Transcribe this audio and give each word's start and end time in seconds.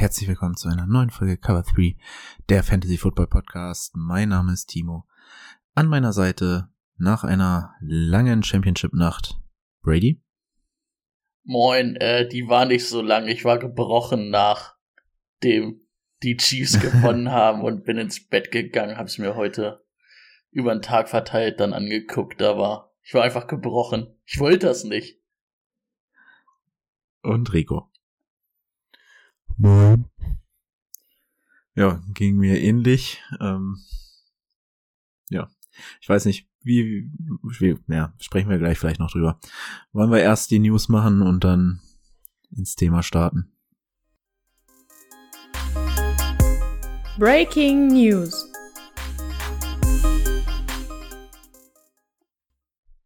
Herzlich 0.00 0.30
willkommen 0.30 0.56
zu 0.56 0.70
einer 0.70 0.86
neuen 0.86 1.10
Folge 1.10 1.36
Cover 1.36 1.62
3, 1.62 1.94
der 2.48 2.62
Fantasy 2.62 2.96
Football 2.96 3.26
Podcast. 3.26 3.92
Mein 3.94 4.30
Name 4.30 4.54
ist 4.54 4.70
Timo. 4.70 5.04
An 5.74 5.88
meiner 5.88 6.14
Seite 6.14 6.70
nach 6.96 7.22
einer 7.22 7.74
langen 7.82 8.42
Championship-Nacht 8.42 9.38
Brady. 9.82 10.22
Moin, 11.44 11.96
äh, 11.96 12.26
die 12.26 12.48
war 12.48 12.64
nicht 12.64 12.88
so 12.88 13.02
lang. 13.02 13.28
Ich 13.28 13.44
war 13.44 13.58
gebrochen 13.58 14.30
nachdem 14.30 15.82
die 16.22 16.38
Chiefs 16.38 16.80
gewonnen 16.80 17.30
haben 17.30 17.60
und 17.60 17.84
bin 17.84 17.98
ins 17.98 18.26
Bett 18.26 18.50
gegangen, 18.50 18.96
hab's 18.96 19.18
mir 19.18 19.36
heute 19.36 19.84
über 20.50 20.72
den 20.72 20.80
Tag 20.80 21.10
verteilt 21.10 21.60
dann 21.60 21.74
angeguckt, 21.74 22.40
aber 22.40 22.94
ich 23.02 23.12
war 23.12 23.22
einfach 23.22 23.46
gebrochen. 23.46 24.18
Ich 24.24 24.40
wollte 24.40 24.66
das 24.66 24.84
nicht. 24.84 25.20
Und 27.20 27.52
Rico. 27.52 27.89
Moin. 29.62 30.06
Ja, 31.74 32.02
ging 32.14 32.38
mir 32.38 32.58
ähnlich. 32.62 33.20
Ähm, 33.42 33.76
ja, 35.28 35.50
ich 36.00 36.08
weiß 36.08 36.24
nicht, 36.24 36.48
wie, 36.62 37.10
wie, 37.58 37.76
ja, 37.88 38.14
sprechen 38.20 38.48
wir 38.48 38.56
gleich 38.56 38.78
vielleicht 38.78 39.00
noch 39.00 39.10
drüber. 39.10 39.38
Wollen 39.92 40.10
wir 40.10 40.22
erst 40.22 40.50
die 40.50 40.60
News 40.60 40.88
machen 40.88 41.20
und 41.20 41.44
dann 41.44 41.82
ins 42.56 42.74
Thema 42.74 43.02
starten? 43.02 43.52
Breaking 47.18 47.88
News. 47.88 48.50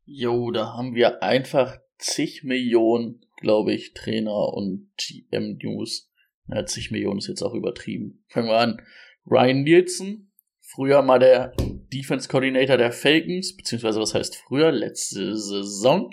Jo, 0.04 0.52
da 0.52 0.74
haben 0.74 0.94
wir 0.94 1.20
einfach 1.20 1.78
zig 1.98 2.44
Millionen, 2.44 3.26
glaube 3.38 3.74
ich, 3.74 3.92
Trainer 3.92 4.52
und 4.52 4.92
GM-News. 4.96 6.13
Ja, 6.48 6.64
zig 6.66 6.90
Millionen 6.90 7.18
ist 7.18 7.28
jetzt 7.28 7.42
auch 7.42 7.54
übertrieben. 7.54 8.24
Fangen 8.28 8.48
wir 8.48 8.58
an. 8.58 8.82
Ryan 9.26 9.62
Nielsen, 9.62 10.32
früher 10.60 11.02
mal 11.02 11.18
der 11.18 11.54
Defense 11.92 12.28
Coordinator 12.28 12.76
der 12.76 12.92
Falcons, 12.92 13.56
beziehungsweise 13.56 14.00
was 14.00 14.14
heißt 14.14 14.36
früher, 14.36 14.70
letzte 14.70 15.36
Saison, 15.36 16.10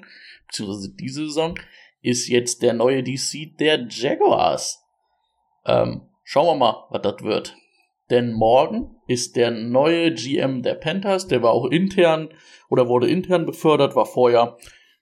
beziehungsweise 0.48 0.96
diese 0.96 1.26
Saison, 1.26 1.60
ist 2.02 2.28
jetzt 2.28 2.62
der 2.64 2.74
neue 2.74 3.04
DC 3.04 3.58
der 3.60 3.88
Jaguars. 3.90 4.82
Ähm, 5.66 6.10
schauen 6.24 6.48
wir 6.48 6.56
mal, 6.56 6.88
was 6.90 7.02
das 7.02 7.22
wird. 7.24 7.56
Denn 8.10 8.34
morgen 8.34 8.98
ist 9.08 9.36
der 9.36 9.52
neue 9.52 10.14
GM 10.14 10.64
der 10.64 10.76
Panthers, 10.76 11.28
der 11.28 11.44
war 11.44 11.52
auch 11.52 11.66
intern 11.66 12.30
oder 12.70 12.88
wurde 12.88 13.10
intern 13.10 13.46
befördert, 13.46 13.96
war 13.96 14.06
vorher 14.06 14.58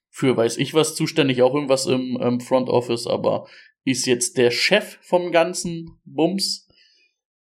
für 0.10 0.36
weiß 0.36 0.58
ich 0.58 0.74
was 0.74 0.96
zuständig, 0.96 1.42
auch 1.42 1.54
irgendwas 1.54 1.86
im, 1.86 2.20
im 2.22 2.40
Front 2.40 2.70
Office, 2.70 3.08
aber 3.08 3.48
ist 3.90 4.06
jetzt 4.06 4.38
der 4.38 4.52
Chef 4.52 4.98
vom 5.02 5.32
ganzen 5.32 6.00
Bums. 6.06 6.68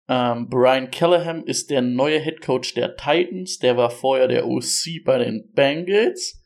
Ähm, 0.08 0.48
Brian 0.48 0.90
Callahan 0.90 1.42
ist 1.44 1.70
der 1.70 1.82
neue 1.82 2.20
Head 2.20 2.40
Coach 2.40 2.74
der 2.74 2.96
Titans, 2.96 3.58
der 3.58 3.76
war 3.76 3.90
vorher 3.90 4.28
der 4.28 4.46
OC 4.46 5.04
bei 5.04 5.18
den 5.18 5.50
Bengals. 5.52 6.42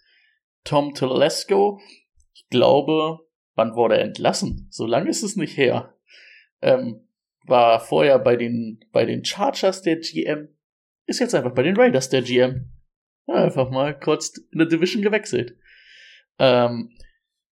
Tom 0.64 0.94
Telesco, 0.94 1.80
ich 2.32 2.48
glaube, 2.48 3.20
wann 3.54 3.74
wurde 3.74 3.98
er 3.98 4.04
entlassen? 4.04 4.66
So 4.70 4.86
lange 4.86 5.10
ist 5.10 5.22
es 5.22 5.36
nicht 5.36 5.56
her. 5.56 5.94
Ähm, 6.62 7.06
war 7.46 7.80
vorher 7.80 8.18
bei 8.18 8.36
den, 8.36 8.80
bei 8.92 9.04
den 9.04 9.24
Chargers 9.24 9.82
der 9.82 9.96
GM, 9.96 10.48
ist 11.06 11.18
jetzt 11.18 11.34
einfach 11.34 11.54
bei 11.54 11.62
den 11.62 11.76
Raiders 11.76 12.08
der 12.08 12.22
GM. 12.22 12.70
Einfach 13.26 13.70
mal 13.70 13.98
kurz 13.98 14.36
in 14.52 14.58
der 14.58 14.68
Division 14.68 15.02
gewechselt. 15.02 15.56
Ähm, 16.38 16.90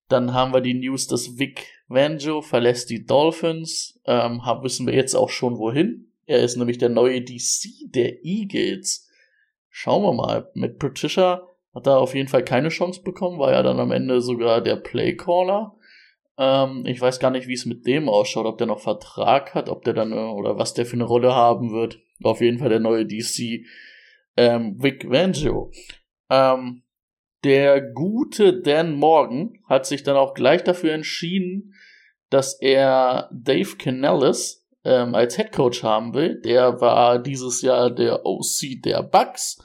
dann 0.09 0.33
haben 0.33 0.53
wir 0.53 0.61
die 0.61 0.75
News, 0.75 1.07
dass 1.07 1.39
Vic 1.39 1.67
Vanjo 1.89 2.43
verlässt 2.43 2.91
die 2.91 3.05
Dolphins. 3.05 4.01
Ähm, 4.05 4.45
haben, 4.45 4.63
wissen 4.63 4.87
wir 4.87 4.95
jetzt 4.95 5.15
auch 5.15 5.31
schon 5.31 5.59
wohin. 5.59 6.13
Er 6.27 6.41
ist 6.41 6.57
nämlich 6.57 6.79
der 6.79 6.91
neue 6.91 7.23
DC 7.23 7.91
der 7.95 8.25
Eagles. 8.25 9.09
Schauen 9.71 10.03
wir 10.03 10.13
mal. 10.13 10.51
Mit 10.55 10.79
Patricia 10.79 11.43
hat 11.75 11.87
er 11.87 11.99
auf 11.99 12.15
jeden 12.15 12.29
Fall 12.29 12.45
keine 12.45 12.69
Chance 12.69 13.03
bekommen, 13.03 13.39
war 13.39 13.53
ja 13.53 13.63
dann 13.63 13.81
am 13.81 13.93
Ende 13.93 14.21
sogar 14.21 14.61
der 14.61 14.77
Playcaller. 14.77 15.77
Ähm, 16.37 16.85
ich 16.87 17.01
weiß 17.01 17.21
gar 17.21 17.31
nicht, 17.31 17.49
wie 17.49 17.55
es 17.55 17.67
mit 17.67 17.87
dem 17.87 18.09
ausschaut, 18.09 18.47
ob 18.47 18.59
der 18.59 18.67
noch 18.67 18.81
Vertrag 18.81 19.55
hat, 19.55 19.69
ob 19.69 19.85
der 19.85 19.95
dann 19.95 20.13
oder 20.13 20.59
was 20.59 20.75
der 20.75 20.87
für 20.87 20.95
eine 20.95 21.05
Rolle 21.05 21.35
haben 21.35 21.73
wird. 21.73 22.01
Auf 22.23 22.41
jeden 22.41 22.59
Fall 22.59 22.69
der 22.69 22.81
neue 22.81 23.07
DC 23.07 23.65
ähm, 24.37 24.83
Vic 24.83 25.11
Vanjo. 25.11 25.71
Ähm, 26.31 26.83
der 27.45 27.81
gute 27.81 28.61
Dan 28.61 28.95
Morgan 28.95 29.59
hat 29.69 29.87
sich 29.87 30.03
dann 30.03 30.17
auch 30.17 30.35
gleich 30.35 30.65
dafür 30.65 30.93
entschieden, 30.93 31.75
dass 32.31 32.61
er 32.61 33.31
Dave 33.33 33.77
Canellis 33.77 34.67
ähm, 34.85 35.15
als 35.15 35.37
Head 35.37 35.53
Coach 35.53 35.83
haben 35.83 36.15
will. 36.15 36.41
Der 36.41 36.81
war 36.81 37.19
dieses 37.19 37.63
Jahr 37.63 37.91
der 37.91 38.27
OC 38.27 38.83
der 38.85 39.03
Bucks. 39.03 39.59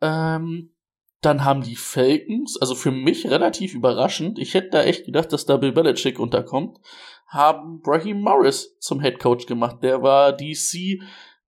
Ähm, 0.00 0.72
dann 1.20 1.44
haben 1.44 1.62
die 1.62 1.76
Falcons, 1.76 2.56
also 2.60 2.74
für 2.74 2.92
mich 2.92 3.28
relativ 3.28 3.74
überraschend, 3.74 4.38
ich 4.38 4.54
hätte 4.54 4.70
da 4.70 4.82
echt 4.84 5.06
gedacht, 5.06 5.32
dass 5.32 5.46
da 5.46 5.56
Bill 5.56 5.72
Belichick 5.72 6.20
unterkommt, 6.20 6.78
haben 7.26 7.80
Brahim 7.80 8.20
Morris 8.20 8.78
zum 8.78 9.00
Head 9.00 9.18
Coach 9.18 9.46
gemacht. 9.46 9.78
Der 9.82 10.02
war 10.02 10.32
DC 10.32 11.02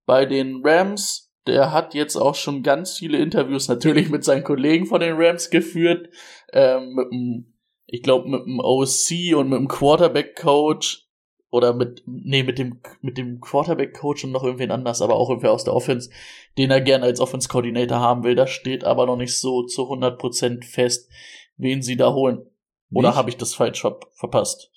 bei 0.05 0.25
den 0.25 0.61
Rams. 0.65 1.28
Der 1.49 1.71
hat 1.71 1.93
jetzt 1.93 2.15
auch 2.15 2.35
schon 2.35 2.63
ganz 2.63 2.97
viele 2.97 3.17
Interviews 3.17 3.67
natürlich 3.67 4.09
mit 4.09 4.23
seinen 4.23 4.43
Kollegen 4.43 4.85
von 4.85 5.01
den 5.01 5.15
Rams 5.17 5.49
geführt. 5.49 6.09
Ähm, 6.53 6.93
mit 6.93 7.11
dem, 7.11 7.53
ich 7.85 8.03
glaube, 8.03 8.29
mit 8.29 8.45
dem 8.45 8.59
OC 8.59 9.35
und 9.35 9.49
mit 9.49 9.59
dem 9.59 9.67
Quarterback-Coach 9.67 11.07
oder 11.51 11.73
mit, 11.73 12.03
nee, 12.05 12.43
mit 12.43 12.59
dem, 12.59 12.79
mit 13.01 13.17
dem 13.17 13.39
Quarterback-Coach 13.41 14.23
und 14.23 14.31
noch 14.31 14.43
irgendwen 14.43 14.71
anders, 14.71 15.01
aber 15.01 15.15
auch 15.15 15.29
irgendwer 15.29 15.51
aus 15.51 15.63
der 15.63 15.73
Offense, 15.73 16.11
den 16.57 16.71
er 16.71 16.81
gerne 16.81 17.05
als 17.05 17.19
Offense-Coordinator 17.19 17.99
haben 17.99 18.23
will. 18.23 18.35
Das 18.35 18.51
steht 18.51 18.83
aber 18.83 19.05
noch 19.05 19.17
nicht 19.17 19.37
so 19.37 19.63
zu 19.63 19.83
100% 19.83 20.63
fest, 20.63 21.09
wen 21.57 21.81
sie 21.81 21.97
da 21.97 22.13
holen. 22.13 22.45
Oder 22.91 23.15
habe 23.15 23.29
ich 23.29 23.37
das 23.37 23.53
falsch 23.53 23.81
ver 23.81 23.99
verpasst? 24.13 24.71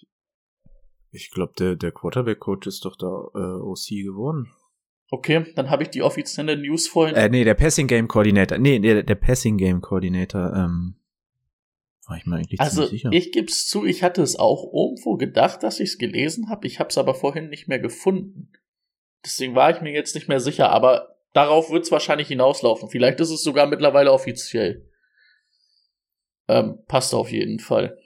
Ich 1.10 1.30
glaube, 1.30 1.52
der, 1.58 1.76
der 1.76 1.92
Quarterback-Coach 1.92 2.66
ist 2.66 2.84
doch 2.84 2.96
da 2.96 3.06
äh, 3.06 3.60
OC 3.60 3.88
geworden. 4.02 4.50
Okay, 5.14 5.44
dann 5.56 5.68
habe 5.68 5.82
ich 5.82 5.90
die 5.90 6.00
offizielle 6.00 6.56
News 6.56 6.88
vorhin. 6.88 7.14
Äh, 7.14 7.28
nee, 7.28 7.44
der 7.44 7.52
Passing 7.52 7.86
Game 7.86 8.08
Coordinator. 8.08 8.56
Nee, 8.56 8.78
der, 8.78 9.02
der 9.02 9.14
Passing 9.14 9.58
Game 9.58 9.82
Coordinator, 9.82 10.54
ähm, 10.56 10.94
war 12.06 12.16
ich 12.16 12.24
mir 12.24 12.36
eigentlich 12.36 12.58
also, 12.58 12.86
sicher. 12.86 13.10
ich 13.12 13.30
geb's 13.30 13.68
zu, 13.68 13.84
ich 13.84 14.02
hatte 14.02 14.22
es 14.22 14.38
auch 14.38 14.72
irgendwo 14.72 15.18
gedacht, 15.18 15.64
dass 15.64 15.80
ich 15.80 15.90
es 15.90 15.98
gelesen 15.98 16.48
habe. 16.48 16.66
Ich 16.66 16.80
habe 16.80 16.88
es 16.88 16.96
aber 16.96 17.14
vorhin 17.14 17.50
nicht 17.50 17.68
mehr 17.68 17.78
gefunden. 17.78 18.52
Deswegen 19.22 19.54
war 19.54 19.70
ich 19.70 19.82
mir 19.82 19.92
jetzt 19.92 20.14
nicht 20.14 20.28
mehr 20.28 20.40
sicher, 20.40 20.70
aber 20.70 21.18
darauf 21.34 21.70
wird 21.70 21.84
es 21.84 21.92
wahrscheinlich 21.92 22.28
hinauslaufen. 22.28 22.88
Vielleicht 22.88 23.20
ist 23.20 23.30
es 23.30 23.42
sogar 23.42 23.66
mittlerweile 23.66 24.12
offiziell. 24.12 24.88
Ähm, 26.48 26.78
passt 26.88 27.14
auf 27.14 27.30
jeden 27.30 27.58
Fall. 27.58 27.98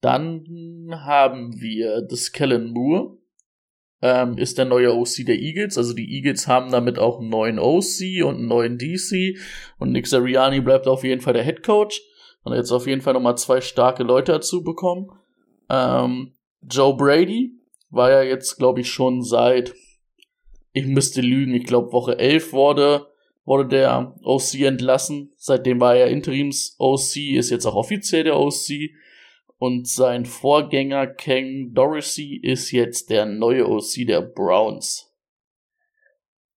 Dann 0.00 0.90
haben 0.90 1.60
wir 1.60 2.02
das 2.02 2.32
Kellen 2.32 2.72
Moore. 2.72 3.21
Ähm, 4.04 4.36
ist 4.36 4.58
der 4.58 4.64
neue 4.64 4.94
OC 4.94 5.24
der 5.26 5.38
Eagles. 5.38 5.78
Also 5.78 5.94
die 5.94 6.12
Eagles 6.16 6.48
haben 6.48 6.72
damit 6.72 6.98
auch 6.98 7.20
einen 7.20 7.28
neuen 7.28 7.60
OC 7.60 8.24
und 8.24 8.36
einen 8.36 8.48
neuen 8.48 8.76
DC. 8.76 9.38
Und 9.78 9.92
Nick 9.92 10.08
Sirianni 10.08 10.60
bleibt 10.60 10.88
auf 10.88 11.04
jeden 11.04 11.20
Fall 11.20 11.34
der 11.34 11.44
Head 11.44 11.62
Coach. 11.62 12.02
Und 12.42 12.54
jetzt 12.54 12.72
auf 12.72 12.88
jeden 12.88 13.00
Fall 13.00 13.14
nochmal 13.14 13.38
zwei 13.38 13.60
starke 13.60 14.02
Leute 14.02 14.32
dazu 14.32 14.64
bekommen. 14.64 15.08
Ähm, 15.70 16.32
Joe 16.68 16.96
Brady 16.96 17.52
war 17.90 18.10
ja 18.10 18.22
jetzt, 18.22 18.58
glaube 18.58 18.80
ich, 18.80 18.90
schon 18.90 19.22
seit, 19.22 19.72
ich 20.72 20.86
müsste 20.86 21.20
lügen, 21.20 21.54
ich 21.54 21.64
glaube 21.64 21.92
Woche 21.92 22.18
11 22.18 22.52
wurde, 22.52 23.06
wurde 23.44 23.68
der 23.68 24.16
OC 24.22 24.54
entlassen. 24.60 25.32
Seitdem 25.36 25.80
war 25.80 25.94
er 25.94 26.08
Interims-OC, 26.08 27.36
ist 27.36 27.50
jetzt 27.50 27.66
auch 27.66 27.76
offiziell 27.76 28.24
der 28.24 28.38
OC. 28.38 28.90
Und 29.62 29.86
sein 29.86 30.26
Vorgänger 30.26 31.06
Ken 31.06 31.72
Dorsey 31.72 32.34
ist 32.34 32.72
jetzt 32.72 33.10
der 33.10 33.26
neue 33.26 33.68
OC 33.68 34.08
der 34.08 34.20
Browns. 34.20 35.14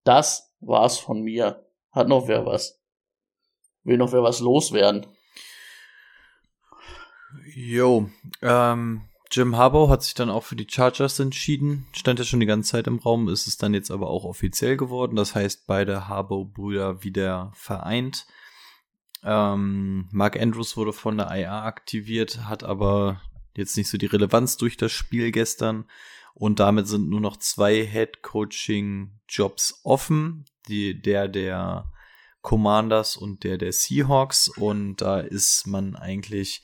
Das 0.04 0.54
war's 0.60 0.98
von 0.98 1.20
mir. 1.20 1.66
Hat 1.90 2.06
noch 2.06 2.28
wer 2.28 2.46
was? 2.46 2.80
Will 3.82 3.96
noch 3.96 4.12
wer 4.12 4.22
was 4.22 4.38
loswerden? 4.38 5.08
Jo, 7.56 8.08
ähm, 8.40 9.08
Jim 9.32 9.56
Harbaugh 9.56 9.88
hat 9.88 10.04
sich 10.04 10.14
dann 10.14 10.30
auch 10.30 10.44
für 10.44 10.54
die 10.54 10.68
Chargers 10.70 11.18
entschieden. 11.18 11.88
Stand 11.90 12.20
ja 12.20 12.24
schon 12.24 12.38
die 12.38 12.46
ganze 12.46 12.70
Zeit 12.70 12.86
im 12.86 13.00
Raum, 13.00 13.28
ist 13.28 13.48
es 13.48 13.56
dann 13.56 13.74
jetzt 13.74 13.90
aber 13.90 14.10
auch 14.10 14.22
offiziell 14.22 14.76
geworden. 14.76 15.16
Das 15.16 15.34
heißt, 15.34 15.66
beide 15.66 16.06
Harbaugh-Brüder 16.06 17.02
wieder 17.02 17.50
vereint. 17.56 18.28
Ähm, 19.24 20.08
Mark 20.10 20.40
Andrews 20.40 20.76
wurde 20.76 20.92
von 20.92 21.18
der 21.18 21.30
IA 21.30 21.64
aktiviert, 21.64 22.44
hat 22.48 22.64
aber 22.64 23.20
jetzt 23.56 23.76
nicht 23.76 23.88
so 23.88 23.98
die 23.98 24.06
Relevanz 24.06 24.56
durch 24.56 24.76
das 24.76 24.92
Spiel 24.92 25.30
gestern. 25.30 25.84
Und 26.34 26.60
damit 26.60 26.88
sind 26.88 27.08
nur 27.08 27.20
noch 27.20 27.36
zwei 27.36 27.84
Head-Coaching-Jobs 27.84 29.80
offen. 29.84 30.44
Die, 30.68 31.00
der 31.00 31.28
der 31.28 31.90
Commanders 32.40 33.16
und 33.16 33.44
der 33.44 33.58
der 33.58 33.72
Seahawks. 33.72 34.48
Und 34.48 34.96
da 34.96 35.20
ist 35.20 35.66
man 35.66 35.96
eigentlich 35.96 36.62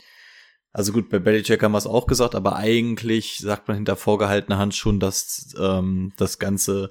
also 0.73 0.93
gut, 0.93 1.09
bei 1.09 1.19
Belichick 1.19 1.63
haben 1.63 1.73
wir 1.73 1.79
es 1.79 1.87
auch 1.87 2.07
gesagt, 2.07 2.35
aber 2.35 2.57
eigentlich 2.57 3.39
sagt 3.39 3.69
man 3.69 3.79
hinter 3.79 3.97
vorgehaltener 3.97 4.59
Hand 4.59 4.75
schon, 4.77 5.01
dass 5.01 5.55
ähm, 5.59 6.13
das 6.17 6.39
Ganze 6.39 6.91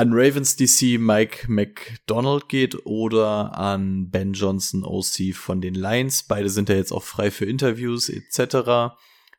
an 0.00 0.14
Ravens 0.14 0.56
DC 0.56 0.98
Mike 0.98 1.44
McDonald 1.52 2.48
geht 2.48 2.86
oder 2.86 3.58
an 3.58 4.08
Ben 4.08 4.32
Johnson 4.32 4.82
OC 4.82 5.34
von 5.34 5.60
den 5.60 5.74
Lions. 5.74 6.22
Beide 6.22 6.48
sind 6.48 6.70
ja 6.70 6.76
jetzt 6.76 6.90
auch 6.90 7.02
frei 7.02 7.30
für 7.30 7.44
Interviews 7.44 8.08
etc. 8.08 8.38
Der 8.38 8.96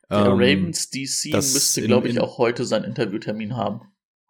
ähm, 0.08 0.34
Ravens 0.34 0.88
DC 0.90 1.34
müsste, 1.34 1.82
glaube 1.82 2.06
ich, 2.08 2.20
auch 2.20 2.38
heute 2.38 2.64
seinen 2.64 2.84
Interviewtermin 2.84 3.56
haben. 3.56 3.80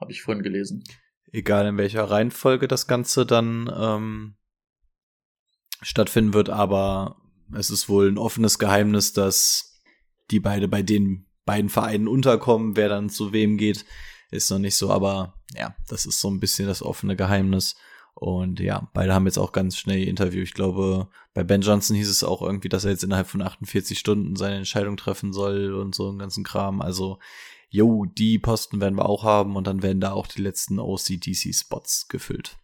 Habe 0.01 0.11
ich 0.11 0.23
vorhin 0.23 0.43
gelesen. 0.43 0.85
Egal 1.33 1.67
in 1.67 1.77
welcher 1.77 2.05
Reihenfolge 2.05 2.67
das 2.67 2.87
Ganze 2.87 3.27
dann 3.27 3.71
ähm, 3.75 4.37
stattfinden 5.83 6.33
wird, 6.33 6.49
aber 6.49 7.21
es 7.55 7.69
ist 7.69 7.91
wohl 7.91 8.09
ein 8.09 8.17
offenes 8.17 8.59
Geheimnis, 8.59 9.13
dass 9.13 9.83
die 10.31 10.41
beide 10.41 10.67
bei 10.67 10.83
den 10.83 11.27
beiden 11.45 11.69
Vereinen 11.69 12.09
unterkommen. 12.09 12.75
Wer 12.75 12.89
dann 12.89 13.11
zu 13.11 13.35
wem 13.35 13.59
geht, 13.59 13.85
ist 14.33 14.51
noch 14.51 14.59
nicht 14.59 14.77
so, 14.77 14.91
aber 14.91 15.35
ja, 15.55 15.75
das 15.89 16.07
ist 16.07 16.21
so 16.21 16.29
ein 16.29 16.41
bisschen 16.41 16.67
das 16.67 16.83
offene 16.83 17.17
Geheimnis. 17.17 17.77
Und 18.15 18.61
ja, 18.61 18.89
beide 18.93 19.15
haben 19.15 19.27
jetzt 19.27 19.39
auch 19.39 19.53
ganz 19.53 19.77
schnell 19.77 19.99
ihr 19.99 20.09
Interview. 20.09 20.43
Ich 20.43 20.55
glaube, 20.55 21.09
bei 21.35 21.45
Ben 21.45 21.63
Johnson 21.63 21.97
hieß 21.97 22.09
es 22.09 22.25
auch 22.25 22.43
irgendwie, 22.43 22.69
dass 22.69 22.85
er 22.85 22.91
jetzt 22.91 23.05
innerhalb 23.05 23.27
von 23.27 23.43
48 23.43 23.99
Stunden 23.99 24.37
seine 24.37 24.57
Entscheidung 24.57 24.97
treffen 24.97 25.33
soll 25.33 25.75
und 25.75 25.95
so 25.95 26.09
einen 26.09 26.19
ganzen 26.19 26.45
Kram. 26.45 26.83
Also, 26.83 27.19
jo, 27.69 28.05
die 28.05 28.39
Posten 28.39 28.81
werden 28.81 28.97
wir 28.97 29.07
auch 29.07 29.25
haben 29.25 29.57
und 29.57 29.67
dann 29.67 29.83
werden 29.83 30.01
da 30.01 30.13
auch 30.13 30.27
die 30.27 30.43
letzten 30.43 30.79
OCDC-Spots 30.79 32.09
gefüllt. 32.09 32.59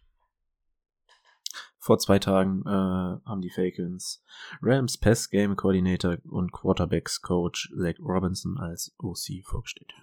Vor 1.79 1.97
zwei 1.97 2.19
Tagen 2.19 2.61
äh, 2.65 2.69
haben 2.69 3.41
die 3.41 3.49
Falcons 3.49 4.23
Rams 4.61 4.97
Pass 4.97 5.29
Game 5.29 5.55
Coordinator 5.55 6.17
und 6.29 6.51
Quarterbacks 6.51 7.21
Coach 7.21 7.73
Zach 7.75 7.95
Robinson 7.99 8.59
als 8.59 8.93
OC 8.99 9.43
vorgestellt. 9.45 9.93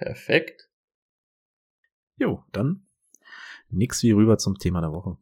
Perfekt. 0.00 0.70
Jo, 2.16 2.42
dann 2.52 2.86
nix 3.68 4.02
wie 4.02 4.12
rüber 4.12 4.38
zum 4.38 4.58
Thema 4.58 4.80
der 4.80 4.92
Woche. 4.92 5.18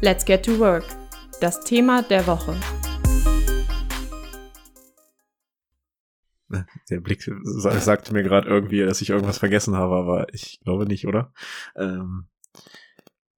Let's 0.00 0.24
get 0.24 0.44
to 0.44 0.58
work. 0.58 0.84
Das 1.40 1.62
Thema 1.62 2.02
der 2.02 2.26
Woche. 2.26 2.58
Der 6.90 7.00
Blick 7.00 7.22
sagte 7.44 8.12
mir 8.12 8.24
gerade 8.24 8.48
irgendwie, 8.48 8.80
dass 8.84 9.00
ich 9.00 9.10
irgendwas 9.10 9.38
vergessen 9.38 9.76
habe, 9.76 9.94
aber 9.94 10.34
ich 10.34 10.58
glaube 10.64 10.84
nicht, 10.84 11.06
oder? 11.06 11.32
Ähm, 11.76 12.26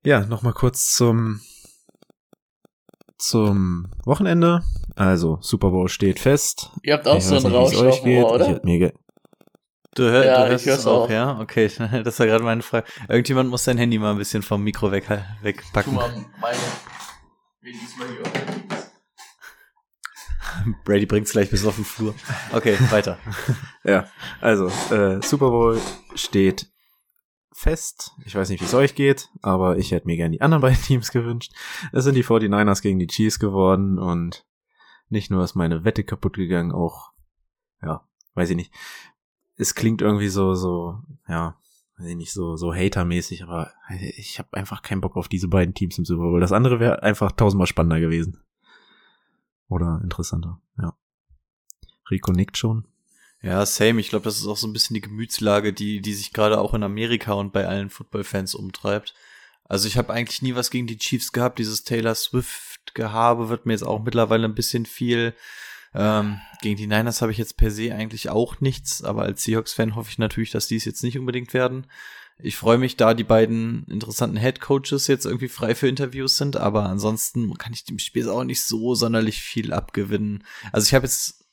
ja, 0.02 0.24
nochmal 0.24 0.54
kurz 0.54 0.94
zum 0.94 1.42
zum 3.18 3.88
Wochenende. 4.04 4.62
Also, 4.94 5.38
Super 5.40 5.70
Bowl 5.70 5.88
steht 5.88 6.18
fest. 6.18 6.70
Ihr 6.82 6.94
habt 6.94 7.06
auch 7.06 7.18
ich 7.18 7.24
so 7.24 7.36
einen 7.36 7.46
Rausch 7.46 7.76
auf 7.76 8.02
geht. 8.02 8.24
oder? 8.24 8.60
Ich 8.64 8.92
Du, 9.96 10.02
hör, 10.02 10.26
ja, 10.26 10.44
du 10.44 10.50
hörst 10.50 10.66
es 10.66 10.86
auch, 10.86 11.04
auch, 11.04 11.10
ja? 11.10 11.40
Okay, 11.40 11.70
das 12.04 12.18
war 12.18 12.26
gerade 12.26 12.44
meine 12.44 12.60
Frage. 12.60 12.86
Irgendjemand 13.08 13.48
muss 13.48 13.64
sein 13.64 13.78
Handy 13.78 13.98
mal 13.98 14.10
ein 14.10 14.18
bisschen 14.18 14.42
vom 14.42 14.62
Mikro 14.62 14.92
weg, 14.92 15.06
wegpacken. 15.40 15.94
Tu 15.94 15.98
mal 15.98 16.10
meine. 16.38 16.58
Wen 17.62 17.74
diesmal 17.80 18.06
hier 18.08 18.22
Brady 20.84 21.06
bringt's 21.06 21.32
gleich 21.32 21.48
bis 21.50 21.64
auf 21.64 21.76
den 21.76 21.84
Flur. 21.84 22.14
Okay, 22.52 22.76
weiter. 22.90 23.18
ja, 23.84 24.06
also 24.40 24.66
äh, 24.94 25.22
Super 25.22 25.50
Bowl 25.50 25.80
steht 26.14 26.66
fest. 27.56 28.12
Ich 28.26 28.34
weiß 28.34 28.50
nicht, 28.50 28.60
wie 28.60 28.66
es 28.66 28.74
euch 28.74 28.94
geht, 28.94 29.30
aber 29.40 29.78
ich 29.78 29.90
hätte 29.90 30.06
mir 30.06 30.16
gerne 30.16 30.32
die 30.32 30.42
anderen 30.42 30.60
beiden 30.62 30.80
Teams 30.82 31.10
gewünscht. 31.10 31.54
Es 31.92 32.04
sind 32.04 32.14
die 32.14 32.24
49ers 32.24 32.82
gegen 32.82 32.98
die 32.98 33.06
Chiefs 33.06 33.38
geworden 33.38 33.98
und 33.98 34.44
nicht 35.08 35.30
nur 35.30 35.42
ist 35.42 35.54
meine 35.54 35.84
Wette 35.84 36.04
kaputt 36.04 36.34
gegangen, 36.34 36.72
auch, 36.72 37.12
ja, 37.82 38.06
weiß 38.34 38.50
ich 38.50 38.56
nicht. 38.56 38.74
Es 39.56 39.74
klingt 39.74 40.02
irgendwie 40.02 40.28
so, 40.28 40.54
so, 40.54 41.00
ja, 41.28 41.56
weiß 41.96 42.08
ich 42.08 42.16
nicht, 42.16 42.32
so, 42.32 42.56
so 42.56 42.74
hatermäßig, 42.74 43.44
aber 43.44 43.72
ich 44.16 44.38
habe 44.38 44.52
einfach 44.52 44.82
keinen 44.82 45.00
Bock 45.00 45.16
auf 45.16 45.28
diese 45.28 45.48
beiden 45.48 45.72
Teams 45.74 45.96
im 45.96 46.04
Super 46.04 46.24
Bowl. 46.24 46.40
Das 46.40 46.52
andere 46.52 46.78
wäre 46.78 47.02
einfach 47.02 47.32
tausendmal 47.32 47.66
spannender 47.66 48.00
gewesen. 48.00 48.42
Oder 49.68 50.00
interessanter, 50.02 50.60
ja. 50.78 50.94
Rico 52.10 52.32
nickt 52.32 52.58
schon. 52.58 52.86
Ja, 53.46 53.64
same. 53.64 54.00
Ich 54.00 54.08
glaube, 54.08 54.24
das 54.24 54.38
ist 54.38 54.46
auch 54.48 54.56
so 54.56 54.66
ein 54.66 54.72
bisschen 54.72 54.94
die 54.94 55.00
Gemütslage, 55.00 55.72
die, 55.72 56.00
die 56.00 56.14
sich 56.14 56.32
gerade 56.32 56.60
auch 56.60 56.74
in 56.74 56.82
Amerika 56.82 57.32
und 57.34 57.52
bei 57.52 57.64
allen 57.64 57.90
Football-Fans 57.90 58.56
umtreibt. 58.56 59.14
Also 59.62 59.86
ich 59.86 59.96
habe 59.96 60.12
eigentlich 60.12 60.42
nie 60.42 60.56
was 60.56 60.72
gegen 60.72 60.88
die 60.88 60.98
Chiefs 60.98 61.30
gehabt. 61.30 61.60
Dieses 61.60 61.84
Taylor 61.84 62.16
Swift-Gehabe 62.16 63.48
wird 63.48 63.64
mir 63.64 63.72
jetzt 63.74 63.84
auch 63.84 64.02
mittlerweile 64.02 64.46
ein 64.46 64.56
bisschen 64.56 64.84
viel. 64.84 65.32
Ähm, 65.94 66.40
gegen 66.60 66.76
die 66.76 66.88
Niners 66.88 67.22
habe 67.22 67.30
ich 67.30 67.38
jetzt 67.38 67.56
per 67.56 67.70
se 67.70 67.94
eigentlich 67.94 68.30
auch 68.30 68.60
nichts, 68.60 69.04
aber 69.04 69.22
als 69.22 69.44
Seahawks-Fan 69.44 69.94
hoffe 69.94 70.10
ich 70.10 70.18
natürlich, 70.18 70.50
dass 70.50 70.66
die 70.66 70.76
es 70.76 70.84
jetzt 70.84 71.04
nicht 71.04 71.16
unbedingt 71.16 71.54
werden. 71.54 71.86
Ich 72.40 72.56
freue 72.56 72.78
mich, 72.78 72.96
da 72.96 73.14
die 73.14 73.22
beiden 73.22 73.86
interessanten 73.86 74.38
Head 74.38 74.60
Coaches 74.60 75.06
jetzt 75.06 75.24
irgendwie 75.24 75.48
frei 75.48 75.76
für 75.76 75.88
Interviews 75.88 76.36
sind, 76.36 76.56
aber 76.56 76.86
ansonsten 76.86 77.56
kann 77.58 77.72
ich 77.72 77.84
dem 77.84 78.00
Spiel 78.00 78.28
auch 78.28 78.42
nicht 78.42 78.64
so 78.64 78.96
sonderlich 78.96 79.40
viel 79.40 79.72
abgewinnen. 79.72 80.42
Also 80.72 80.86
ich 80.88 80.94
habe 80.94 81.06
jetzt 81.06 81.45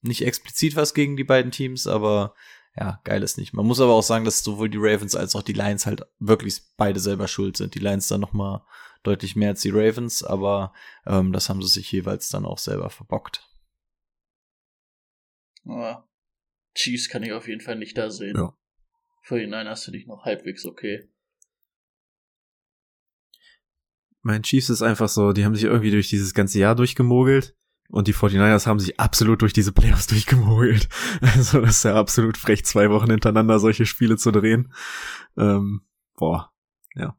nicht 0.00 0.22
explizit 0.22 0.76
was 0.76 0.94
gegen 0.94 1.16
die 1.16 1.24
beiden 1.24 1.50
Teams, 1.50 1.86
aber 1.86 2.34
ja, 2.76 3.00
geil 3.04 3.22
ist 3.22 3.38
nicht. 3.38 3.52
Man 3.52 3.66
muss 3.66 3.80
aber 3.80 3.92
auch 3.92 4.02
sagen, 4.02 4.24
dass 4.24 4.44
sowohl 4.44 4.68
die 4.68 4.78
Ravens 4.78 5.16
als 5.16 5.34
auch 5.34 5.42
die 5.42 5.52
Lions 5.52 5.86
halt 5.86 6.02
wirklich 6.20 6.62
beide 6.76 7.00
selber 7.00 7.26
schuld 7.26 7.56
sind. 7.56 7.74
Die 7.74 7.80
Lions 7.80 8.06
dann 8.06 8.20
noch 8.20 8.32
mal 8.32 8.64
deutlich 9.02 9.34
mehr 9.34 9.50
als 9.50 9.62
die 9.62 9.70
Ravens, 9.70 10.22
aber 10.22 10.72
ähm, 11.06 11.32
das 11.32 11.48
haben 11.48 11.62
sie 11.62 11.68
sich 11.68 11.90
jeweils 11.90 12.28
dann 12.28 12.44
auch 12.44 12.58
selber 12.58 12.90
verbockt. 12.90 13.48
Ja. 15.64 16.08
Chiefs 16.74 17.08
kann 17.08 17.24
ich 17.24 17.32
auf 17.32 17.48
jeden 17.48 17.60
Fall 17.60 17.76
nicht 17.76 17.98
da 17.98 18.10
sehen. 18.10 18.36
Ja. 18.36 18.56
Für 19.22 19.38
die 19.40 19.46
Niners 19.46 19.84
finde 19.84 19.98
ich 19.98 20.06
noch 20.06 20.24
halbwegs 20.24 20.64
okay. 20.64 21.10
Mein 24.22 24.42
Chiefs 24.42 24.68
ist 24.68 24.82
einfach 24.82 25.08
so, 25.08 25.32
die 25.32 25.44
haben 25.44 25.54
sich 25.54 25.64
irgendwie 25.64 25.90
durch 25.90 26.08
dieses 26.08 26.34
ganze 26.34 26.58
Jahr 26.58 26.74
durchgemogelt 26.74 27.56
und 27.90 28.06
die 28.06 28.14
49ers 28.14 28.66
haben 28.66 28.80
sich 28.80 29.00
absolut 29.00 29.42
durch 29.42 29.52
diese 29.52 29.72
Playoffs 29.72 30.06
durchgemogelt. 30.08 30.88
Also 31.20 31.60
das 31.60 31.76
ist 31.76 31.84
ja 31.84 31.94
absolut 31.94 32.36
frech, 32.36 32.64
zwei 32.64 32.90
Wochen 32.90 33.10
hintereinander 33.10 33.58
solche 33.58 33.86
Spiele 33.86 34.16
zu 34.16 34.30
drehen. 34.30 34.72
Ähm, 35.36 35.82
boah, 36.16 36.52
ja. 36.94 37.16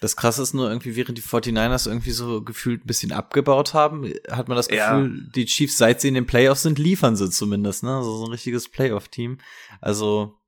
Das 0.00 0.16
krasse 0.16 0.42
ist 0.42 0.54
nur 0.54 0.68
irgendwie, 0.68 0.94
während 0.96 1.18
die 1.18 1.22
49ers 1.22 1.88
irgendwie 1.88 2.12
so 2.12 2.42
gefühlt 2.42 2.84
ein 2.84 2.86
bisschen 2.86 3.12
abgebaut 3.12 3.74
haben, 3.74 4.12
hat 4.30 4.48
man 4.48 4.56
das 4.56 4.68
Gefühl, 4.68 5.22
ja. 5.24 5.30
die 5.34 5.46
Chiefs, 5.46 5.76
seit 5.76 6.00
sie 6.00 6.08
in 6.08 6.14
den 6.14 6.26
Playoffs 6.26 6.62
sind, 6.62 6.78
liefern 6.78 7.16
sie 7.16 7.28
zumindest, 7.30 7.82
ne? 7.82 7.96
Also 7.96 8.16
so 8.16 8.26
ein 8.26 8.30
richtiges 8.30 8.68
Playoff-Team. 8.68 9.38
Also, 9.80 10.38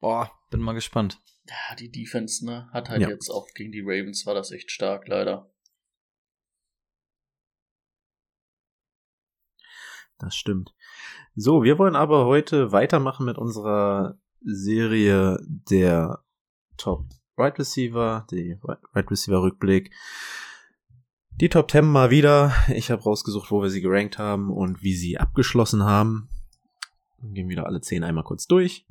boah, 0.00 0.30
bin 0.50 0.60
mal 0.60 0.74
gespannt. 0.74 1.18
Ja, 1.48 1.74
die 1.76 1.90
Defense, 1.90 2.44
ne, 2.44 2.68
hat 2.72 2.90
halt 2.90 3.00
ja. 3.00 3.08
jetzt 3.08 3.30
auch 3.30 3.48
gegen 3.54 3.72
die 3.72 3.80
Ravens 3.80 4.26
war 4.26 4.34
das 4.34 4.52
echt 4.52 4.70
stark, 4.70 5.08
leider. 5.08 5.50
Das 10.20 10.36
stimmt. 10.36 10.74
So, 11.34 11.62
wir 11.64 11.78
wollen 11.78 11.96
aber 11.96 12.26
heute 12.26 12.72
weitermachen 12.72 13.24
mit 13.24 13.38
unserer 13.38 14.18
Serie 14.42 15.38
der 15.46 16.22
Top 16.76 17.06
Right 17.38 17.58
Receiver, 17.58 18.26
die 18.30 18.58
Right 18.62 19.10
Receiver 19.10 19.42
Rückblick. 19.42 19.90
Die 21.40 21.48
Top 21.48 21.70
10 21.70 21.86
mal 21.86 22.10
wieder. 22.10 22.52
Ich 22.68 22.90
habe 22.90 23.02
rausgesucht, 23.02 23.50
wo 23.50 23.62
wir 23.62 23.70
sie 23.70 23.80
gerankt 23.80 24.18
haben 24.18 24.50
und 24.50 24.82
wie 24.82 24.94
sie 24.94 25.18
abgeschlossen 25.18 25.84
haben. 25.84 26.28
Gehen 27.22 27.48
wieder 27.48 27.66
alle 27.66 27.80
10 27.80 28.04
einmal 28.04 28.24
kurz 28.24 28.46
durch. 28.46 28.86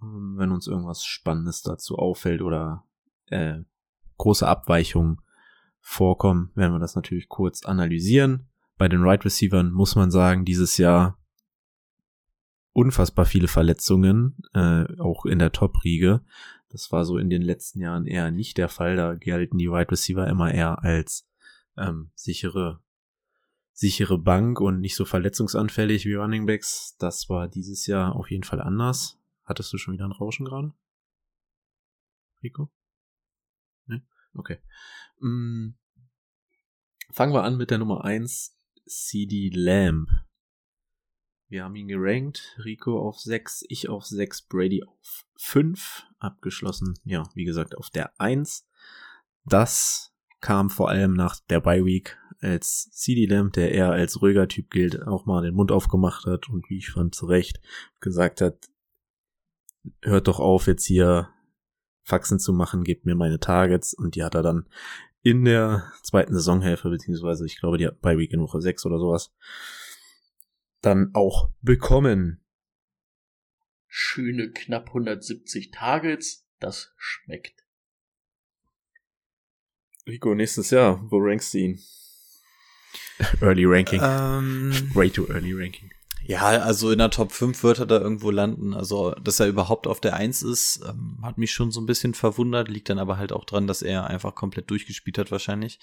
Wenn 0.00 0.50
uns 0.50 0.66
irgendwas 0.66 1.04
Spannendes 1.04 1.60
dazu 1.60 1.96
auffällt 1.96 2.40
oder 2.40 2.84
äh, 3.26 3.58
große 4.16 4.48
Abweichungen 4.48 5.20
vorkommen, 5.80 6.50
werden 6.54 6.72
wir 6.72 6.80
das 6.80 6.96
natürlich 6.96 7.28
kurz 7.28 7.64
analysieren. 7.66 8.48
Bei 8.82 8.88
den 8.88 9.04
Right 9.04 9.24
Receivern 9.24 9.70
muss 9.70 9.94
man 9.94 10.10
sagen, 10.10 10.44
dieses 10.44 10.76
Jahr 10.76 11.16
unfassbar 12.72 13.26
viele 13.26 13.46
Verletzungen, 13.46 14.36
äh, 14.54 14.86
auch 14.98 15.24
in 15.24 15.38
der 15.38 15.52
Top-Riege. 15.52 16.24
Das 16.68 16.90
war 16.90 17.04
so 17.04 17.16
in 17.16 17.30
den 17.30 17.42
letzten 17.42 17.78
Jahren 17.78 18.06
eher 18.06 18.32
nicht 18.32 18.58
der 18.58 18.68
Fall. 18.68 18.96
Da 18.96 19.14
gelten 19.14 19.56
die 19.56 19.70
Wide 19.70 19.92
Receiver 19.92 20.26
immer 20.26 20.52
eher 20.52 20.82
als 20.82 21.30
ähm, 21.76 22.10
sichere, 22.16 22.82
sichere 23.72 24.18
Bank 24.18 24.60
und 24.60 24.80
nicht 24.80 24.96
so 24.96 25.04
verletzungsanfällig 25.04 26.04
wie 26.04 26.14
Running 26.14 26.46
Backs. 26.46 26.96
Das 26.98 27.28
war 27.28 27.46
dieses 27.46 27.86
Jahr 27.86 28.16
auf 28.16 28.32
jeden 28.32 28.42
Fall 28.42 28.60
anders. 28.60 29.16
Hattest 29.44 29.72
du 29.72 29.78
schon 29.78 29.94
wieder 29.94 30.06
ein 30.06 30.10
Rauschen 30.10 30.44
gerade? 30.44 30.74
Rico? 32.42 32.68
Ne? 33.86 34.02
Okay. 34.34 34.58
Mm. 35.20 35.74
Fangen 37.12 37.32
wir 37.32 37.44
an 37.44 37.56
mit 37.56 37.70
der 37.70 37.78
Nummer 37.78 38.04
eins 38.04 38.58
CD 38.86 39.50
Lamb. 39.52 40.08
Wir 41.48 41.64
haben 41.64 41.76
ihn 41.76 41.88
gerankt. 41.88 42.56
Rico 42.64 42.98
auf 42.98 43.18
6, 43.18 43.64
ich 43.68 43.88
auf 43.88 44.04
6, 44.04 44.42
Brady 44.42 44.84
auf 44.84 45.26
5. 45.36 46.06
Abgeschlossen, 46.18 46.98
ja, 47.04 47.24
wie 47.34 47.44
gesagt, 47.44 47.76
auf 47.76 47.90
der 47.90 48.18
1. 48.20 48.66
Das 49.44 50.14
kam 50.40 50.70
vor 50.70 50.88
allem 50.88 51.14
nach 51.14 51.40
der 51.50 51.60
Bye 51.60 51.84
Week, 51.84 52.18
als 52.40 52.90
CD 52.90 53.26
Lamb, 53.26 53.52
der 53.52 53.72
eher 53.72 53.90
als 53.90 54.20
ruhiger 54.20 54.48
Typ 54.48 54.70
gilt, 54.70 55.02
auch 55.02 55.26
mal 55.26 55.42
den 55.42 55.54
Mund 55.54 55.70
aufgemacht 55.70 56.26
hat 56.26 56.48
und 56.48 56.68
wie 56.68 56.78
ich 56.78 56.90
fand 56.90 57.14
zu 57.14 57.26
Recht 57.26 57.60
gesagt 58.00 58.40
hat, 58.40 58.68
hört 60.02 60.28
doch 60.28 60.40
auf 60.40 60.66
jetzt 60.66 60.84
hier 60.84 61.28
Faxen 62.04 62.40
zu 62.40 62.52
machen, 62.52 62.82
gebt 62.82 63.06
mir 63.06 63.14
meine 63.14 63.38
Targets 63.38 63.94
und 63.94 64.16
die 64.16 64.24
hat 64.24 64.34
er 64.34 64.42
dann 64.42 64.66
in 65.22 65.44
der 65.44 65.92
zweiten 66.02 66.34
Saisonhälfte, 66.34 66.90
beziehungsweise 66.90 67.46
ich 67.46 67.58
glaube, 67.58 67.78
die 67.78 67.86
hat 67.86 68.00
bei 68.00 68.18
Week 68.18 68.32
in 68.32 68.40
Woche 68.40 68.60
6 68.60 68.86
oder 68.86 68.98
sowas, 68.98 69.32
dann 70.80 71.10
auch 71.14 71.50
bekommen. 71.60 72.44
Schöne 73.86 74.50
knapp 74.50 74.88
170 74.88 75.70
Targets, 75.70 76.46
das 76.58 76.92
schmeckt. 76.96 77.64
Rico, 80.06 80.34
nächstes 80.34 80.70
Jahr, 80.70 81.00
wo 81.10 81.18
rankst 81.18 81.54
du 81.54 81.58
ihn? 81.58 81.80
Early 83.40 83.64
Ranking. 83.66 84.00
Ähm, 84.02 84.90
Way 84.94 85.10
too 85.10 85.26
early 85.28 85.52
Ranking. 85.52 85.90
Ja, 86.24 86.42
also 86.60 86.90
in 86.90 86.98
der 86.98 87.10
Top 87.10 87.32
5 87.32 87.62
wird 87.62 87.80
er 87.80 87.86
da 87.86 88.00
irgendwo 88.00 88.30
landen. 88.30 88.74
Also, 88.74 89.12
dass 89.12 89.40
er 89.40 89.48
überhaupt 89.48 89.86
auf 89.86 90.00
der 90.00 90.14
1 90.14 90.42
ist, 90.42 90.80
ähm, 90.88 91.18
hat 91.22 91.38
mich 91.38 91.52
schon 91.52 91.72
so 91.72 91.80
ein 91.80 91.86
bisschen 91.86 92.14
verwundert, 92.14 92.68
liegt 92.68 92.88
dann 92.88 92.98
aber 92.98 93.18
halt 93.18 93.32
auch 93.32 93.44
dran, 93.44 93.66
dass 93.66 93.82
er 93.82 94.06
einfach 94.06 94.34
komplett 94.34 94.70
durchgespielt 94.70 95.18
hat 95.18 95.32
wahrscheinlich. 95.32 95.80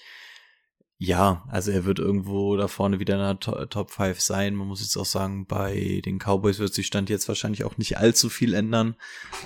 Ja, 1.02 1.44
also 1.48 1.70
er 1.70 1.86
wird 1.86 1.98
irgendwo 1.98 2.58
da 2.58 2.68
vorne 2.68 3.00
wieder 3.00 3.14
in 3.14 3.20
der 3.20 3.40
to 3.40 3.64
Top 3.66 3.90
5 3.90 4.20
sein. 4.20 4.54
Man 4.54 4.68
muss 4.68 4.82
jetzt 4.82 4.98
auch 4.98 5.06
sagen, 5.06 5.46
bei 5.46 6.02
den 6.04 6.18
Cowboys 6.18 6.58
wird 6.58 6.74
sich 6.74 6.86
Stand 6.86 7.08
jetzt 7.08 7.26
wahrscheinlich 7.26 7.64
auch 7.64 7.78
nicht 7.78 7.96
allzu 7.96 8.28
viel 8.28 8.52
ändern. 8.52 8.96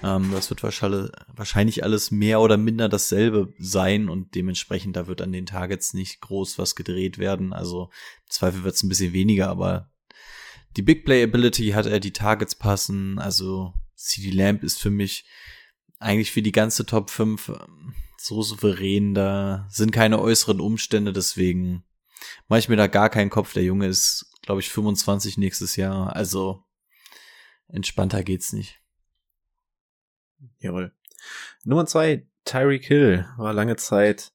Ähm, 0.03 0.33
das 0.33 0.51
wird 0.51 0.65
wahrscheinlich 0.65 1.85
alles 1.85 2.11
mehr 2.11 2.41
oder 2.41 2.57
minder 2.57 2.89
dasselbe 2.89 3.55
sein 3.57 4.09
und 4.09 4.35
dementsprechend 4.35 4.97
da 4.97 5.07
wird 5.07 5.23
an 5.23 5.31
den 5.31 5.47
Targets 5.47 5.95
nicht 5.95 6.21
groß 6.23 6.59
was 6.59 6.75
gedreht 6.75 7.19
werden. 7.19 7.53
Also 7.53 7.85
im 8.25 8.31
Zweifel 8.31 8.65
wird 8.65 8.75
es 8.75 8.83
ein 8.83 8.89
bisschen 8.89 9.13
weniger, 9.13 9.49
aber 9.49 9.93
die 10.77 10.83
Big 10.83 11.05
Play 11.05 11.23
Ability 11.23 11.71
hat 11.71 11.87
er, 11.87 12.01
die 12.01 12.13
Targets 12.13 12.55
passen. 12.55 13.19
Also 13.19 13.75
CD 13.95 14.31
Lamp 14.31 14.63
ist 14.63 14.81
für 14.81 14.91
mich 14.91 15.25
eigentlich 15.99 16.33
für 16.33 16.43
die 16.43 16.53
ganze 16.53 16.85
Top 16.87 17.11
5 17.11 17.49
ähm, 17.49 17.95
so 18.19 18.43
souverän. 18.43 19.15
Da 19.15 19.67
sind 19.71 19.93
keine 19.93 20.21
äußeren 20.21 20.61
Umstände, 20.61 21.13
deswegen 21.13 21.85
mache 22.49 22.61
ich 22.61 22.69
mir 22.69 22.77
da 22.77 22.87
gar 22.87 23.11
keinen 23.11 23.31
Kopf. 23.31 23.53
Der 23.53 23.65
Junge 23.65 23.87
ist, 23.87 24.31
glaube 24.43 24.61
ich, 24.61 24.71
25 24.71 25.39
nächstes 25.39 25.77
Jahr. 25.77 26.15
Also 26.15 26.63
entspannter 27.69 28.23
geht's 28.23 28.53
nicht. 28.53 28.81
Jawohl. 30.59 30.93
Nummer 31.65 31.87
zwei, 31.87 32.27
Tyreek 32.45 32.85
Hill 32.85 33.27
war 33.39 33.53
lange 33.53 33.77
Zeit 33.77 34.33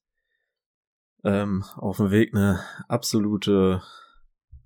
ähm, 1.22 1.64
auf 1.76 1.98
dem 1.98 2.10
Weg, 2.10 2.34
eine 2.34 2.64
absolute 2.88 3.82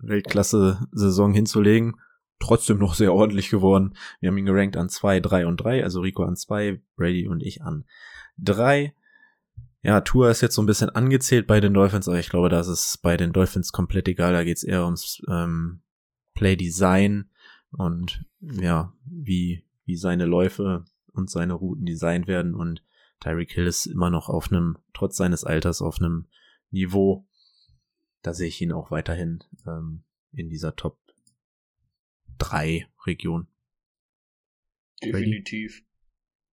Weltklasse-Saison 0.01 1.33
hinzulegen. 1.33 1.97
Trotzdem 2.41 2.79
noch 2.79 2.95
sehr 2.95 3.15
ordentlich 3.15 3.49
geworden. 3.51 3.95
Wir 4.21 4.29
haben 4.29 4.39
ihn 4.39 4.47
gerankt 4.47 4.77
an 4.77 4.89
2, 4.89 5.21
3 5.21 5.47
und 5.47 5.59
3, 5.59 5.85
also 5.85 6.01
Rico 6.01 6.25
an 6.25 6.37
2, 6.37 6.81
Brady 6.97 7.29
und 7.29 7.43
ich 7.43 7.63
an 7.63 7.85
3. 8.39 8.95
Ja, 9.83 10.01
Tour 10.01 10.31
ist 10.31 10.41
jetzt 10.41 10.55
so 10.55 10.63
ein 10.63 10.67
bisschen 10.67 10.91
angezählt 10.91 11.47
bei 11.47 11.61
den 11.61 11.75
Dolphins, 11.75 12.09
aber 12.09 12.19
ich 12.19 12.31
glaube, 12.31 12.49
das 12.49 12.69
ist 12.69 13.01
bei 13.03 13.17
den 13.17 13.33
Dolphins 13.33 13.71
komplett 13.71 14.09
egal. 14.09 14.33
Da 14.33 14.43
geht's 14.43 14.65
eher 14.65 14.85
ums 14.85 15.23
ähm, 15.29 15.83
Play 16.35 16.57
Design 16.57 17.27
und 17.71 18.25
ja, 18.41 18.93
wie, 19.05 19.65
wie 19.85 19.97
seine 19.97 20.25
Läufe 20.25 20.85
und 21.13 21.31
seine 21.31 21.53
Routen 21.53 21.87
designt 21.87 22.27
werden. 22.27 22.55
Und 22.55 22.83
Tyreek 23.21 23.53
Hill 23.53 23.67
ist 23.67 23.87
immer 23.87 24.11
noch 24.11 24.29
auf 24.29 24.51
einem, 24.51 24.79
trotz 24.93 25.17
seines 25.17 25.45
Alters, 25.45 25.83
auf 25.83 26.01
einem 26.01 26.27
Niveau, 26.71 27.27
da 28.25 28.33
sehe 28.33 28.49
ich 28.49 28.61
ihn 28.61 28.73
auch 28.73 28.91
weiterhin 28.91 29.45
ähm, 29.67 30.03
in 30.33 30.49
dieser 30.49 30.75
Top 30.75 30.99
3 32.39 32.89
Region. 33.07 33.47
Definitiv. 35.03 35.85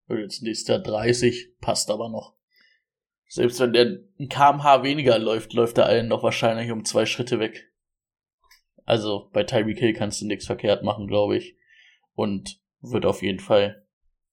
Jetzt 0.08 0.42
nächster 0.42 0.78
30, 0.78 1.54
passt 1.60 1.90
aber 1.90 2.10
noch. 2.10 2.36
Selbst 3.26 3.58
wenn 3.60 3.72
der 3.72 4.00
ein 4.20 4.28
kmh 4.28 4.82
weniger 4.82 5.18
läuft, 5.18 5.54
läuft 5.54 5.78
er 5.78 5.86
allen 5.86 6.08
noch 6.08 6.22
wahrscheinlich 6.22 6.70
um 6.70 6.84
zwei 6.84 7.06
Schritte 7.06 7.40
weg. 7.40 7.72
Also 8.84 9.30
bei 9.32 9.42
Tyreek 9.42 9.78
Hill 9.78 9.94
kannst 9.94 10.20
du 10.20 10.26
nichts 10.26 10.44
verkehrt 10.44 10.82
machen, 10.82 11.06
glaube 11.06 11.38
ich. 11.38 11.56
Und 12.12 12.60
wird 12.82 13.06
auf 13.06 13.22
jeden 13.22 13.40
Fall 13.40 13.86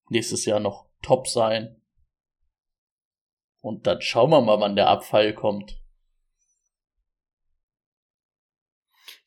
nächstes 0.09 0.43
Jahr 0.43 0.59
noch 0.59 0.89
top 1.01 1.29
sein. 1.29 1.81
Und 3.61 3.87
dann 3.87 4.01
schauen 4.01 4.31
wir 4.31 4.41
mal, 4.41 4.59
wann 4.59 4.75
der 4.75 4.89
Abfall 4.89 5.33
kommt. 5.33 5.78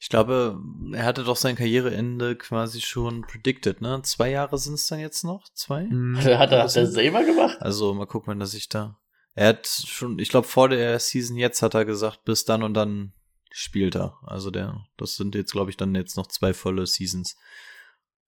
Ich 0.03 0.09
glaube, 0.09 0.61
er 0.95 1.05
hatte 1.05 1.23
doch 1.23 1.37
sein 1.37 1.55
Karriereende 1.55 2.35
quasi 2.35 2.81
schon 2.81 3.23
predicted, 3.23 3.81
ne? 3.81 4.03
Zwei 4.03 4.33
Jahre 4.33 4.59
sind 4.59 4.75
es 4.75 4.89
dann 4.89 4.99
jetzt 4.99 5.23
noch? 5.23 5.45
Zwei? 5.55 5.85
Mhm. 5.85 6.19
Hat 6.19 6.27
er, 6.27 6.39
hat 6.41 6.77
er 6.77 6.89
selber 6.89 7.23
gemacht? 7.23 7.59
Also 7.61 7.95
mal 7.95 8.07
gucken, 8.07 8.33
wenn 8.33 8.41
er 8.41 8.49
sich 8.49 8.69
da. 8.69 8.99
Er 9.35 9.51
hat 9.51 9.69
schon, 9.69 10.19
ich 10.19 10.29
glaube, 10.29 10.49
vor 10.49 10.69
der 10.69 10.99
Season 10.99 11.37
jetzt 11.37 11.63
hat 11.63 11.75
er 11.75 11.85
gesagt, 11.85 12.25
bis 12.25 12.45
dann 12.45 12.65
und 12.65 12.75
dann 12.75 13.13
spielt 13.53 13.95
er. 13.95 14.19
Also 14.27 14.51
der, 14.51 14.85
das 14.97 15.15
sind 15.15 15.37
jetzt, 15.37 15.53
glaube 15.53 15.71
ich, 15.71 15.77
dann 15.77 15.95
jetzt 15.95 16.17
noch 16.17 16.27
zwei 16.27 16.53
volle 16.53 16.85
Seasons. 16.89 17.37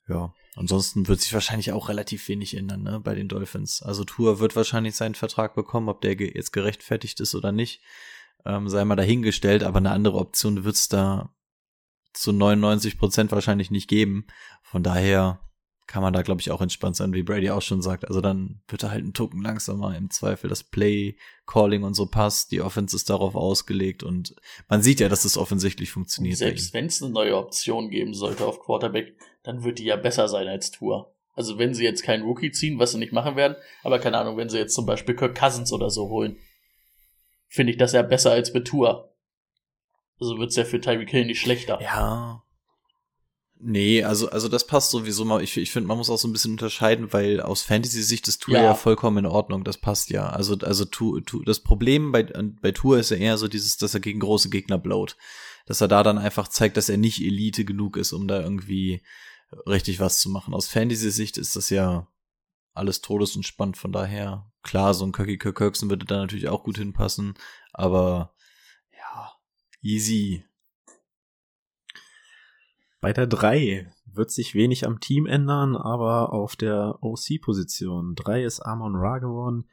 Ja, 0.09 0.33
ansonsten 0.55 1.09
wird 1.09 1.23
sich 1.23 1.35
wahrscheinlich 1.35 1.73
auch 1.73 1.89
relativ 1.89 2.29
wenig 2.29 2.57
ändern, 2.57 2.85
ne, 2.85 3.01
bei 3.01 3.17
den 3.17 3.27
Dolphins. 3.27 3.83
Also 3.83 4.05
Tour 4.05 4.39
wird 4.39 4.55
wahrscheinlich 4.55 4.95
seinen 4.95 5.17
Vertrag 5.17 5.57
bekommen, 5.57 5.89
ob 5.89 6.03
der 6.03 6.15
ge 6.15 6.31
jetzt 6.33 6.53
gerechtfertigt 6.53 7.19
ist 7.19 7.35
oder 7.35 7.51
nicht, 7.51 7.83
ähm, 8.45 8.69
sei 8.69 8.85
mal 8.85 8.95
dahingestellt, 8.95 9.65
aber 9.65 9.79
eine 9.79 9.91
andere 9.91 10.19
Option 10.19 10.63
wird's 10.63 10.89
da 10.89 11.35
zu 12.15 12.33
99 12.33 12.99
Prozent 12.99 13.33
wahrscheinlich 13.33 13.71
nicht 13.71 13.89
geben. 13.89 14.27
Von 14.63 14.83
daher 14.83 15.41
kann 15.87 16.03
man 16.03 16.15
da, 16.15 16.23
glaube 16.23 16.41
ich, 16.41 16.51
auch 16.51 16.63
entspannt 16.63 16.97
sein, 16.97 17.13
wie 17.13 17.23
Brady 17.23 17.51
auch 17.51 17.61
schon 17.61 17.83
sagt. 17.83 18.09
Also 18.09 18.21
dann 18.21 18.63
wird 18.69 18.83
er 18.83 18.91
halt 18.91 19.05
ein 19.05 19.13
Tucken 19.13 19.43
langsamer 19.43 19.97
im 19.97 20.09
Zweifel. 20.11 20.49
Das 20.49 20.65
Play, 20.65 21.17
Calling 21.47 21.83
und 21.83 21.95
so 21.95 22.07
passt. 22.07 22.53
Die 22.53 22.63
Offense 22.63 22.97
ist 22.97 23.11
darauf 23.11 23.35
ausgelegt 23.35 24.03
und 24.03 24.35
man 24.69 24.83
sieht 24.83 25.01
ja, 25.01 25.09
dass 25.09 25.25
das 25.25 25.37
offensichtlich 25.37 25.91
funktioniert. 25.91 26.39
Selbst 26.39 26.73
wenn 26.73 26.87
es 26.87 27.03
eine 27.03 27.13
neue 27.13 27.37
Option 27.37 27.91
geben 27.91 28.15
sollte 28.15 28.47
auf 28.47 28.61
Quarterback, 28.61 29.15
dann 29.43 29.63
wird 29.63 29.79
die 29.79 29.85
ja 29.85 29.97
besser 29.97 30.29
sein 30.29 30.49
als 30.49 30.71
Tour. 30.71 31.15
Also 31.35 31.59
wenn 31.59 31.75
sie 31.75 31.85
jetzt 31.85 32.03
keinen 32.03 32.25
Rookie 32.25 32.53
ziehen, 32.53 32.79
was 32.79 32.93
sie 32.93 32.99
nicht 32.99 33.13
machen 33.13 33.37
werden, 33.37 33.57
aber 33.83 33.99
keine 33.99 34.19
Ahnung, 34.19 34.37
wenn 34.37 34.49
sie 34.49 34.59
jetzt 34.59 34.75
zum 34.75 34.87
Beispiel 34.87 35.17
Kirk 35.17 35.37
Cousins 35.37 35.73
oder 35.73 35.91
so 35.91 36.09
holen, 36.09 36.39
finde 37.49 37.73
ich 37.73 37.79
das 37.79 37.93
ja 37.93 38.03
besser 38.03 38.31
als 38.31 38.55
mit 38.55 38.67
Tour. 38.67 39.14
Also 40.21 40.39
wird's 40.39 40.57
ja 40.57 40.65
für 40.65 40.81
Tyreek 40.81 41.11
Hill 41.11 41.27
nicht 41.27 41.41
schlechter. 41.41 41.81
Ja. 41.83 42.43
Nee, 43.67 44.03
also, 44.03 44.29
also 44.29 44.49
das 44.49 44.67
passt 44.67 44.91
sowieso 44.91 45.25
mal. 45.25 45.43
Ich, 45.43 45.57
ich 45.57 45.71
finde, 45.71 45.87
man 45.87 45.97
muss 45.97 46.11
auch 46.11 46.19
so 46.19 46.29
ein 46.29 46.33
bisschen 46.33 46.53
unterscheiden, 46.53 47.13
weil 47.13 47.41
aus 47.41 47.63
Fantasy-Sicht 47.63 48.29
ist 48.29 48.43
Tour 48.43 48.57
ja. 48.57 48.63
ja. 48.63 48.75
vollkommen 48.75 49.25
in 49.25 49.27
Ordnung. 49.27 49.65
Das 49.65 49.79
passt 49.79 50.11
ja. 50.11 50.29
Also, 50.29 50.57
also 50.59 50.85
tu, 50.85 51.21
tu, 51.21 51.43
das 51.45 51.61
Problem 51.61 52.13
bei, 52.13 52.25
bei 52.25 52.73
Tour 52.73 52.99
ist 52.99 53.11
ja 53.11 53.17
eher 53.17 53.39
so 53.39 53.49
dieses, 53.49 53.77
dass 53.77 53.95
er 53.95 54.01
gegen 54.01 54.21
große 54.21 54.51
Gegner 54.51 54.77
blowt. 54.77 55.17
Dass 55.67 55.81
er 55.81 55.89
da 55.89 56.03
dann 56.03 56.19
einfach 56.19 56.49
zeigt, 56.49 56.77
dass 56.77 56.91
er 56.91 56.99
nicht 56.99 57.23
Elite 57.23 57.65
genug 57.65 57.97
ist, 57.97 58.13
um 58.13 58.29
da 58.29 58.43
irgendwie 58.43 59.03
richtig 59.67 60.01
was 60.01 60.19
zu 60.19 60.29
machen. 60.29 60.53
Aus 60.53 60.69
Fantasy-Sicht 60.69 61.39
ist 61.39 61.57
das 61.57 61.71
ja 61.71 62.09
alles 62.75 63.01
todesentspannt. 63.01 63.77
Von 63.77 63.93
daher, 63.93 64.51
klar, 64.63 64.93
so 64.95 65.07
ein 65.07 65.13
Kirky 65.13 65.39
Kirksen 65.39 65.89
würde 65.89 66.05
da 66.05 66.19
natürlich 66.19 66.49
auch 66.49 66.65
gut 66.65 66.77
hinpassen. 66.77 67.35
Aber 67.73 68.35
easy. 69.85 70.45
Bei 73.01 73.13
der 73.13 73.27
3 73.27 73.93
wird 74.07 74.31
sich 74.31 74.55
wenig 74.55 74.87
am 74.87 74.99
Team 74.99 75.27
ändern, 75.27 75.77
aber 75.77 76.33
auf 76.33 76.57
der 76.57 76.99
OC-Position. 77.03 78.15
3 78.15 78.45
ist 78.45 78.61
Amon 78.61 78.97
Ra 78.97 79.19
geworden. 79.19 79.69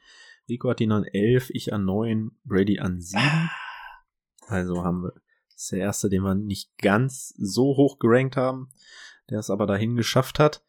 Rico 0.48 0.68
hat 0.68 0.80
ihn 0.80 0.92
an 0.92 1.04
11, 1.04 1.50
ich 1.50 1.72
an 1.72 1.84
9, 1.84 2.32
Brady 2.44 2.78
an 2.78 3.00
7. 3.00 3.22
Also 4.48 4.84
haben 4.84 5.02
wir 5.02 5.12
das 5.62 5.66
ist 5.66 5.72
der 5.72 5.78
erste, 5.78 6.08
den 6.08 6.22
wir 6.22 6.34
nicht 6.34 6.76
ganz 6.78 7.34
so 7.38 7.76
hoch 7.76 8.00
gerankt 8.00 8.36
haben, 8.36 8.70
der 9.30 9.38
es 9.38 9.48
aber 9.48 9.66
dahin 9.66 9.94
geschafft 9.94 10.40
hat. 10.40 10.64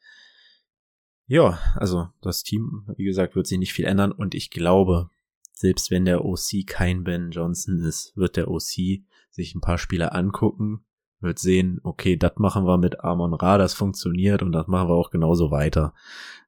Ja, 1.25 1.57
also 1.75 2.09
das 2.21 2.43
Team, 2.43 2.85
wie 2.95 3.05
gesagt, 3.05 3.35
wird 3.35 3.47
sich 3.47 3.57
nicht 3.57 3.73
viel 3.73 3.85
ändern 3.85 4.11
und 4.11 4.35
ich 4.35 4.51
glaube, 4.51 5.09
selbst 5.51 5.89
wenn 5.89 6.05
der 6.05 6.23
OC 6.23 6.67
kein 6.67 7.03
Ben 7.03 7.31
Johnson 7.31 7.79
ist, 7.79 8.15
wird 8.15 8.35
der 8.35 8.49
OC 8.51 9.03
sich 9.33 9.55
ein 9.55 9.61
paar 9.61 9.77
Spiele 9.77 10.13
angucken, 10.13 10.85
wird 11.19 11.39
sehen, 11.39 11.79
okay, 11.83 12.17
das 12.17 12.33
machen 12.37 12.65
wir 12.65 12.77
mit 12.77 12.99
Amon 13.03 13.33
Ra, 13.33 13.57
das 13.57 13.73
funktioniert 13.73 14.43
und 14.43 14.51
das 14.51 14.67
machen 14.67 14.89
wir 14.89 14.95
auch 14.95 15.09
genauso 15.09 15.51
weiter. 15.51 15.93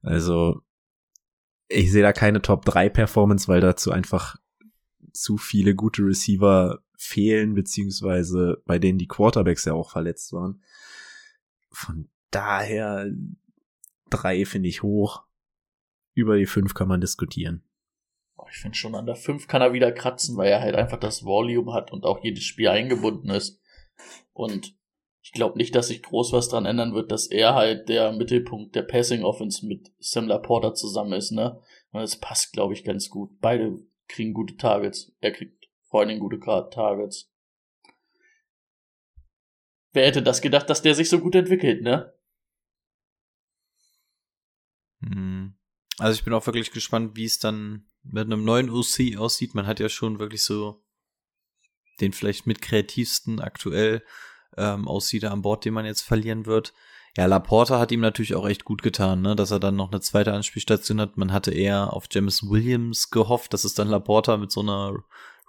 Also 0.01 0.61
ich 1.67 1.91
sehe 1.91 2.03
da 2.03 2.13
keine 2.13 2.41
Top 2.41 2.63
3 2.65 2.89
Performance, 2.89 3.47
weil 3.47 3.61
dazu 3.61 3.91
einfach 3.91 4.37
zu 5.11 5.37
viele 5.37 5.73
gute 5.73 6.03
Receiver 6.03 6.79
fehlen, 6.97 7.55
beziehungsweise 7.55 8.61
bei 8.65 8.77
denen 8.77 8.99
die 8.99 9.07
Quarterbacks 9.07 9.65
ja 9.65 9.73
auch 9.73 9.91
verletzt 9.91 10.31
waren. 10.33 10.61
Von 11.71 12.09
daher 12.29 13.09
drei 14.09 14.45
finde 14.45 14.69
ich 14.69 14.83
hoch. 14.83 15.23
Über 16.13 16.37
die 16.37 16.45
fünf 16.45 16.73
kann 16.73 16.87
man 16.87 17.01
diskutieren. 17.01 17.64
Ich 18.49 18.57
finde 18.57 18.77
schon 18.77 18.95
an 18.95 19.05
der 19.05 19.15
fünf 19.15 19.47
kann 19.47 19.61
er 19.61 19.73
wieder 19.73 19.91
kratzen, 19.91 20.37
weil 20.37 20.51
er 20.51 20.61
halt 20.61 20.75
einfach 20.75 20.99
das 20.99 21.25
Volume 21.25 21.73
hat 21.73 21.91
und 21.91 22.05
auch 22.05 22.23
jedes 22.23 22.43
Spiel 22.43 22.67
eingebunden 22.67 23.29
ist. 23.29 23.61
Und 24.33 24.75
ich 25.21 25.31
glaube 25.31 25.57
nicht, 25.57 25.73
dass 25.73 25.87
sich 25.87 26.03
groß 26.03 26.33
was 26.33 26.49
dran 26.49 26.65
ändern 26.65 26.93
wird, 26.93 27.11
dass 27.11 27.27
er 27.27 27.55
halt 27.55 27.89
der 27.89 28.11
Mittelpunkt 28.11 28.75
der 28.75 28.83
Passing 28.83 29.23
Offense 29.23 29.65
mit 29.65 29.91
Sam 29.99 30.29
Porter 30.41 30.73
zusammen 30.73 31.13
ist, 31.13 31.31
ne? 31.31 31.59
Und 31.91 32.01
es 32.01 32.19
passt, 32.19 32.53
glaube 32.53 32.73
ich, 32.73 32.83
ganz 32.83 33.09
gut. 33.09 33.39
Beide 33.39 33.79
kriegen 34.07 34.33
gute 34.33 34.55
Targets. 34.57 35.15
Er 35.21 35.31
kriegt 35.31 35.67
vor 35.89 36.01
allen 36.01 36.09
Dingen 36.09 36.19
gute 36.19 36.39
Targets. 36.39 37.31
Wer 39.93 40.05
hätte 40.05 40.21
das 40.21 40.41
gedacht, 40.41 40.69
dass 40.69 40.81
der 40.81 40.93
sich 40.93 41.09
so 41.09 41.19
gut 41.19 41.35
entwickelt, 41.35 41.81
ne? 41.81 42.13
Hm. 45.01 45.55
Also 45.97 46.19
ich 46.19 46.25
bin 46.25 46.33
auch 46.33 46.45
wirklich 46.45 46.71
gespannt, 46.71 47.15
wie 47.15 47.25
es 47.25 47.39
dann 47.39 47.87
mit 48.11 48.25
einem 48.25 48.43
neuen 48.43 48.69
OC 48.69 49.17
aussieht. 49.17 49.55
Man 49.55 49.67
hat 49.67 49.79
ja 49.79 49.89
schon 49.89 50.19
wirklich 50.19 50.43
so 50.43 50.81
den 52.01 52.13
vielleicht 52.13 52.45
mit 52.45 52.61
kreativsten 52.61 53.39
aktuell 53.39 54.03
ähm, 54.57 54.87
aussieht 54.87 55.25
an 55.25 55.41
Bord, 55.41 55.65
den 55.65 55.73
man 55.73 55.85
jetzt 55.85 56.01
verlieren 56.01 56.45
wird. 56.45 56.73
Ja, 57.17 57.25
Laporta 57.27 57.79
hat 57.79 57.93
ihm 57.93 58.01
natürlich 58.01 58.35
auch 58.35 58.47
echt 58.47 58.65
gut 58.65 58.81
getan, 58.81 59.21
ne? 59.21 59.35
dass 59.35 59.51
er 59.51 59.59
dann 59.59 59.77
noch 59.77 59.91
eine 59.91 60.01
zweite 60.01 60.33
Anspielstation 60.33 60.99
hat. 60.99 61.15
Man 61.15 61.31
hatte 61.31 61.51
eher 61.51 61.93
auf 61.93 62.07
James 62.11 62.49
Williams 62.49 63.09
gehofft, 63.09 63.53
dass 63.53 63.63
es 63.63 63.73
dann 63.73 63.87
Laporta 63.87 64.35
mit 64.35 64.51
so 64.51 64.59
einer 64.59 64.93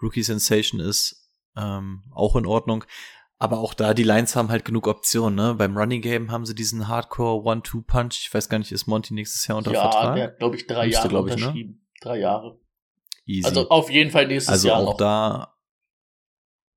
Rookie-Sensation 0.00 0.80
ist. 0.80 1.32
Ähm, 1.56 2.04
auch 2.12 2.36
in 2.36 2.46
Ordnung. 2.46 2.84
Aber 3.38 3.58
auch 3.58 3.74
da, 3.74 3.94
die 3.94 4.02
Lines 4.02 4.36
haben 4.36 4.48
halt 4.48 4.64
genug 4.64 4.86
Optionen, 4.86 5.34
ne? 5.34 5.54
Beim 5.54 5.76
Running 5.76 6.00
Game 6.00 6.30
haben 6.30 6.46
sie 6.46 6.54
diesen 6.54 6.88
Hardcore 6.88 7.42
One-Two-Punch. 7.44 8.20
Ich 8.20 8.32
weiß 8.32 8.48
gar 8.48 8.58
nicht, 8.58 8.72
ist 8.72 8.86
Monty 8.86 9.12
nächstes 9.12 9.46
Jahr 9.46 9.58
unter 9.58 9.72
ja, 9.72 9.82
Vertrag? 9.82 10.16
Ja, 10.16 10.26
glaube 10.28 10.56
ich, 10.56 10.66
drei 10.66 10.86
Jahre 10.86 11.06
ich, 11.06 11.12
ne? 11.12 11.18
unterschrieben. 11.20 11.72
Ne? 11.72 11.85
Drei 12.06 12.20
Jahre. 12.20 12.60
Easy. 13.26 13.46
Also 13.48 13.68
auf 13.68 13.90
jeden 13.90 14.10
Fall 14.10 14.28
nächstes 14.28 14.52
also 14.52 14.68
Jahr 14.68 14.78
auch 14.78 14.90
noch. 14.90 14.96
da 14.96 15.56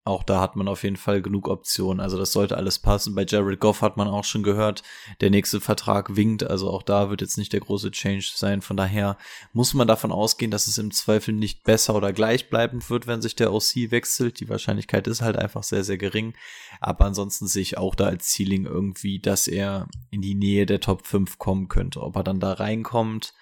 auch 0.09 0.23
da 0.23 0.41
hat 0.41 0.55
man 0.55 0.67
auf 0.67 0.83
jeden 0.83 0.95
Fall 0.95 1.21
genug 1.21 1.47
Optionen. 1.47 1.99
Also 1.99 2.17
das 2.17 2.31
sollte 2.31 2.57
alles 2.57 2.79
passen. 2.79 3.13
Bei 3.13 3.25
Jared 3.27 3.59
Goff 3.59 3.83
hat 3.83 3.95
man 3.95 4.07
auch 4.07 4.23
schon 4.23 4.41
gehört, 4.41 4.81
der 5.21 5.29
nächste 5.29 5.61
Vertrag 5.61 6.15
winkt. 6.15 6.43
Also 6.43 6.71
auch 6.71 6.81
da 6.81 7.11
wird 7.11 7.21
jetzt 7.21 7.37
nicht 7.37 7.53
der 7.53 7.59
große 7.59 7.91
Change 7.91 8.31
sein. 8.33 8.61
Von 8.61 8.75
daher 8.75 9.17
muss 9.53 9.75
man 9.75 9.87
davon 9.87 10.11
ausgehen, 10.11 10.49
dass 10.49 10.65
es 10.65 10.79
im 10.79 10.89
Zweifel 10.89 11.35
nicht 11.35 11.63
besser 11.63 11.93
oder 11.93 12.11
gleichbleibend 12.11 12.89
wird, 12.89 13.05
wenn 13.05 13.21
sich 13.21 13.35
der 13.35 13.53
OC 13.53 13.91
wechselt. 13.91 14.39
Die 14.39 14.49
Wahrscheinlichkeit 14.49 15.05
ist 15.05 15.21
halt 15.21 15.37
einfach 15.37 15.61
sehr, 15.61 15.83
sehr 15.83 15.99
gering. 15.99 16.33
Aber 16.79 17.05
ansonsten 17.05 17.45
sehe 17.45 17.61
ich 17.61 17.77
auch 17.77 17.93
da 17.93 18.05
als 18.05 18.33
Ceiling 18.33 18.65
irgendwie, 18.65 19.19
dass 19.19 19.47
er 19.47 19.87
in 20.09 20.21
die 20.21 20.35
Nähe 20.35 20.65
der 20.65 20.79
Top 20.79 21.05
5 21.05 21.37
kommen 21.37 21.67
könnte. 21.67 22.01
Ob 22.01 22.15
er 22.15 22.23
dann 22.23 22.39
da 22.39 22.53
reinkommt, 22.53 23.33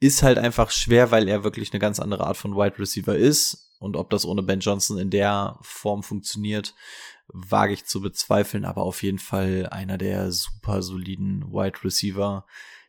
ist 0.00 0.22
halt 0.22 0.38
einfach 0.38 0.70
schwer, 0.70 1.10
weil 1.10 1.28
er 1.28 1.44
wirklich 1.44 1.72
eine 1.72 1.78
ganz 1.78 2.00
andere 2.00 2.26
Art 2.26 2.38
von 2.38 2.56
Wide 2.56 2.78
Receiver 2.78 3.16
ist 3.16 3.76
und 3.78 3.96
ob 3.96 4.10
das 4.10 4.24
ohne 4.24 4.42
Ben 4.42 4.60
Johnson 4.60 4.98
in 4.98 5.10
der 5.10 5.58
Form 5.62 6.02
funktioniert, 6.02 6.74
wage 7.28 7.74
ich 7.74 7.84
zu 7.84 8.00
bezweifeln, 8.00 8.64
aber 8.64 8.82
auf 8.82 9.02
jeden 9.02 9.18
Fall 9.18 9.68
einer 9.70 9.98
der 9.98 10.32
super 10.32 10.82
soliden 10.82 11.52
Wide 11.52 11.84
Receiver, 11.84 12.46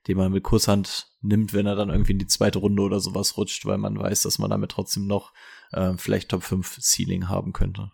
den 0.07 0.17
man 0.17 0.31
mit 0.31 0.43
Kusshand 0.43 1.11
nimmt, 1.21 1.53
wenn 1.53 1.67
er 1.67 1.75
dann 1.75 1.89
irgendwie 1.89 2.13
in 2.13 2.19
die 2.19 2.27
zweite 2.27 2.59
Runde 2.59 2.81
oder 2.81 2.99
sowas 2.99 3.37
rutscht, 3.37 3.65
weil 3.65 3.77
man 3.77 3.99
weiß, 3.99 4.23
dass 4.23 4.39
man 4.39 4.49
damit 4.49 4.71
trotzdem 4.71 5.05
noch 5.05 5.33
äh, 5.71 5.93
vielleicht 5.97 6.29
Top 6.29 6.43
5 6.43 6.79
Ceiling 6.81 7.27
haben 7.27 7.53
könnte. 7.53 7.91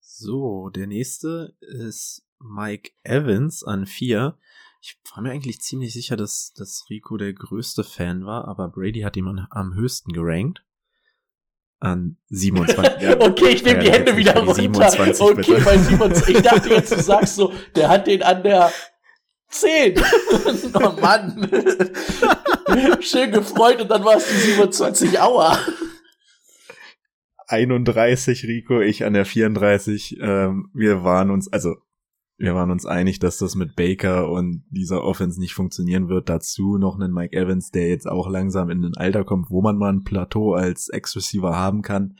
So, 0.00 0.70
der 0.70 0.86
nächste 0.86 1.56
ist 1.60 2.26
Mike 2.38 2.92
Evans 3.02 3.62
an 3.64 3.86
4. 3.86 4.36
Ich 4.84 4.98
war 5.14 5.22
mir 5.22 5.30
eigentlich 5.30 5.60
ziemlich 5.60 5.92
sicher, 5.92 6.16
dass, 6.16 6.52
dass 6.54 6.86
Rico 6.90 7.16
der 7.16 7.32
größte 7.32 7.84
Fan 7.84 8.26
war, 8.26 8.48
aber 8.48 8.68
Brady 8.68 9.02
hat 9.02 9.16
ihn 9.16 9.28
am, 9.28 9.46
am 9.48 9.74
höchsten 9.76 10.12
gerankt. 10.12 10.64
An 11.78 12.16
27. 12.30 12.92
Ja, 13.00 13.20
okay, 13.20 13.50
ich 13.50 13.64
nehme 13.64 13.78
die 13.78 13.92
Hände 13.92 14.16
wieder 14.16 14.36
runter. 14.36 14.54
27, 14.54 15.20
okay, 15.20 15.34
bitte. 15.34 15.64
bei 15.64 15.78
27. 15.78 16.36
Ich 16.36 16.42
dachte 16.42 16.68
jetzt, 16.70 16.90
du 16.90 17.00
sagst 17.00 17.36
so, 17.36 17.52
der 17.76 17.88
hat 17.88 18.08
den 18.08 18.24
an 18.24 18.42
der 18.42 18.72
10. 19.50 19.94
oh 20.74 21.00
Mann. 21.00 21.48
Schön 23.00 23.30
gefreut 23.30 23.80
und 23.80 23.88
dann 23.88 24.04
war 24.04 24.16
es 24.16 24.26
die 24.26 24.50
27 24.50 25.20
Aua. 25.20 25.58
31 27.46 28.44
Rico, 28.44 28.80
ich 28.80 29.04
an 29.04 29.12
der 29.12 29.26
34. 29.26 30.18
Ähm, 30.20 30.70
wir 30.74 31.04
waren 31.04 31.30
uns, 31.30 31.52
also 31.52 31.76
wir 32.42 32.56
waren 32.56 32.72
uns 32.72 32.86
einig, 32.86 33.20
dass 33.20 33.38
das 33.38 33.54
mit 33.54 33.76
Baker 33.76 34.28
und 34.28 34.64
dieser 34.68 35.04
Offense 35.04 35.38
nicht 35.38 35.54
funktionieren 35.54 36.08
wird. 36.08 36.28
Dazu 36.28 36.76
noch 36.76 36.98
einen 36.98 37.12
Mike 37.12 37.36
Evans, 37.36 37.70
der 37.70 37.88
jetzt 37.88 38.08
auch 38.08 38.28
langsam 38.28 38.68
in 38.68 38.84
ein 38.84 38.96
Alter 38.96 39.22
kommt, 39.22 39.48
wo 39.48 39.62
man 39.62 39.78
mal 39.78 39.92
ein 39.92 40.02
Plateau 40.02 40.54
als 40.54 40.88
Ex-Receiver 40.88 41.54
haben 41.54 41.82
kann. 41.82 42.16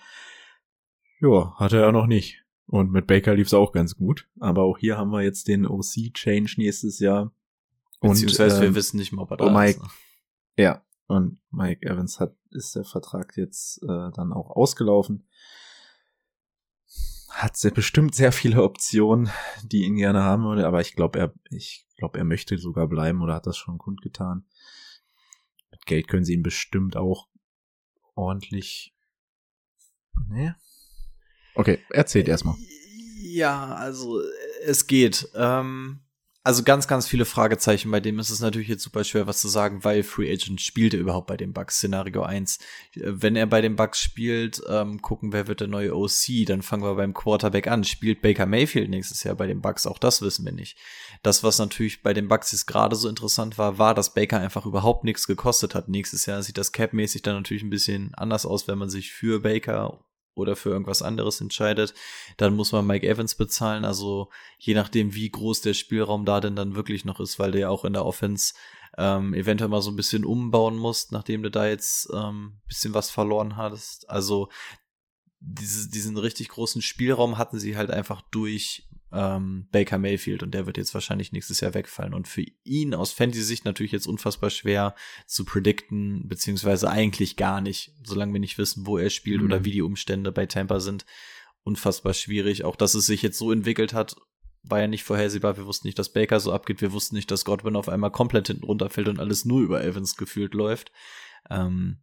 Ja, 1.20 1.56
hatte 1.56 1.78
er 1.82 1.90
noch 1.90 2.06
nicht. 2.06 2.44
Und 2.66 2.92
mit 2.92 3.08
Baker 3.08 3.34
lief 3.34 3.48
es 3.48 3.54
auch 3.54 3.72
ganz 3.72 3.96
gut. 3.96 4.28
Aber 4.38 4.62
auch 4.62 4.78
hier 4.78 4.96
haben 4.96 5.10
wir 5.10 5.22
jetzt 5.22 5.48
den 5.48 5.66
OC-Change 5.66 6.54
nächstes 6.56 7.00
Jahr. 7.00 7.32
Beziehungsweise 8.00 8.58
und, 8.58 8.62
ähm, 8.62 8.68
wir 8.68 8.74
wissen 8.76 8.98
nicht 8.98 9.12
mal, 9.12 9.22
ob 9.22 9.32
er 9.32 9.38
da 9.38 9.46
oh 9.46 9.50
Mike, 9.50 9.70
ist. 9.70 9.82
Ne? 9.82 9.88
Ja, 10.56 10.84
und 11.08 11.40
Mike 11.50 11.84
Evans 11.84 12.20
hat, 12.20 12.36
ist 12.50 12.76
der 12.76 12.84
Vertrag 12.84 13.36
jetzt 13.36 13.82
äh, 13.82 14.10
dann 14.14 14.32
auch 14.32 14.50
ausgelaufen 14.50 15.26
hat 17.32 17.56
sehr, 17.56 17.70
bestimmt 17.70 18.14
sehr 18.14 18.30
viele 18.30 18.62
Optionen, 18.62 19.30
die 19.62 19.84
ihn 19.84 19.96
gerne 19.96 20.22
haben 20.22 20.44
würde, 20.44 20.66
aber 20.66 20.80
ich 20.80 20.94
glaube, 20.94 21.18
er, 21.18 21.34
ich 21.50 21.86
glaube, 21.96 22.18
er 22.18 22.24
möchte 22.24 22.58
sogar 22.58 22.86
bleiben 22.86 23.22
oder 23.22 23.34
hat 23.34 23.46
das 23.46 23.56
schon 23.56 23.78
kundgetan. 23.78 24.44
Mit 25.70 25.86
Geld 25.86 26.08
können 26.08 26.24
sie 26.24 26.34
ihn 26.34 26.42
bestimmt 26.42 26.96
auch 26.96 27.28
ordentlich. 28.14 28.94
Nee. 30.28 30.52
Okay, 31.54 31.78
erzählt 31.90 32.28
erstmal. 32.28 32.56
Ja, 33.22 33.74
also 33.74 34.20
es 34.64 34.86
geht. 34.86 35.28
Ähm, 35.34 36.01
also 36.44 36.64
ganz, 36.64 36.88
ganz 36.88 37.06
viele 37.06 37.24
Fragezeichen. 37.24 37.90
Bei 37.90 38.00
dem 38.00 38.18
ist 38.18 38.30
es 38.30 38.40
natürlich 38.40 38.66
jetzt 38.66 38.82
super 38.82 39.04
schwer, 39.04 39.28
was 39.28 39.40
zu 39.40 39.48
sagen, 39.48 39.84
weil 39.84 40.02
Free 40.02 40.32
Agent 40.32 40.60
spielt 40.60 40.92
er 40.92 41.00
überhaupt 41.00 41.28
bei 41.28 41.36
den 41.36 41.52
Bucks. 41.52 41.76
Szenario 41.76 42.22
1. 42.22 42.58
Wenn 42.94 43.36
er 43.36 43.46
bei 43.46 43.60
den 43.60 43.76
Bucks 43.76 44.00
spielt, 44.00 44.60
ähm, 44.68 45.00
gucken, 45.02 45.32
wer 45.32 45.46
wird 45.46 45.60
der 45.60 45.68
neue 45.68 45.94
OC. 45.94 46.44
Dann 46.46 46.62
fangen 46.62 46.82
wir 46.82 46.96
beim 46.96 47.14
Quarterback 47.14 47.68
an. 47.68 47.84
Spielt 47.84 48.22
Baker 48.22 48.46
Mayfield 48.46 48.90
nächstes 48.90 49.22
Jahr 49.22 49.36
bei 49.36 49.46
den 49.46 49.60
Bucks? 49.60 49.86
Auch 49.86 49.98
das 49.98 50.20
wissen 50.20 50.44
wir 50.44 50.52
nicht. 50.52 50.76
Das, 51.22 51.44
was 51.44 51.60
natürlich 51.60 52.02
bei 52.02 52.12
den 52.12 52.26
Bucks 52.26 52.50
jetzt 52.50 52.66
gerade 52.66 52.96
so 52.96 53.08
interessant 53.08 53.56
war, 53.56 53.78
war, 53.78 53.94
dass 53.94 54.12
Baker 54.12 54.40
einfach 54.40 54.66
überhaupt 54.66 55.04
nichts 55.04 55.28
gekostet 55.28 55.76
hat. 55.76 55.88
Nächstes 55.88 56.26
Jahr 56.26 56.42
sieht 56.42 56.58
das 56.58 56.72
Cap-mäßig 56.72 57.22
dann 57.22 57.36
natürlich 57.36 57.62
ein 57.62 57.70
bisschen 57.70 58.14
anders 58.14 58.46
aus, 58.46 58.66
wenn 58.66 58.78
man 58.78 58.90
sich 58.90 59.12
für 59.12 59.40
Baker 59.40 60.04
oder 60.34 60.56
für 60.56 60.70
irgendwas 60.70 61.02
anderes 61.02 61.40
entscheidet, 61.40 61.94
dann 62.36 62.54
muss 62.54 62.72
man 62.72 62.86
Mike 62.86 63.06
Evans 63.06 63.34
bezahlen. 63.34 63.84
Also 63.84 64.30
je 64.58 64.74
nachdem, 64.74 65.14
wie 65.14 65.30
groß 65.30 65.60
der 65.60 65.74
Spielraum 65.74 66.24
da 66.24 66.40
denn 66.40 66.56
dann 66.56 66.74
wirklich 66.74 67.04
noch 67.04 67.20
ist, 67.20 67.38
weil 67.38 67.52
der 67.52 67.60
ja 67.62 67.68
auch 67.68 67.84
in 67.84 67.92
der 67.92 68.06
Offense 68.06 68.54
ähm, 68.98 69.34
eventuell 69.34 69.70
mal 69.70 69.82
so 69.82 69.90
ein 69.90 69.96
bisschen 69.96 70.24
umbauen 70.24 70.76
musst, 70.76 71.12
nachdem 71.12 71.42
du 71.42 71.50
da 71.50 71.66
jetzt 71.66 72.10
ähm, 72.14 72.60
bisschen 72.66 72.94
was 72.94 73.10
verloren 73.10 73.56
hattest. 73.56 74.08
Also 74.10 74.48
diese, 75.40 75.90
diesen 75.90 76.16
richtig 76.16 76.48
großen 76.48 76.82
Spielraum 76.82 77.38
hatten 77.38 77.58
sie 77.58 77.76
halt 77.76 77.90
einfach 77.90 78.22
durch 78.30 78.88
ähm, 79.12 79.68
Baker 79.70 79.98
Mayfield 79.98 80.42
und 80.42 80.52
der 80.52 80.66
wird 80.66 80.78
jetzt 80.78 80.94
wahrscheinlich 80.94 81.32
nächstes 81.32 81.60
Jahr 81.60 81.74
wegfallen. 81.74 82.14
Und 82.14 82.28
für 82.28 82.44
ihn 82.64 82.94
aus 82.94 83.12
Fantasy-Sicht 83.12 83.64
natürlich 83.64 83.92
jetzt 83.92 84.06
unfassbar 84.06 84.50
schwer 84.50 84.94
zu 85.26 85.44
predikten, 85.44 86.28
beziehungsweise 86.28 86.90
eigentlich 86.90 87.36
gar 87.36 87.60
nicht, 87.60 87.92
solange 88.04 88.32
wir 88.32 88.40
nicht 88.40 88.58
wissen, 88.58 88.86
wo 88.86 88.98
er 88.98 89.10
spielt 89.10 89.40
mhm. 89.40 89.46
oder 89.46 89.64
wie 89.64 89.72
die 89.72 89.82
Umstände 89.82 90.32
bei 90.32 90.46
Tampa 90.46 90.80
sind. 90.80 91.04
Unfassbar 91.62 92.14
schwierig. 92.14 92.64
Auch 92.64 92.76
dass 92.76 92.94
es 92.94 93.06
sich 93.06 93.22
jetzt 93.22 93.38
so 93.38 93.52
entwickelt 93.52 93.92
hat, 93.92 94.16
war 94.62 94.80
ja 94.80 94.86
nicht 94.86 95.04
vorhersehbar. 95.04 95.56
Wir 95.56 95.66
wussten 95.66 95.88
nicht, 95.88 95.98
dass 95.98 96.12
Baker 96.12 96.40
so 96.40 96.52
abgeht. 96.52 96.80
Wir 96.80 96.92
wussten 96.92 97.16
nicht, 97.16 97.30
dass 97.30 97.44
Godwin 97.44 97.76
auf 97.76 97.88
einmal 97.88 98.10
komplett 98.10 98.46
hinten 98.46 98.64
runterfällt 98.64 99.08
und 99.08 99.20
alles 99.20 99.44
nur 99.44 99.60
über 99.60 99.84
Evans 99.84 100.16
gefühlt 100.16 100.54
läuft. 100.54 100.92
Ähm, 101.50 102.00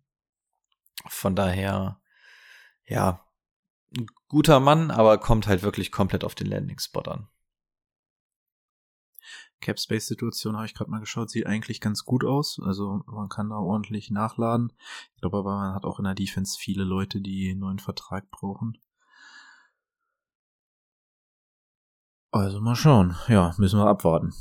von 1.07 1.35
daher, 1.35 2.01
ja, 2.85 3.25
ein 3.97 4.07
guter 4.27 4.59
Mann, 4.59 4.91
aber 4.91 5.17
kommt 5.17 5.47
halt 5.47 5.63
wirklich 5.63 5.91
komplett 5.91 6.23
auf 6.23 6.35
den 6.35 6.47
Landing-Spot 6.47 7.01
an. 7.01 7.27
Cap 9.61 9.79
Space 9.79 10.07
Situation 10.07 10.55
habe 10.55 10.65
ich 10.65 10.73
gerade 10.73 10.89
mal 10.89 10.99
geschaut, 10.99 11.29
sieht 11.29 11.45
eigentlich 11.45 11.81
ganz 11.81 12.05
gut 12.05 12.23
aus. 12.23 12.61
Also 12.63 13.01
man 13.07 13.27
kann 13.27 13.49
da 13.49 13.57
ordentlich 13.57 14.09
nachladen. 14.09 14.71
Ich 15.15 15.21
glaube 15.21 15.37
aber, 15.39 15.57
man 15.57 15.75
hat 15.75 15.83
auch 15.83 15.99
in 15.99 16.05
der 16.05 16.15
Defense 16.15 16.57
viele 16.57 16.83
Leute, 16.83 17.19
die 17.19 17.49
einen 17.49 17.59
neuen 17.59 17.79
Vertrag 17.79 18.29
brauchen. 18.31 18.77
Also 22.31 22.61
mal 22.61 22.75
schauen. 22.75 23.15
Ja, 23.27 23.53
müssen 23.57 23.79
wir 23.79 23.87
abwarten. 23.87 24.33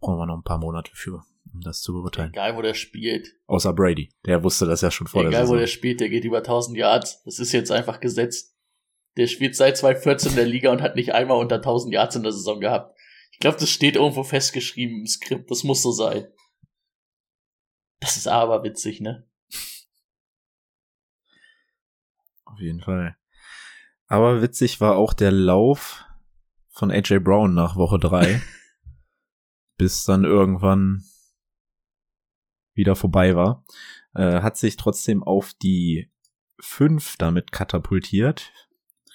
Brauchen 0.00 0.18
wir 0.18 0.26
noch 0.26 0.36
ein 0.36 0.42
paar 0.42 0.58
Monate 0.58 0.90
für, 0.94 1.22
um 1.52 1.60
das 1.60 1.80
zu 1.82 1.92
beurteilen. 1.92 2.30
Egal, 2.30 2.56
wo 2.56 2.62
der 2.62 2.74
spielt. 2.74 3.34
Außer 3.46 3.72
Brady. 3.72 4.08
Der 4.24 4.42
wusste 4.42 4.66
das 4.66 4.80
ja 4.80 4.90
schon 4.90 5.06
vor 5.06 5.20
Egal, 5.20 5.30
der 5.30 5.40
wo 5.42 5.44
Saison. 5.44 5.58
der 5.58 5.66
spielt, 5.66 6.00
der 6.00 6.08
geht 6.08 6.24
über 6.24 6.38
1000 6.38 6.76
Yards. 6.76 7.22
Das 7.24 7.38
ist 7.38 7.52
jetzt 7.52 7.70
einfach 7.70 8.00
gesetzt. 8.00 8.55
Der 9.16 9.26
spielt 9.26 9.56
seit 9.56 9.76
2014 9.76 10.30
in 10.30 10.36
der 10.36 10.46
Liga 10.46 10.70
und 10.70 10.82
hat 10.82 10.96
nicht 10.96 11.14
einmal 11.14 11.38
unter 11.38 11.56
1000 11.56 11.92
Yards 11.92 12.16
in 12.16 12.22
der 12.22 12.32
Saison 12.32 12.60
gehabt. 12.60 12.96
Ich 13.32 13.38
glaube, 13.38 13.58
das 13.58 13.70
steht 13.70 13.96
irgendwo 13.96 14.22
festgeschrieben 14.22 15.00
im 15.00 15.06
Skript. 15.06 15.50
Das 15.50 15.64
muss 15.64 15.82
so 15.82 15.92
sein. 15.92 16.26
Das 18.00 18.16
ist 18.16 18.28
aber 18.28 18.62
witzig, 18.62 19.00
ne? 19.00 19.26
Auf 22.44 22.60
jeden 22.60 22.80
Fall. 22.80 23.16
Aber 24.06 24.40
witzig 24.42 24.80
war 24.80 24.96
auch 24.96 25.12
der 25.12 25.32
Lauf 25.32 26.04
von 26.70 26.90
AJ 26.90 27.20
Brown 27.20 27.54
nach 27.54 27.76
Woche 27.76 27.98
drei, 27.98 28.40
bis 29.78 30.04
dann 30.04 30.24
irgendwann 30.24 31.04
wieder 32.74 32.96
vorbei 32.96 33.34
war. 33.34 33.64
Äh, 34.14 34.42
hat 34.42 34.56
sich 34.56 34.76
trotzdem 34.76 35.22
auf 35.22 35.54
die 35.54 36.10
fünf 36.60 37.16
damit 37.16 37.52
katapultiert. 37.52 38.52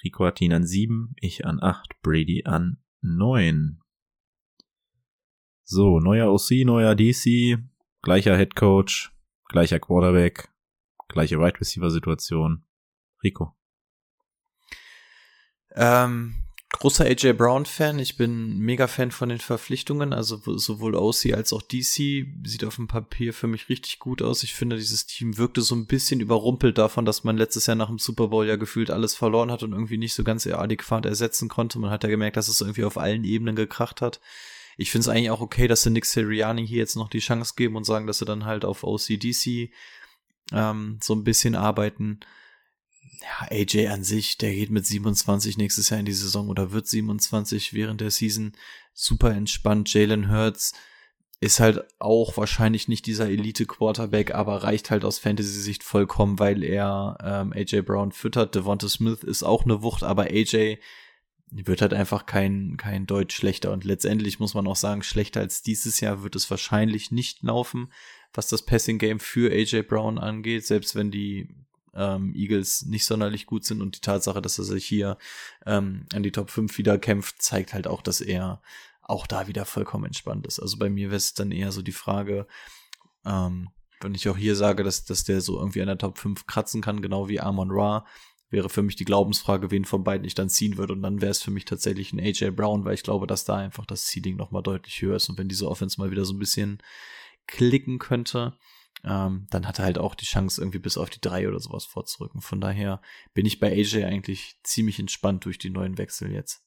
Rico 0.04 0.24
hat 0.24 0.40
ihn 0.40 0.52
an 0.52 0.66
sieben, 0.66 1.14
ich 1.20 1.46
an 1.46 1.62
acht, 1.62 2.00
Brady 2.02 2.44
an 2.44 2.78
neun. 3.00 3.80
So, 5.64 6.00
neuer 6.00 6.32
OC, 6.32 6.64
neuer 6.64 6.94
DC, 6.94 7.58
gleicher 8.02 8.36
Head 8.36 8.56
Coach, 8.56 9.12
gleicher 9.48 9.78
Quarterback, 9.78 10.50
gleiche 11.08 11.38
Wide 11.38 11.60
Receiver 11.60 11.90
Situation. 11.90 12.64
Rico. 13.22 13.54
Ähm, 15.74 16.34
großer 16.72 17.04
AJ 17.04 17.34
Brown 17.34 17.66
Fan. 17.66 17.98
Ich 17.98 18.16
bin 18.16 18.58
mega 18.58 18.86
Fan 18.86 19.10
von 19.10 19.28
den 19.28 19.38
Verpflichtungen. 19.38 20.12
Also 20.12 20.40
sowohl 20.56 20.94
OC 20.94 21.32
als 21.34 21.52
auch 21.52 21.62
DC 21.62 22.26
sieht 22.44 22.64
auf 22.64 22.76
dem 22.76 22.88
Papier 22.88 23.32
für 23.32 23.46
mich 23.46 23.68
richtig 23.68 23.98
gut 23.98 24.22
aus. 24.22 24.42
Ich 24.42 24.54
finde, 24.54 24.76
dieses 24.76 25.06
Team 25.06 25.38
wirkte 25.38 25.60
so 25.60 25.74
ein 25.74 25.86
bisschen 25.86 26.20
überrumpelt 26.20 26.78
davon, 26.78 27.04
dass 27.04 27.24
man 27.24 27.36
letztes 27.36 27.66
Jahr 27.66 27.76
nach 27.76 27.88
dem 27.88 27.98
Super 27.98 28.28
Bowl 28.28 28.46
ja 28.46 28.56
gefühlt 28.56 28.90
alles 28.90 29.14
verloren 29.14 29.50
hat 29.50 29.62
und 29.62 29.72
irgendwie 29.72 29.98
nicht 29.98 30.14
so 30.14 30.24
ganz 30.24 30.46
adäquat 30.46 31.06
ersetzen 31.06 31.48
konnte. 31.48 31.78
Man 31.78 31.90
hat 31.90 32.04
ja 32.04 32.10
gemerkt, 32.10 32.36
dass 32.36 32.48
es 32.48 32.60
irgendwie 32.60 32.84
auf 32.84 32.98
allen 32.98 33.24
Ebenen 33.24 33.54
gekracht 33.54 34.00
hat. 34.00 34.20
Ich 34.76 34.90
finde 34.90 35.02
es 35.02 35.08
eigentlich 35.08 35.30
auch 35.30 35.40
okay, 35.40 35.68
dass 35.68 35.82
sie 35.82 35.90
Nick 35.90 36.06
Sirianni 36.06 36.66
hier 36.66 36.78
jetzt 36.78 36.96
noch 36.96 37.08
die 37.08 37.18
Chance 37.18 37.54
geben 37.56 37.76
und 37.76 37.84
sagen, 37.84 38.06
dass 38.06 38.18
sie 38.18 38.24
dann 38.24 38.46
halt 38.46 38.64
auf 38.64 38.84
OCDC 38.84 39.70
ähm, 40.52 40.98
so 41.02 41.14
ein 41.14 41.24
bisschen 41.24 41.54
arbeiten 41.54 42.20
ja, 43.20 43.48
AJ 43.50 43.88
an 43.88 44.04
sich, 44.04 44.38
der 44.38 44.52
geht 44.52 44.70
mit 44.70 44.86
27 44.86 45.56
nächstes 45.58 45.90
Jahr 45.90 46.00
in 46.00 46.06
die 46.06 46.12
Saison 46.12 46.48
oder 46.48 46.72
wird 46.72 46.86
27 46.86 47.74
während 47.74 48.00
der 48.00 48.10
Season 48.10 48.52
super 48.94 49.32
entspannt. 49.32 49.92
Jalen 49.92 50.30
Hurts 50.30 50.72
ist 51.40 51.60
halt 51.60 51.84
auch 51.98 52.36
wahrscheinlich 52.36 52.86
nicht 52.86 53.04
dieser 53.06 53.28
Elite-Quarterback, 53.28 54.32
aber 54.32 54.62
reicht 54.62 54.90
halt 54.90 55.04
aus 55.04 55.18
Fantasy-Sicht 55.18 55.82
vollkommen, 55.82 56.38
weil 56.38 56.62
er 56.62 57.18
ähm, 57.20 57.52
AJ 57.52 57.82
Brown 57.82 58.12
füttert. 58.12 58.54
Devonta 58.54 58.88
Smith 58.88 59.24
ist 59.24 59.42
auch 59.42 59.64
eine 59.64 59.82
Wucht, 59.82 60.04
aber 60.04 60.26
AJ 60.30 60.78
wird 61.50 61.82
halt 61.82 61.94
einfach 61.94 62.26
kein, 62.26 62.76
kein 62.76 63.06
Deutsch 63.06 63.34
schlechter. 63.34 63.72
Und 63.72 63.84
letztendlich 63.84 64.38
muss 64.38 64.54
man 64.54 64.66
auch 64.66 64.76
sagen, 64.76 65.02
schlechter 65.02 65.40
als 65.40 65.62
dieses 65.62 66.00
Jahr 66.00 66.22
wird 66.22 66.36
es 66.36 66.48
wahrscheinlich 66.48 67.10
nicht 67.10 67.42
laufen, 67.42 67.92
was 68.32 68.46
das 68.48 68.64
Passing-Game 68.64 69.18
für 69.18 69.52
AJ 69.52 69.82
Brown 69.82 70.18
angeht, 70.18 70.64
selbst 70.64 70.94
wenn 70.94 71.10
die 71.10 71.48
ähm, 71.94 72.34
Eagles 72.34 72.86
nicht 72.86 73.04
sonderlich 73.04 73.46
gut 73.46 73.64
sind 73.64 73.80
und 73.82 73.96
die 73.96 74.00
Tatsache, 74.00 74.42
dass 74.42 74.58
er 74.58 74.64
sich 74.64 74.84
hier 74.84 75.18
ähm, 75.66 76.06
an 76.14 76.22
die 76.22 76.32
Top 76.32 76.50
5 76.50 76.78
wieder 76.78 76.98
kämpft, 76.98 77.42
zeigt 77.42 77.74
halt 77.74 77.86
auch, 77.86 78.02
dass 78.02 78.20
er 78.20 78.62
auch 79.02 79.26
da 79.26 79.46
wieder 79.48 79.64
vollkommen 79.64 80.06
entspannt 80.06 80.46
ist. 80.46 80.60
Also 80.60 80.78
bei 80.78 80.88
mir 80.88 81.08
wäre 81.08 81.16
es 81.16 81.34
dann 81.34 81.50
eher 81.50 81.72
so 81.72 81.82
die 81.82 81.92
Frage, 81.92 82.46
ähm, 83.24 83.68
wenn 84.00 84.14
ich 84.14 84.28
auch 84.28 84.36
hier 84.36 84.56
sage, 84.56 84.82
dass, 84.82 85.04
dass 85.04 85.24
der 85.24 85.40
so 85.40 85.58
irgendwie 85.58 85.80
an 85.80 85.86
der 85.86 85.98
Top 85.98 86.18
5 86.18 86.46
kratzen 86.46 86.80
kann, 86.80 87.02
genau 87.02 87.28
wie 87.28 87.40
Amon 87.40 87.70
Ra, 87.70 88.06
wäre 88.50 88.68
für 88.68 88.82
mich 88.82 88.96
die 88.96 89.04
Glaubensfrage, 89.04 89.70
wen 89.70 89.84
von 89.84 90.04
beiden 90.04 90.26
ich 90.26 90.34
dann 90.34 90.50
ziehen 90.50 90.76
würde. 90.76 90.92
Und 90.92 91.02
dann 91.02 91.20
wäre 91.20 91.30
es 91.30 91.42
für 91.42 91.50
mich 91.50 91.64
tatsächlich 91.64 92.12
ein 92.12 92.20
AJ 92.20 92.50
Brown, 92.50 92.84
weil 92.84 92.94
ich 92.94 93.02
glaube, 93.02 93.26
dass 93.26 93.44
da 93.44 93.56
einfach 93.56 93.86
das 93.86 94.06
Seeding 94.06 94.36
nochmal 94.36 94.62
deutlich 94.62 95.00
höher 95.00 95.16
ist. 95.16 95.28
Und 95.28 95.38
wenn 95.38 95.48
diese 95.48 95.68
Offense 95.68 95.98
mal 95.98 96.10
wieder 96.10 96.24
so 96.24 96.34
ein 96.34 96.38
bisschen 96.38 96.82
klicken 97.46 97.98
könnte, 97.98 98.58
ähm, 99.04 99.46
dann 99.50 99.66
hat 99.66 99.78
er 99.78 99.84
halt 99.84 99.98
auch 99.98 100.14
die 100.14 100.24
Chance, 100.24 100.60
irgendwie 100.60 100.78
bis 100.78 100.96
auf 100.96 101.10
die 101.10 101.20
drei 101.20 101.48
oder 101.48 101.58
sowas 101.58 101.84
vorzurücken. 101.84 102.40
Von 102.40 102.60
daher 102.60 103.00
bin 103.34 103.46
ich 103.46 103.58
bei 103.58 103.72
AJ 103.72 104.04
eigentlich 104.04 104.60
ziemlich 104.62 104.98
entspannt 104.98 105.44
durch 105.44 105.58
die 105.58 105.70
neuen 105.70 105.98
Wechsel 105.98 106.30
jetzt. 106.32 106.64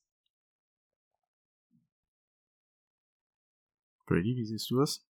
Brady, 4.06 4.36
wie 4.36 4.46
siehst 4.46 4.70
du 4.70 4.80
das? 4.80 5.06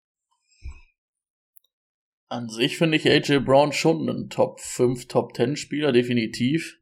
An 2.30 2.50
sich 2.50 2.78
finde 2.78 2.98
ich 2.98 3.08
AJ 3.08 3.40
Brown 3.40 3.72
schon 3.72 4.10
ein 4.10 4.30
Top 4.30 4.60
5, 4.60 5.08
Top 5.08 5.36
10 5.36 5.58
Spieler, 5.58 5.92
definitiv. 5.92 6.80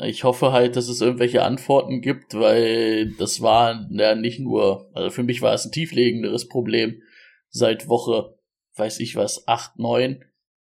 Ich 0.00 0.24
hoffe 0.24 0.50
halt, 0.50 0.74
dass 0.74 0.88
es 0.88 1.00
irgendwelche 1.00 1.44
Antworten 1.44 2.00
gibt, 2.00 2.34
weil 2.34 3.12
das 3.16 3.40
war 3.42 3.88
ja 3.90 4.14
nicht 4.16 4.40
nur, 4.40 4.90
also 4.92 5.10
für 5.10 5.22
mich 5.22 5.40
war 5.40 5.54
es 5.54 5.64
ein 5.64 5.72
tieflegenderes 5.72 6.48
Problem 6.48 7.00
seit 7.48 7.88
Woche, 7.88 8.36
weiß 8.76 9.00
ich 9.00 9.16
was, 9.16 9.46
8, 9.46 9.78
9. 9.78 10.24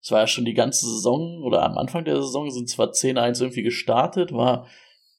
Es 0.03 0.11
war 0.11 0.21
ja 0.21 0.27
schon 0.27 0.45
die 0.45 0.55
ganze 0.55 0.87
Saison 0.87 1.43
oder 1.43 1.63
am 1.63 1.77
Anfang 1.77 2.05
der 2.05 2.17
Saison 2.17 2.51
sind 2.51 2.69
zwar 2.69 2.91
10-1 2.91 3.41
irgendwie 3.41 3.63
gestartet, 3.63 4.33
war, 4.33 4.67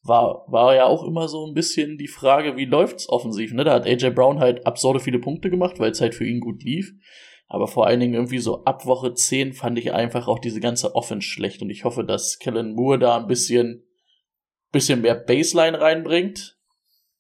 war, 0.04 0.46
war 0.48 0.76
ja 0.76 0.86
auch 0.86 1.04
immer 1.04 1.28
so 1.28 1.46
ein 1.46 1.54
bisschen 1.54 1.98
die 1.98 2.08
Frage, 2.08 2.58
wie 2.58 2.66
läuft's 2.66 3.08
offensiv, 3.08 3.54
ne? 3.54 3.64
Da 3.64 3.74
hat 3.74 3.86
AJ 3.86 4.12
Brown 4.12 4.40
halt 4.40 4.66
absurde 4.66 5.00
viele 5.00 5.20
Punkte 5.20 5.52
gemacht, 5.52 5.80
weil 5.80 5.92
es 5.92 6.02
halt 6.02 6.16
für 6.16 6.26
ihn 6.26 6.40
gut 6.40 6.64
lief. 6.64 6.92
Aber 7.48 7.68
vor 7.68 7.86
allen 7.86 8.00
Dingen 8.00 8.14
irgendwie 8.14 8.40
so 8.40 8.64
ab 8.64 8.86
Woche 8.86 9.14
10 9.14 9.52
fand 9.52 9.78
ich 9.78 9.92
einfach 9.92 10.30
auch 10.30 10.40
diese 10.40 10.62
ganze 10.62 10.96
Offense 10.96 11.28
schlecht 11.28 11.62
und 11.62 11.70
ich 11.70 11.84
hoffe, 11.84 12.06
dass 12.06 12.40
Kellen 12.40 12.74
Moore 12.76 12.98
da 12.98 13.18
ein 13.18 13.28
bisschen, 13.28 13.84
bisschen 14.72 15.02
mehr 15.02 15.16
Baseline 15.16 15.80
reinbringt. 15.80 16.58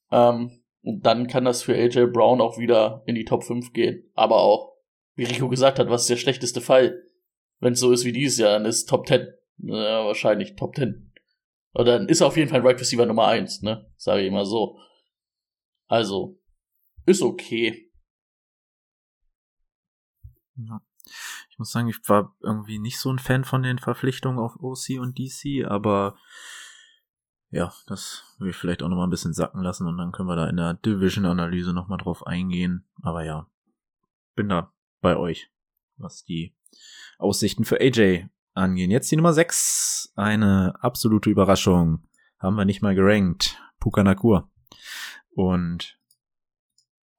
Ähm, 0.09 0.63
und 0.83 1.05
dann 1.05 1.27
kann 1.27 1.43
das 1.43 1.63
für 1.63 1.75
AJ 1.75 2.07
Brown 2.13 2.39
auch 2.39 2.57
wieder 2.57 3.03
in 3.05 3.15
die 3.15 3.25
Top 3.25 3.43
5 3.43 3.73
gehen. 3.73 4.09
Aber 4.15 4.37
auch, 4.37 4.70
wie 5.15 5.25
Rico 5.25 5.49
gesagt 5.49 5.79
hat, 5.79 5.89
was 5.89 6.01
ist 6.01 6.09
der 6.09 6.17
schlechteste 6.17 6.61
Fall? 6.61 7.03
Wenn 7.59 7.73
es 7.73 7.79
so 7.79 7.91
ist 7.91 8.05
wie 8.05 8.11
dieses 8.11 8.39
Jahr, 8.39 8.53
dann 8.53 8.65
ist 8.65 8.87
Top 8.87 9.07
10. 9.07 9.27
Ja, 9.57 10.05
wahrscheinlich 10.05 10.55
Top 10.55 10.75
10. 10.75 11.11
Oder 11.73 11.99
dann 11.99 12.09
ist 12.09 12.21
er 12.21 12.27
auf 12.27 12.37
jeden 12.37 12.49
Fall 12.49 12.61
Right 12.61 12.79
Receiver 12.79 13.05
Nummer 13.05 13.27
1, 13.27 13.61
ne? 13.61 13.91
Sage 13.97 14.21
ich 14.21 14.27
immer 14.27 14.45
so. 14.45 14.79
Also, 15.87 16.39
ist 17.05 17.21
okay. 17.21 17.91
Ja. 20.55 20.81
Ich 21.49 21.59
muss 21.59 21.71
sagen, 21.71 21.89
ich 21.89 21.97
war 22.07 22.35
irgendwie 22.41 22.79
nicht 22.79 22.99
so 22.99 23.11
ein 23.11 23.19
Fan 23.19 23.43
von 23.43 23.63
den 23.63 23.77
Verpflichtungen 23.77 24.39
auf 24.39 24.55
OC 24.59 24.99
und 24.99 25.17
DC, 25.17 25.65
aber 25.65 26.17
ja, 27.49 27.73
das 27.87 28.35
will 28.39 28.49
ich 28.49 28.55
vielleicht 28.55 28.81
auch 28.81 28.87
noch 28.87 28.95
mal 28.95 29.03
ein 29.03 29.09
bisschen 29.09 29.33
sacken 29.33 29.61
lassen 29.61 29.85
und 29.85 29.97
dann 29.97 30.11
können 30.11 30.29
wir 30.29 30.35
da 30.35 30.47
in 30.47 30.57
der 30.57 30.75
Division-Analyse 30.75 31.73
noch 31.73 31.87
mal 31.87 31.97
drauf 31.97 32.25
eingehen. 32.25 32.87
Aber 33.01 33.23
ja, 33.23 33.49
bin 34.35 34.49
da 34.49 34.73
bei 35.01 35.17
euch, 35.17 35.51
was 35.97 36.23
die 36.23 36.55
Aussichten 37.17 37.65
für 37.65 37.79
AJ 37.79 38.27
angehen. 38.53 38.91
Jetzt 38.91 39.11
die 39.11 39.15
Nummer 39.15 39.33
6, 39.33 40.13
eine 40.15 40.75
absolute 40.81 41.29
Überraschung. 41.29 42.07
Haben 42.39 42.55
wir 42.55 42.65
nicht 42.65 42.81
mal 42.81 42.95
gerankt. 42.95 43.61
Puka 43.79 44.03
Nakur. 44.03 44.49
Und 45.31 45.99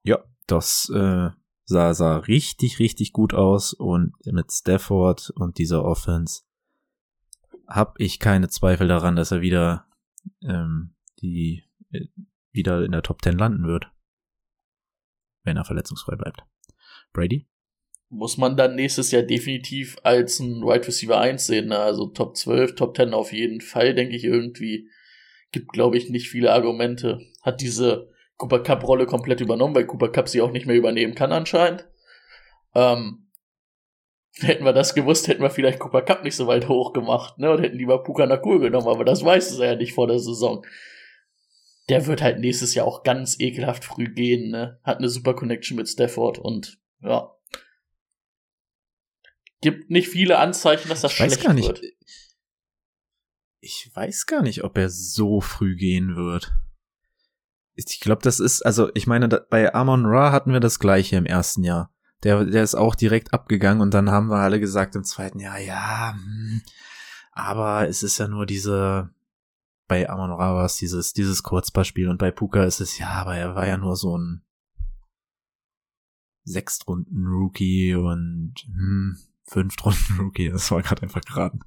ja, 0.03 0.23
das 0.47 0.91
äh, 0.95 1.31
sah, 1.65 1.95
sah 1.95 2.17
richtig, 2.19 2.79
richtig 2.79 3.13
gut 3.13 3.35
aus 3.35 3.73
und 3.73 4.15
mit 4.27 4.51
Stafford 4.53 5.31
und 5.31 5.59
dieser 5.59 5.85
Offense 5.85 6.43
habe 7.69 7.95
ich 7.99 8.19
keine 8.19 8.49
Zweifel 8.49 8.89
daran, 8.89 9.17
dass 9.17 9.31
er 9.31 9.41
wieder 9.41 9.87
ähm, 10.43 10.95
die 11.21 11.65
äh, 11.91 12.07
wieder 12.51 12.85
in 12.85 12.93
der 12.93 13.03
Top 13.03 13.23
10 13.23 13.39
landen 13.39 13.67
wird, 13.67 13.91
wenn 15.43 15.57
er 15.57 15.65
verletzungsfrei 15.65 16.17
bleibt. 16.17 16.45
Brady? 17.13 17.49
Muss 18.15 18.37
man 18.37 18.59
dann 18.59 18.75
nächstes 18.75 19.11
Jahr 19.11 19.23
definitiv 19.23 19.97
als 20.03 20.39
ein 20.39 20.61
Wide 20.61 20.87
Receiver 20.87 21.19
1 21.19 21.47
sehen, 21.47 21.69
ne? 21.69 21.79
also 21.79 22.09
Top 22.09 22.37
12, 22.37 22.75
Top 22.75 22.95
10 22.95 23.15
auf 23.15 23.33
jeden 23.33 23.63
Fall, 23.63 23.95
denke 23.95 24.15
ich 24.15 24.25
irgendwie. 24.25 24.91
Gibt, 25.51 25.73
glaube 25.73 25.97
ich, 25.97 26.11
nicht 26.11 26.29
viele 26.29 26.53
Argumente. 26.53 27.21
Hat 27.41 27.63
diese 27.63 28.11
Cooper 28.37 28.63
Cup 28.63 28.87
Rolle 28.87 29.07
komplett 29.07 29.41
übernommen, 29.41 29.75
weil 29.75 29.87
Cooper 29.87 30.11
Cup 30.11 30.29
sie 30.29 30.43
auch 30.43 30.51
nicht 30.51 30.67
mehr 30.67 30.77
übernehmen 30.77 31.15
kann 31.15 31.33
anscheinend. 31.33 31.89
Ähm, 32.75 33.31
hätten 34.41 34.65
wir 34.67 34.75
das 34.75 34.95
gewusst, 34.95 35.29
hätten 35.29 35.43
wir 35.43 35.49
vielleicht 35.49 35.79
Cooper 35.79 36.03
Cup 36.03 36.23
nicht 36.23 36.37
so 36.37 36.47
weit 36.47 36.69
hoch 36.69 36.93
gemacht, 36.93 37.39
ne? 37.39 37.51
Und 37.51 37.63
hätten 37.63 37.79
lieber 37.79 38.03
Puka 38.03 38.27
Nakur 38.27 38.61
genommen, 38.61 38.89
aber 38.89 39.07
das 39.07 39.25
weiß 39.25 39.53
es 39.53 39.59
ja 39.59 39.75
nicht 39.75 39.95
vor 39.95 40.07
der 40.07 40.19
Saison. 40.19 40.67
der 41.89 42.07
wird 42.07 42.21
halt 42.21 42.41
nächstes 42.41 42.75
Jahr 42.75 42.87
auch 42.87 43.05
ganz 43.05 43.41
ekelhaft 43.41 43.85
früh 43.85 44.13
gehen, 44.13 44.51
ne? 44.51 44.79
Hat 44.85 44.99
eine 44.99 45.09
super 45.09 45.35
Connection 45.35 45.79
mit 45.79 45.89
Stafford 45.89 46.39
und 46.39 46.79
ja. 47.01 47.35
Gibt 49.63 49.91
nicht 49.91 50.09
viele 50.09 50.39
Anzeichen, 50.39 50.89
dass 50.89 51.01
das 51.01 51.13
Ich 51.15 51.21
weiß 51.21 51.33
schlecht 51.33 51.47
gar 51.47 51.55
nicht. 51.55 51.69
wird. 51.69 51.83
Ich 53.61 53.91
weiß 53.95 54.27
gar 54.27 54.43
nicht, 54.43 54.65
ob 54.65 54.77
er 54.77 54.91
so 54.91 55.41
früh 55.41 55.77
gehen 55.77 56.17
wird. 56.17 56.53
Ich 57.75 58.01
glaube, 58.01 58.23
das 58.23 58.41
ist, 58.41 58.63
also 58.63 58.91
ich 58.95 59.07
meine, 59.07 59.29
bei 59.29 59.73
Amon 59.73 60.05
Ra 60.05 60.33
hatten 60.33 60.53
wir 60.53 60.61
das 60.61 60.79
gleiche 60.79 61.17
im 61.17 61.27
ersten 61.27 61.63
Jahr. 61.63 61.95
Der, 62.23 62.45
der 62.45 62.63
ist 62.63 62.75
auch 62.75 62.95
direkt 62.95 63.33
abgegangen 63.33 63.81
und 63.81 63.95
dann 63.95 64.11
haben 64.11 64.29
wir 64.29 64.39
alle 64.39 64.61
gesagt 64.61 64.95
im 64.95 65.05
zweiten 65.05 65.39
Jahr, 65.41 65.59
ja, 65.59 66.13
hm, 66.15 66.63
aber 67.33 67.89
es 67.89 68.03
ist 68.03 68.19
ja 68.19 68.29
nur 68.29 68.47
diese, 68.47 69.11
bei 69.89 70.09
Amon 70.09 70.31
Ra 70.31 70.55
war 70.55 70.67
es 70.67 70.77
dieses, 70.77 71.13
dieses 71.15 71.43
Kurzballspiel 71.43 72.09
und 72.09 72.19
bei 72.19 72.31
Puka 72.31 72.65
ist 72.65 72.81
es, 72.81 72.99
ja, 72.99 73.09
aber 73.11 73.37
er 73.37 73.55
war 73.55 73.67
ja 73.67 73.77
nur 73.77 73.97
so 73.97 74.17
ein 74.19 74.45
Sechstrunden-Rookie 76.45 77.95
und 77.95 78.55
hm, 78.67 79.19
Fünftrunden-Rookie, 79.53 80.49
das 80.53 80.71
war 80.71 80.83
gerade 80.83 81.03
einfach 81.03 81.21
geraten. 81.21 81.61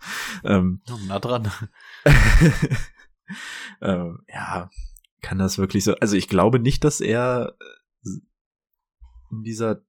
Ähm, 0.43 0.82
Nah 1.08 1.19
dran. 1.19 1.52
ähm, 3.82 4.19
ja, 4.28 4.69
kann 5.21 5.38
das 5.38 5.58
wirklich 5.58 5.84
so. 5.84 5.95
Also 5.95 6.15
ich 6.15 6.28
glaube 6.28 6.60
nicht, 6.60 6.84
dass 6.84 7.00
er 7.00 7.56
äh, 8.04 8.10
in 9.32 9.43
dieser 9.43 9.82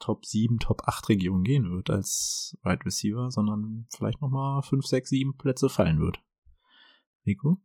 Top 0.00 0.26
7, 0.26 0.58
Top 0.58 0.82
8 0.86 1.08
Region 1.08 1.44
gehen 1.44 1.70
wird 1.70 1.90
als 1.90 2.58
Wide 2.62 2.84
Receiver, 2.84 3.30
sondern 3.30 3.86
vielleicht 3.94 4.20
nochmal 4.20 4.62
5, 4.62 4.84
6, 4.84 5.10
7 5.10 5.36
Plätze 5.36 5.68
fallen 5.68 6.00
wird. 6.00 6.18
Nico? 7.24 7.62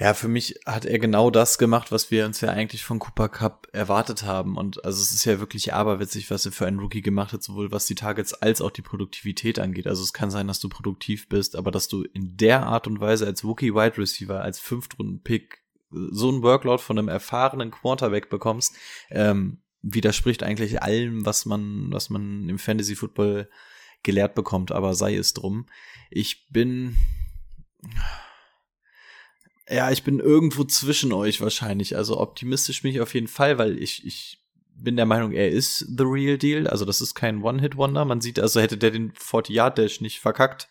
Ja, 0.00 0.14
für 0.14 0.28
mich 0.28 0.58
hat 0.64 0.86
er 0.86 0.98
genau 0.98 1.30
das 1.30 1.58
gemacht, 1.58 1.92
was 1.92 2.10
wir 2.10 2.24
uns 2.24 2.40
ja 2.40 2.48
eigentlich 2.48 2.84
von 2.84 2.98
Cooper 2.98 3.28
Cup 3.28 3.68
erwartet 3.72 4.22
haben. 4.22 4.56
Und 4.56 4.82
also 4.82 5.02
es 5.02 5.12
ist 5.12 5.26
ja 5.26 5.40
wirklich 5.40 5.74
aberwitzig, 5.74 6.30
was 6.30 6.46
er 6.46 6.52
für 6.52 6.66
einen 6.66 6.78
Rookie 6.78 7.02
gemacht 7.02 7.34
hat, 7.34 7.42
sowohl 7.42 7.70
was 7.70 7.84
die 7.84 7.96
Targets 7.96 8.32
als 8.32 8.62
auch 8.62 8.70
die 8.70 8.80
Produktivität 8.80 9.58
angeht. 9.58 9.86
Also 9.86 10.02
es 10.02 10.14
kann 10.14 10.30
sein, 10.30 10.48
dass 10.48 10.58
du 10.58 10.70
produktiv 10.70 11.28
bist, 11.28 11.54
aber 11.54 11.70
dass 11.70 11.86
du 11.86 12.02
in 12.02 12.38
der 12.38 12.62
Art 12.62 12.86
und 12.86 12.98
Weise 12.98 13.26
als 13.26 13.44
Rookie 13.44 13.74
Wide 13.74 13.98
Receiver, 13.98 14.40
als 14.40 14.58
Fünftrunden-Pick 14.58 15.58
so 15.90 16.30
ein 16.30 16.42
Workload 16.42 16.82
von 16.82 16.98
einem 16.98 17.08
erfahrenen 17.08 17.70
Quarterback 17.70 18.30
bekommst, 18.30 18.74
ähm, 19.10 19.60
widerspricht 19.82 20.42
eigentlich 20.42 20.82
allem, 20.82 21.26
was 21.26 21.44
man, 21.44 21.92
was 21.92 22.08
man 22.08 22.48
im 22.48 22.58
Fantasy 22.58 22.96
Football 22.96 23.50
gelehrt 24.02 24.34
bekommt, 24.34 24.72
aber 24.72 24.94
sei 24.94 25.16
es 25.16 25.34
drum. 25.34 25.66
Ich 26.08 26.48
bin, 26.48 26.96
ja, 29.70 29.90
ich 29.90 30.02
bin 30.02 30.18
irgendwo 30.18 30.64
zwischen 30.64 31.12
euch 31.12 31.40
wahrscheinlich. 31.40 31.96
Also 31.96 32.18
optimistisch 32.18 32.82
bin 32.82 32.90
ich 32.90 33.00
auf 33.00 33.14
jeden 33.14 33.28
Fall, 33.28 33.58
weil 33.58 33.80
ich, 33.80 34.04
ich 34.04 34.42
bin 34.74 34.96
der 34.96 35.06
Meinung, 35.06 35.32
er 35.32 35.48
ist 35.50 35.78
the 35.96 36.04
real 36.04 36.38
deal. 36.38 36.66
Also 36.66 36.84
das 36.84 37.00
ist 37.00 37.14
kein 37.14 37.42
One-Hit-Wonder. 37.42 38.04
Man 38.04 38.20
sieht, 38.20 38.40
also 38.40 38.60
hätte 38.60 38.78
der 38.78 38.90
den 38.90 39.12
40-Yard-Dash 39.12 40.00
nicht 40.00 40.20
verkackt, 40.20 40.68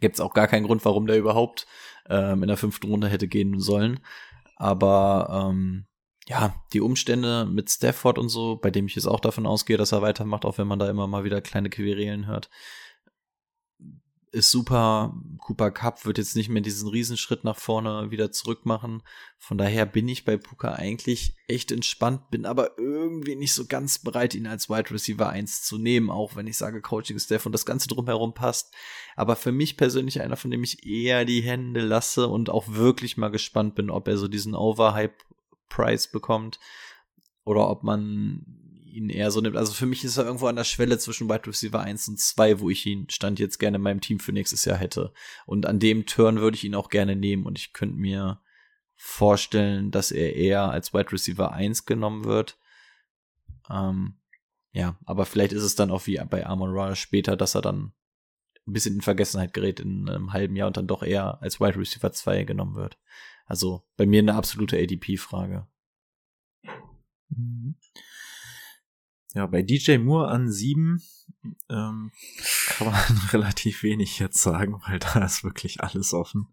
gibt's 0.00 0.20
auch 0.20 0.34
gar 0.34 0.48
keinen 0.48 0.66
Grund, 0.66 0.84
warum 0.84 1.06
der 1.06 1.16
überhaupt 1.16 1.66
ähm, 2.08 2.42
in 2.42 2.48
der 2.48 2.56
fünften 2.56 2.88
Runde 2.88 3.08
hätte 3.08 3.28
gehen 3.28 3.58
sollen. 3.60 4.00
Aber 4.56 5.50
ähm, 5.50 5.86
ja, 6.26 6.54
die 6.72 6.80
Umstände 6.80 7.46
mit 7.46 7.70
Stafford 7.70 8.18
und 8.18 8.28
so, 8.28 8.56
bei 8.56 8.70
dem 8.70 8.86
ich 8.86 8.94
jetzt 8.94 9.06
auch 9.06 9.20
davon 9.20 9.46
ausgehe, 9.46 9.76
dass 9.76 9.92
er 9.92 10.02
weitermacht, 10.02 10.44
auch 10.44 10.58
wenn 10.58 10.66
man 10.66 10.78
da 10.78 10.88
immer 10.88 11.06
mal 11.06 11.24
wieder 11.24 11.40
kleine 11.40 11.70
Querelen 11.70 12.26
hört, 12.26 12.50
ist 14.34 14.50
super. 14.50 15.14
Cooper 15.38 15.70
Cup 15.70 16.04
wird 16.04 16.18
jetzt 16.18 16.36
nicht 16.36 16.48
mehr 16.48 16.62
diesen 16.62 16.88
Riesenschritt 16.88 17.44
nach 17.44 17.56
vorne 17.56 18.10
wieder 18.10 18.32
zurück 18.32 18.66
machen. 18.66 19.02
Von 19.38 19.58
daher 19.58 19.86
bin 19.86 20.08
ich 20.08 20.24
bei 20.24 20.36
Puka 20.36 20.72
eigentlich 20.72 21.36
echt 21.46 21.70
entspannt, 21.70 22.30
bin 22.30 22.44
aber 22.44 22.78
irgendwie 22.78 23.36
nicht 23.36 23.54
so 23.54 23.66
ganz 23.66 23.98
bereit, 23.98 24.34
ihn 24.34 24.46
als 24.46 24.68
Wide 24.68 24.90
Receiver 24.90 25.28
1 25.28 25.62
zu 25.62 25.78
nehmen, 25.78 26.10
auch 26.10 26.34
wenn 26.34 26.46
ich 26.46 26.56
sage 26.56 26.80
Coaching 26.80 27.18
Staff 27.18 27.46
und 27.46 27.52
das 27.52 27.66
Ganze 27.66 27.88
drumherum 27.88 28.34
passt. 28.34 28.74
Aber 29.16 29.36
für 29.36 29.52
mich 29.52 29.76
persönlich 29.76 30.20
einer, 30.20 30.36
von 30.36 30.50
dem 30.50 30.64
ich 30.64 30.86
eher 30.86 31.24
die 31.24 31.42
Hände 31.42 31.80
lasse 31.80 32.28
und 32.28 32.50
auch 32.50 32.68
wirklich 32.68 33.16
mal 33.16 33.30
gespannt 33.30 33.74
bin, 33.74 33.90
ob 33.90 34.08
er 34.08 34.16
so 34.16 34.28
diesen 34.28 34.54
Overhype-Price 34.54 36.10
bekommt 36.10 36.58
oder 37.44 37.68
ob 37.68 37.82
man 37.82 38.63
ihn 38.94 39.10
eher 39.10 39.30
so 39.30 39.40
nimmt. 39.40 39.56
Also 39.56 39.72
für 39.72 39.86
mich 39.86 40.04
ist 40.04 40.16
er 40.16 40.24
irgendwo 40.24 40.46
an 40.46 40.56
der 40.56 40.64
Schwelle 40.64 40.98
zwischen 40.98 41.28
Wide 41.28 41.46
Receiver 41.46 41.80
1 41.80 42.08
und 42.08 42.20
2, 42.20 42.60
wo 42.60 42.70
ich 42.70 42.86
ihn 42.86 43.08
stand 43.10 43.38
jetzt 43.38 43.58
gerne 43.58 43.76
in 43.76 43.82
meinem 43.82 44.00
Team 44.00 44.20
für 44.20 44.32
nächstes 44.32 44.64
Jahr 44.64 44.78
hätte. 44.78 45.12
Und 45.46 45.66
an 45.66 45.78
dem 45.78 46.06
Turn 46.06 46.40
würde 46.40 46.56
ich 46.56 46.64
ihn 46.64 46.74
auch 46.74 46.88
gerne 46.88 47.16
nehmen 47.16 47.44
und 47.44 47.58
ich 47.58 47.72
könnte 47.72 47.96
mir 47.96 48.40
vorstellen, 48.96 49.90
dass 49.90 50.12
er 50.12 50.36
eher 50.36 50.70
als 50.70 50.94
Wide 50.94 51.12
Receiver 51.12 51.52
1 51.52 51.84
genommen 51.84 52.24
wird. 52.24 52.58
Ähm, 53.68 54.20
ja, 54.72 54.98
aber 55.04 55.26
vielleicht 55.26 55.52
ist 55.52 55.62
es 55.62 55.76
dann 55.76 55.90
auch 55.90 56.06
wie 56.06 56.20
bei 56.28 56.46
Amon 56.46 56.96
später, 56.96 57.36
dass 57.36 57.54
er 57.54 57.62
dann 57.62 57.92
ein 58.66 58.72
bisschen 58.72 58.94
in 58.94 59.02
Vergessenheit 59.02 59.52
gerät 59.52 59.80
in 59.80 60.08
einem 60.08 60.32
halben 60.32 60.56
Jahr 60.56 60.68
und 60.68 60.76
dann 60.76 60.86
doch 60.86 61.02
eher 61.02 61.40
als 61.42 61.60
Wide 61.60 61.78
Receiver 61.78 62.12
2 62.12 62.44
genommen 62.44 62.74
wird. 62.74 62.98
Also 63.46 63.86
bei 63.96 64.06
mir 64.06 64.20
eine 64.20 64.34
absolute 64.34 64.78
ADP-Frage. 64.78 65.66
Mhm. 67.28 67.76
Ja, 69.34 69.46
bei 69.46 69.62
DJ 69.62 69.98
Moore 69.98 70.28
an 70.28 70.48
sieben 70.48 71.02
ähm, 71.68 72.12
kann 72.68 72.86
man 72.86 72.94
relativ 73.32 73.82
wenig 73.82 74.20
jetzt 74.20 74.40
sagen, 74.40 74.80
weil 74.86 75.00
da 75.00 75.24
ist 75.24 75.42
wirklich 75.42 75.82
alles 75.82 76.14
offen. 76.14 76.46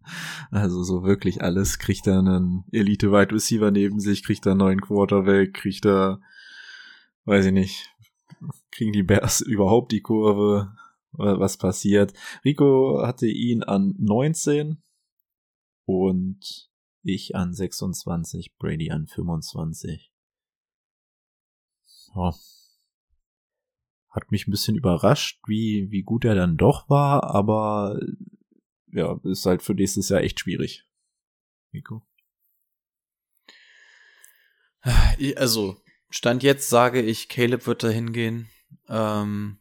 Also 0.50 0.82
so 0.82 1.04
wirklich 1.04 1.42
alles. 1.42 1.78
Kriegt 1.78 2.08
er 2.08 2.18
einen 2.18 2.64
Elite 2.72 3.12
Wide 3.12 3.32
Receiver 3.32 3.70
neben 3.70 4.00
sich, 4.00 4.24
kriegt 4.24 4.46
er 4.46 4.52
einen 4.52 4.58
neuen 4.58 4.80
Quarterback, 4.80 5.54
kriegt 5.54 5.86
er, 5.86 6.20
weiß 7.24 7.46
ich 7.46 7.52
nicht, 7.52 7.88
kriegen 8.72 8.92
die 8.92 9.04
Bears 9.04 9.40
überhaupt 9.46 9.92
die 9.92 10.02
Kurve? 10.02 10.76
Was 11.12 11.58
passiert? 11.58 12.14
Rico 12.44 13.02
hatte 13.04 13.26
ihn 13.26 13.62
an 13.62 13.94
19 13.98 14.82
und 15.84 16.70
ich 17.02 17.36
an 17.36 17.52
26, 17.52 18.56
Brady 18.56 18.90
an 18.90 19.06
25. 19.06 20.10
Ja, 22.14 22.32
hat 24.12 24.30
mich 24.30 24.46
ein 24.46 24.50
bisschen 24.50 24.76
überrascht, 24.76 25.40
wie, 25.46 25.90
wie 25.90 26.02
gut 26.02 26.24
er 26.24 26.34
dann 26.34 26.56
doch 26.56 26.88
war, 26.88 27.24
aber 27.34 27.98
ja, 28.92 29.18
ist 29.24 29.46
halt 29.46 29.62
für 29.62 29.74
nächstes 29.74 30.10
Jahr 30.10 30.20
echt 30.20 30.40
schwierig. 30.40 30.86
Nico? 31.72 32.06
Also, 35.36 35.80
Stand 36.10 36.42
jetzt 36.42 36.68
sage 36.68 37.00
ich, 37.00 37.28
Caleb 37.28 37.66
wird 37.66 37.82
da 37.82 37.88
hingehen. 37.88 38.50
Ähm, 38.88 39.58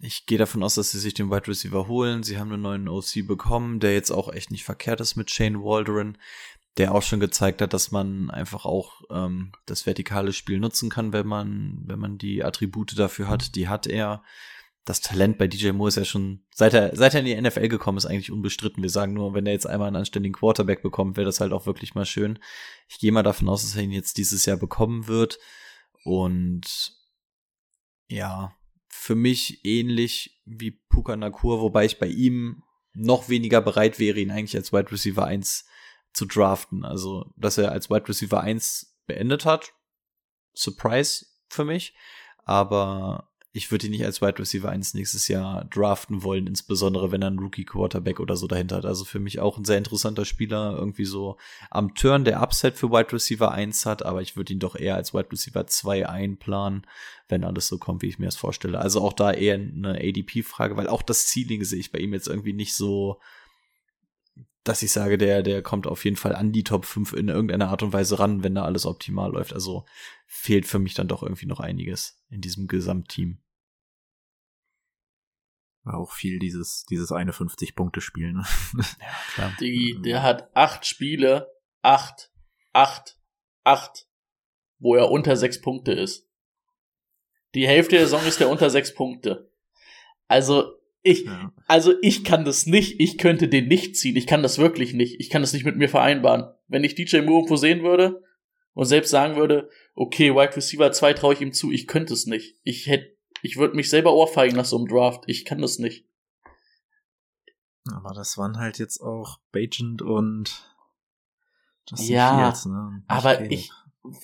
ich 0.00 0.26
gehe 0.26 0.38
davon 0.38 0.62
aus, 0.62 0.76
dass 0.76 0.92
sie 0.92 0.98
sich 1.00 1.14
den 1.14 1.30
Wide 1.30 1.48
Receiver 1.48 1.88
holen. 1.88 2.22
Sie 2.22 2.38
haben 2.38 2.52
einen 2.52 2.62
neuen 2.62 2.88
OC 2.88 3.26
bekommen, 3.26 3.80
der 3.80 3.94
jetzt 3.94 4.10
auch 4.10 4.32
echt 4.32 4.50
nicht 4.50 4.64
verkehrt 4.64 5.00
ist 5.00 5.16
mit 5.16 5.30
Shane 5.30 5.62
Waldron, 5.62 6.16
der 6.80 6.94
auch 6.94 7.02
schon 7.02 7.20
gezeigt 7.20 7.60
hat, 7.60 7.74
dass 7.74 7.90
man 7.90 8.30
einfach 8.30 8.64
auch 8.64 9.02
ähm, 9.10 9.52
das 9.66 9.84
vertikale 9.84 10.32
Spiel 10.32 10.58
nutzen 10.58 10.88
kann, 10.88 11.12
wenn 11.12 11.26
man, 11.26 11.82
wenn 11.84 11.98
man 11.98 12.16
die 12.16 12.42
Attribute 12.42 12.98
dafür 12.98 13.28
hat. 13.28 13.54
Die 13.54 13.68
hat 13.68 13.86
er. 13.86 14.24
Das 14.86 15.02
Talent 15.02 15.36
bei 15.36 15.46
DJ 15.46 15.72
Moore 15.72 15.88
ist 15.88 15.96
ja 15.96 16.06
schon, 16.06 16.42
seit 16.54 16.72
er, 16.72 16.96
seit 16.96 17.12
er 17.12 17.20
in 17.20 17.26
die 17.26 17.38
NFL 17.38 17.68
gekommen 17.68 17.98
ist, 17.98 18.06
eigentlich 18.06 18.32
unbestritten. 18.32 18.82
Wir 18.82 18.88
sagen 18.88 19.12
nur, 19.12 19.34
wenn 19.34 19.44
er 19.44 19.52
jetzt 19.52 19.66
einmal 19.66 19.88
einen 19.88 19.96
anständigen 19.96 20.32
Quarterback 20.32 20.82
bekommt, 20.82 21.18
wäre 21.18 21.26
das 21.26 21.40
halt 21.40 21.52
auch 21.52 21.66
wirklich 21.66 21.94
mal 21.94 22.06
schön. 22.06 22.38
Ich 22.88 22.98
gehe 22.98 23.12
mal 23.12 23.22
davon 23.22 23.50
aus, 23.50 23.62
dass 23.62 23.76
er 23.76 23.82
ihn 23.82 23.92
jetzt 23.92 24.16
dieses 24.16 24.46
Jahr 24.46 24.56
bekommen 24.56 25.06
wird. 25.06 25.38
Und 26.02 26.94
ja, 28.08 28.56
für 28.88 29.14
mich 29.14 29.66
ähnlich 29.66 30.40
wie 30.46 30.70
Puka 30.70 31.14
Nakur, 31.14 31.60
wobei 31.60 31.84
ich 31.84 31.98
bei 31.98 32.08
ihm 32.08 32.62
noch 32.94 33.28
weniger 33.28 33.60
bereit 33.60 33.98
wäre, 33.98 34.18
ihn 34.18 34.30
eigentlich 34.30 34.56
als 34.56 34.72
Wide 34.72 34.90
Receiver 34.90 35.26
1 35.26 35.66
zu 36.12 36.26
draften. 36.26 36.84
Also, 36.84 37.30
dass 37.36 37.58
er 37.58 37.72
als 37.72 37.90
Wide 37.90 38.08
Receiver 38.08 38.40
1 38.40 38.96
beendet 39.06 39.44
hat, 39.44 39.72
Surprise 40.54 41.26
für 41.48 41.64
mich. 41.64 41.94
Aber 42.44 43.30
ich 43.52 43.70
würde 43.72 43.86
ihn 43.86 43.90
nicht 43.90 44.04
als 44.04 44.22
Wide 44.22 44.38
Receiver 44.38 44.68
1 44.68 44.94
nächstes 44.94 45.26
Jahr 45.26 45.64
draften 45.64 46.22
wollen, 46.22 46.46
insbesondere 46.46 47.10
wenn 47.10 47.22
er 47.22 47.28
einen 47.28 47.40
Rookie 47.40 47.64
Quarterback 47.64 48.20
oder 48.20 48.36
so 48.36 48.46
dahinter 48.46 48.76
hat. 48.76 48.86
Also 48.86 49.04
für 49.04 49.18
mich 49.18 49.40
auch 49.40 49.58
ein 49.58 49.64
sehr 49.64 49.78
interessanter 49.78 50.24
Spieler, 50.24 50.76
irgendwie 50.78 51.04
so 51.04 51.36
am 51.68 51.94
Turn 51.94 52.24
der 52.24 52.40
Upset 52.42 52.76
für 52.76 52.90
Wide 52.90 53.12
Receiver 53.12 53.50
1 53.50 53.86
hat, 53.86 54.04
aber 54.04 54.22
ich 54.22 54.36
würde 54.36 54.52
ihn 54.52 54.60
doch 54.60 54.76
eher 54.76 54.94
als 54.94 55.14
Wide 55.14 55.32
Receiver 55.32 55.66
2 55.66 56.08
einplanen, 56.08 56.86
wenn 57.28 57.44
alles 57.44 57.66
so 57.66 57.78
kommt, 57.78 58.02
wie 58.02 58.08
ich 58.08 58.20
mir 58.20 58.26
das 58.26 58.36
vorstelle. 58.36 58.78
Also 58.78 59.00
auch 59.00 59.14
da 59.14 59.32
eher 59.32 59.54
eine 59.54 59.98
ADP-Frage, 60.00 60.76
weil 60.76 60.86
auch 60.86 61.02
das 61.02 61.26
Ceiling 61.26 61.64
sehe 61.64 61.80
ich 61.80 61.90
bei 61.90 61.98
ihm 61.98 62.14
jetzt 62.14 62.28
irgendwie 62.28 62.52
nicht 62.52 62.74
so, 62.74 63.18
dass 64.64 64.82
ich 64.82 64.92
sage, 64.92 65.18
der, 65.18 65.42
der 65.42 65.62
kommt 65.62 65.86
auf 65.86 66.04
jeden 66.04 66.16
Fall 66.16 66.34
an 66.34 66.52
die 66.52 66.64
Top 66.64 66.84
5 66.84 67.14
in 67.14 67.28
irgendeiner 67.28 67.68
Art 67.68 67.82
und 67.82 67.92
Weise 67.92 68.18
ran, 68.18 68.42
wenn 68.42 68.54
da 68.54 68.64
alles 68.64 68.86
optimal 68.86 69.32
läuft. 69.32 69.52
Also 69.52 69.86
fehlt 70.26 70.66
für 70.66 70.78
mich 70.78 70.94
dann 70.94 71.08
doch 71.08 71.22
irgendwie 71.22 71.46
noch 71.46 71.60
einiges 71.60 72.22
in 72.28 72.40
diesem 72.40 72.68
Gesamtteam. 72.68 73.42
War 75.82 75.96
auch 75.96 76.12
viel 76.12 76.38
dieses, 76.38 76.84
dieses 76.90 77.10
eine 77.10 77.32
50-Punkte-Spiel, 77.32 78.34
ne? 78.34 78.44
Ja, 79.00 79.14
klar. 79.34 79.52
Die, 79.60 79.98
der 80.02 80.22
hat 80.22 80.54
acht 80.54 80.84
Spiele 80.84 81.48
acht, 81.82 82.30
acht, 82.72 83.18
acht, 83.64 84.06
wo 84.78 84.94
er 84.94 85.10
unter 85.10 85.36
sechs 85.36 85.60
Punkte 85.60 85.92
ist. 85.92 86.28
Die 87.54 87.66
Hälfte 87.66 87.96
der 87.96 88.06
Saison 88.06 88.24
ist 88.26 88.40
er 88.40 88.48
unter 88.48 88.70
sechs 88.70 88.94
Punkte. 88.94 89.50
Also, 90.28 90.79
ich, 91.02 91.24
Ja. 91.24 91.52
also 91.66 91.94
ich 92.02 92.24
kann 92.24 92.44
das 92.44 92.66
nicht, 92.66 93.00
ich 93.00 93.18
könnte 93.18 93.48
den 93.48 93.68
nicht 93.68 93.96
ziehen. 93.96 94.16
Ich 94.16 94.26
kann 94.26 94.42
das 94.42 94.58
wirklich 94.58 94.92
nicht. 94.92 95.18
Ich 95.20 95.30
kann 95.30 95.42
das 95.42 95.52
nicht 95.52 95.64
mit 95.64 95.76
mir 95.76 95.88
vereinbaren. 95.88 96.52
Wenn 96.68 96.84
ich 96.84 96.94
DJ 96.94 97.18
Moore 97.18 97.38
irgendwo 97.40 97.56
sehen 97.56 97.82
würde 97.82 98.22
und 98.74 98.84
selbst 98.86 99.10
sagen 99.10 99.36
würde, 99.36 99.70
okay, 99.94 100.34
Wide 100.34 100.56
Receiver 100.56 100.92
2 100.92 101.12
traue 101.14 101.34
ich 101.34 101.40
ihm 101.40 101.52
zu, 101.52 101.70
ich 101.72 101.86
könnte 101.86 102.12
es 102.14 102.26
nicht. 102.26 102.56
Ich 102.62 102.86
hätte, 102.86 103.16
ich 103.42 103.56
würde 103.56 103.76
mich 103.76 103.88
selber 103.90 104.12
ohrfeigen 104.14 104.56
nach 104.56 104.64
so 104.64 104.76
einem 104.76 104.88
Draft. 104.88 105.24
Ich 105.26 105.44
kann 105.44 105.60
das 105.62 105.78
nicht. 105.78 106.06
Aber 107.90 108.12
das 108.14 108.36
waren 108.36 108.58
halt 108.58 108.78
jetzt 108.78 109.00
auch 109.00 109.38
Bajent 109.52 110.02
und 110.02 110.64
Justin 111.88 112.14
Ja, 112.14 112.44
Fields, 112.52 112.66
ne? 112.66 112.90
Nicht 112.96 113.04
Aber 113.10 113.50
ich, 113.50 113.70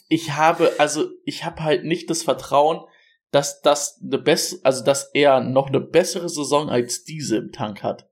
ich 0.09 0.33
habe, 0.33 0.73
also 0.79 1.09
ich 1.25 1.45
habe 1.45 1.62
halt 1.62 1.85
nicht 1.85 2.11
das 2.11 2.23
Vertrauen, 2.23 2.85
dass 3.31 3.61
das 3.61 4.01
eine 4.03 4.19
bess 4.19 4.61
also 4.65 4.85
dass 4.85 5.11
er 5.12 5.41
noch 5.41 5.69
eine 5.69 5.81
bessere 5.81 6.29
Saison 6.29 6.69
als 6.69 7.05
diese 7.05 7.37
im 7.37 7.53
Tank 7.53 7.83
hat. 7.83 8.09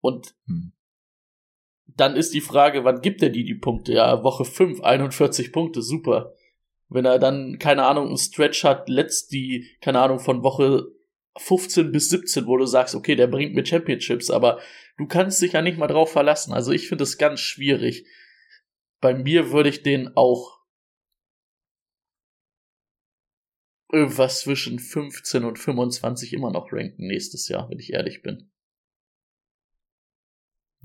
Und 0.00 0.34
Hm. 0.46 0.72
dann 1.86 2.16
ist 2.16 2.34
die 2.34 2.40
Frage, 2.40 2.84
wann 2.84 3.00
gibt 3.00 3.22
er 3.22 3.30
die 3.30 3.44
die 3.44 3.54
Punkte? 3.54 3.92
Ja, 3.92 4.22
Woche 4.22 4.44
5, 4.44 4.82
41 4.82 5.52
Punkte, 5.52 5.80
super. 5.80 6.34
Wenn 6.88 7.04
er 7.04 7.18
dann, 7.18 7.58
keine 7.58 7.84
Ahnung, 7.86 8.08
einen 8.08 8.18
Stretch 8.18 8.64
hat, 8.64 8.88
letzt 8.88 9.32
die, 9.32 9.70
keine 9.80 10.00
Ahnung, 10.00 10.18
von 10.18 10.42
Woche 10.42 10.88
15 11.38 11.90
bis 11.90 12.10
17, 12.10 12.46
wo 12.46 12.56
du 12.56 12.66
sagst, 12.66 12.94
okay, 12.94 13.16
der 13.16 13.26
bringt 13.26 13.54
mir 13.54 13.64
Championships, 13.64 14.30
aber 14.30 14.60
du 14.98 15.06
kannst 15.06 15.42
dich 15.42 15.52
ja 15.52 15.62
nicht 15.62 15.78
mal 15.78 15.86
drauf 15.86 16.12
verlassen. 16.12 16.52
Also 16.52 16.72
ich 16.72 16.88
finde 16.88 17.04
es 17.04 17.18
ganz 17.18 17.40
schwierig. 17.40 18.06
Bei 19.00 19.14
mir 19.14 19.52
würde 19.52 19.68
ich 19.68 19.82
den 19.82 20.16
auch 20.16 20.53
irgendwas 23.94 24.40
zwischen 24.40 24.78
15 24.78 25.44
und 25.44 25.58
25 25.58 26.32
immer 26.32 26.50
noch 26.50 26.72
ranken 26.72 27.06
nächstes 27.06 27.48
Jahr, 27.48 27.68
wenn 27.70 27.78
ich 27.78 27.92
ehrlich 27.92 28.22
bin. 28.22 28.50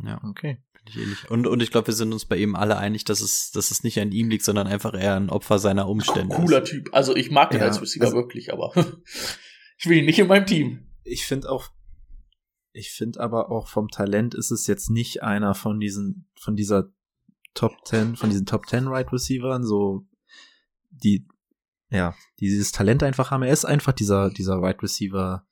Ja, 0.02 0.22
Okay. 0.24 0.62
bin 0.74 0.84
ich 0.88 0.96
ähnlich. 0.98 1.30
Und, 1.30 1.46
und 1.48 1.62
ich 1.62 1.72
glaube, 1.72 1.88
wir 1.88 1.94
sind 1.94 2.14
uns 2.14 2.26
bei 2.26 2.38
ihm 2.38 2.56
alle 2.56 2.78
einig, 2.78 3.04
dass 3.06 3.20
es, 3.22 3.52
dass 3.52 3.70
es 3.72 3.84
nicht 3.84 4.00
an 4.00 4.12
ihm 4.12 4.30
liegt, 4.30 4.46
sondern 4.46 4.68
einfach 4.68 4.94
eher 4.94 5.16
ein 5.16 5.30
Opfer 5.30 5.60
seiner 5.60 5.90
Umstände 5.90 6.36
Cooler 6.36 6.64
ist. 6.64 6.70
Typ. 6.70 6.90
Also 6.94 7.16
ich 7.16 7.32
mag 7.32 7.52
den 7.52 7.60
Ja, 7.60 7.68
als 7.68 7.82
Receiver 7.82 8.06
also- 8.06 8.16
wirklich, 8.18 8.54
aber 8.54 8.72
ich 9.78 9.86
will 9.88 9.98
ihn 9.98 10.06
nicht 10.06 10.20
in 10.20 10.28
meinem 10.28 10.46
Team. 10.46 10.86
Ich 11.04 11.26
finde 11.26 11.50
auch, 11.52 11.70
ich 12.72 12.92
finde 12.92 13.20
aber 13.20 13.52
auch 13.52 13.68
vom 13.68 13.90
Talent 13.90 14.36
ist 14.36 14.52
es 14.52 14.68
jetzt 14.68 14.90
nicht 14.90 15.22
einer 15.24 15.54
von 15.56 15.80
diesen, 15.80 16.30
von 16.40 16.56
dieser 16.56 16.94
Top 17.56 17.74
10, 17.86 18.16
von 18.16 18.30
diesen 18.30 18.46
Top 18.46 18.68
10 18.68 18.88
Right 18.88 19.12
Receivern, 19.12 19.66
so, 19.66 20.06
die, 20.92 21.28
ja, 21.90 22.14
die 22.40 22.46
dieses 22.48 22.72
Talent 22.72 23.04
einfach 23.04 23.32
haben. 23.32 23.44
Er 23.44 23.54
ist 23.54 23.66
einfach 23.66 23.94
dieser, 23.94 24.30
dieser 24.30 24.62
Right 24.62 24.82
Receiver 24.84 25.46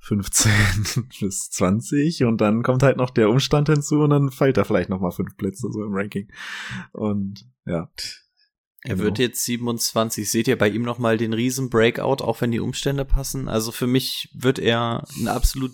15 0.00 0.50
bis 1.20 1.50
20 1.50 2.24
und 2.24 2.40
dann 2.40 2.62
kommt 2.62 2.82
halt 2.82 2.96
noch 2.96 3.10
der 3.10 3.30
Umstand 3.30 3.68
hinzu 3.68 4.00
und 4.00 4.10
dann 4.10 4.30
fällt 4.30 4.56
er 4.56 4.64
vielleicht 4.64 4.88
noch 4.90 5.00
mal 5.00 5.10
fünf 5.10 5.36
Plätze 5.36 5.68
so 5.72 5.82
im 5.82 5.92
Ranking. 5.92 6.28
Und, 6.92 7.44
ja. 7.66 7.90
Er 8.84 8.94
Genau. 8.94 9.04
wird 9.06 9.18
jetzt 9.18 9.44
27. 9.44 10.30
Seht 10.30 10.46
ihr 10.46 10.56
bei 10.56 10.68
ihm 10.68 10.82
noch 10.82 10.98
mal 10.98 11.16
den 11.16 11.32
riesen 11.32 11.68
Breakout, 11.68 12.22
auch 12.22 12.40
wenn 12.40 12.52
die 12.52 12.60
Umstände 12.60 13.04
passen? 13.04 13.48
Also 13.48 13.72
für 13.72 13.88
mich 13.88 14.30
wird 14.34 14.60
er 14.60 15.04
ein 15.18 15.26
absolut 15.26 15.72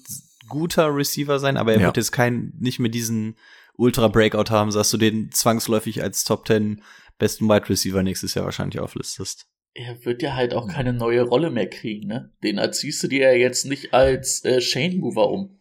guter 0.48 0.94
Receiver 0.94 1.38
sein, 1.38 1.58
aber 1.58 1.74
er 1.74 1.80
Ja. 1.80 1.86
wird 1.86 1.98
jetzt 1.98 2.12
kein, 2.12 2.54
nicht 2.58 2.78
mehr 2.78 2.90
diesen 2.90 3.36
Ultra 3.76 4.08
Breakout 4.08 4.50
haben, 4.50 4.70
dass 4.70 4.90
du 4.90 4.96
den 4.96 5.30
zwangsläufig 5.32 6.02
als 6.02 6.24
Top 6.24 6.46
10 6.46 6.82
besten 7.18 7.46
Wide 7.46 7.68
Receiver 7.68 8.02
nächstes 8.02 8.34
Jahr 8.34 8.46
wahrscheinlich 8.46 8.80
auflistest. 8.80 9.46
Er 9.74 10.04
wird 10.04 10.22
ja 10.22 10.34
halt 10.34 10.54
auch 10.54 10.68
keine 10.68 10.92
neue 10.92 11.22
Rolle 11.22 11.50
mehr 11.50 11.68
kriegen, 11.68 12.06
ne? 12.06 12.32
Den 12.44 12.58
erziehst 12.58 13.02
du 13.02 13.08
dir 13.08 13.32
ja 13.32 13.36
jetzt 13.36 13.64
nicht 13.66 13.92
als 13.92 14.44
äh, 14.44 14.60
Shane 14.60 14.98
Mover 14.98 15.30
um. 15.30 15.58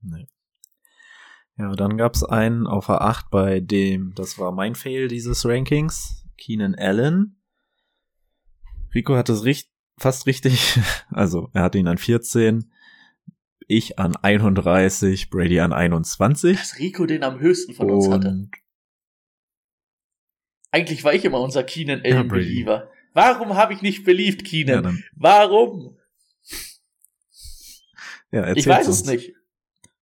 Nee. 0.00 0.26
Ja, 1.58 1.72
dann 1.72 1.98
gab's 1.98 2.24
einen 2.24 2.66
auf 2.66 2.86
der 2.86 3.02
8 3.02 3.30
bei 3.30 3.60
dem, 3.60 4.14
das 4.14 4.38
war 4.38 4.52
mein 4.52 4.74
Fail 4.74 5.08
dieses 5.08 5.44
Rankings, 5.44 6.26
Keenan 6.38 6.74
Allen. 6.74 7.36
Rico 8.94 9.14
hat 9.14 9.28
es 9.28 9.44
richt, 9.44 9.70
fast 9.98 10.26
richtig, 10.26 10.80
also 11.10 11.50
er 11.52 11.62
hatte 11.62 11.78
ihn 11.78 11.88
an 11.88 11.98
14, 11.98 12.72
ich 13.68 13.98
an 13.98 14.16
31, 14.16 15.30
Brady 15.30 15.60
an 15.60 15.72
21. 15.72 16.58
Dass 16.58 16.78
Rico 16.78 17.06
den 17.06 17.22
am 17.22 17.40
höchsten 17.40 17.74
von 17.74 17.90
uns 17.90 18.08
hatte. 18.08 18.48
Eigentlich 20.72 21.04
war 21.04 21.14
ich 21.14 21.24
immer 21.24 21.40
unser 21.40 21.62
Keenan 21.62 22.02
Ja, 22.04 22.16
Allen. 22.18 22.28
Believer. 22.28 22.90
Warum 23.14 23.54
habe 23.56 23.74
ich 23.74 23.82
nicht 23.82 24.04
beliebt, 24.04 24.42
ja, 24.42 24.48
Keenan? 24.48 24.82
dann, 24.82 25.04
Warum? 25.14 25.96
ja, 28.32 28.52
Ich 28.54 28.66
weiß 28.66 28.86
uns. 28.88 29.02
es 29.02 29.04
nicht. 29.06 29.34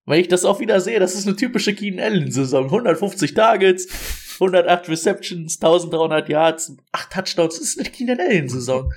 Weil 0.06 0.20
ich 0.20 0.28
das 0.28 0.44
auch 0.44 0.61
wieder 0.61 0.80
sehe, 0.80 0.98
das 0.98 1.14
ist 1.14 1.26
eine 1.26 1.37
typische 1.37 1.74
Keenan 1.74 2.00
Allen-Saison. 2.04 2.64
150 2.64 3.35
Targets, 3.35 4.35
108 4.40 4.88
Receptions, 4.88 5.56
1300 5.61 6.28
Yards, 6.28 6.76
8 6.92 7.12
Touchdowns. 7.12 7.59
Das 7.59 7.64
ist 7.64 7.78
eine 7.80 7.90
Keenan 7.90 8.18
Allen-Saison. 8.20 8.92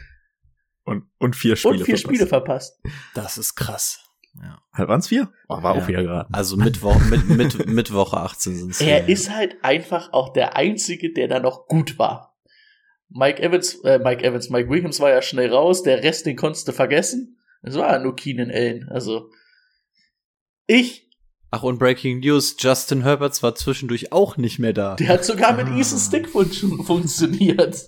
Und, 0.86 1.06
und 1.18 1.36
vier 1.36 1.56
Spiele. 1.56 1.74
Und 1.80 1.86
vier 1.86 1.98
verpasst. 1.98 2.04
Spiele 2.16 2.28
verpasst. 2.28 2.80
Das 3.16 3.38
ist 3.38 3.56
krass. 3.56 4.00
Ja. 4.42 4.60
Halt, 4.74 4.90
waren's 4.90 5.08
vier? 5.08 5.32
Oh, 5.48 5.62
war 5.62 5.76
Ja. 5.76 5.84
auch 5.84 5.88
wieder 5.88 6.02
geraten. 6.04 6.34
Also 6.34 6.58
Mittwoch, 6.58 7.00
mit, 7.10 7.28
mit, 7.30 7.68
mit 7.68 7.94
Woche 7.94 8.18
18 8.18 8.56
sind 8.56 8.72
es. 8.72 8.82
Er 8.82 9.08
ist 9.08 9.30
halt 9.30 9.58
einfach 9.64 10.12
auch 10.14 10.34
der 10.34 10.56
Einzige, 10.56 11.14
der 11.14 11.28
da 11.28 11.40
noch 11.40 11.68
gut 11.68 12.00
war. 12.00 12.36
Mike 13.10 13.42
Evans, 13.44 13.76
äh, 13.84 14.00
Mike 14.00 14.24
Evans, 14.24 14.50
Mike 14.50 14.70
Williams 14.70 15.00
war 15.00 15.12
ja 15.12 15.22
schnell 15.22 15.54
raus, 15.54 15.84
der 15.84 16.02
Rest, 16.04 16.26
den 16.26 16.36
konntest 16.36 16.68
du 16.68 16.72
vergessen. 16.72 17.38
Es 17.62 17.76
war 17.76 17.92
ja 17.92 18.00
nur 18.00 18.16
Keenan 18.16 18.50
Allen. 18.50 18.90
Also, 18.90 19.30
ich, 20.66 21.10
Ach, 21.52 21.62
und 21.62 21.78
Breaking 21.78 22.20
News, 22.22 22.56
Justin 22.58 23.04
Herbert 23.04 23.44
war 23.44 23.54
zwischendurch 23.54 24.12
auch 24.12 24.38
nicht 24.38 24.58
mehr 24.58 24.74
da. 24.74 24.96
der 24.96 25.08
hat 25.10 25.24
sogar 25.26 25.54
mit 25.54 25.68
Ah. 25.68 25.78
Ethan 25.78 26.00
Stick 26.00 26.28
fun 26.30 26.50
funktioniert. 26.84 27.86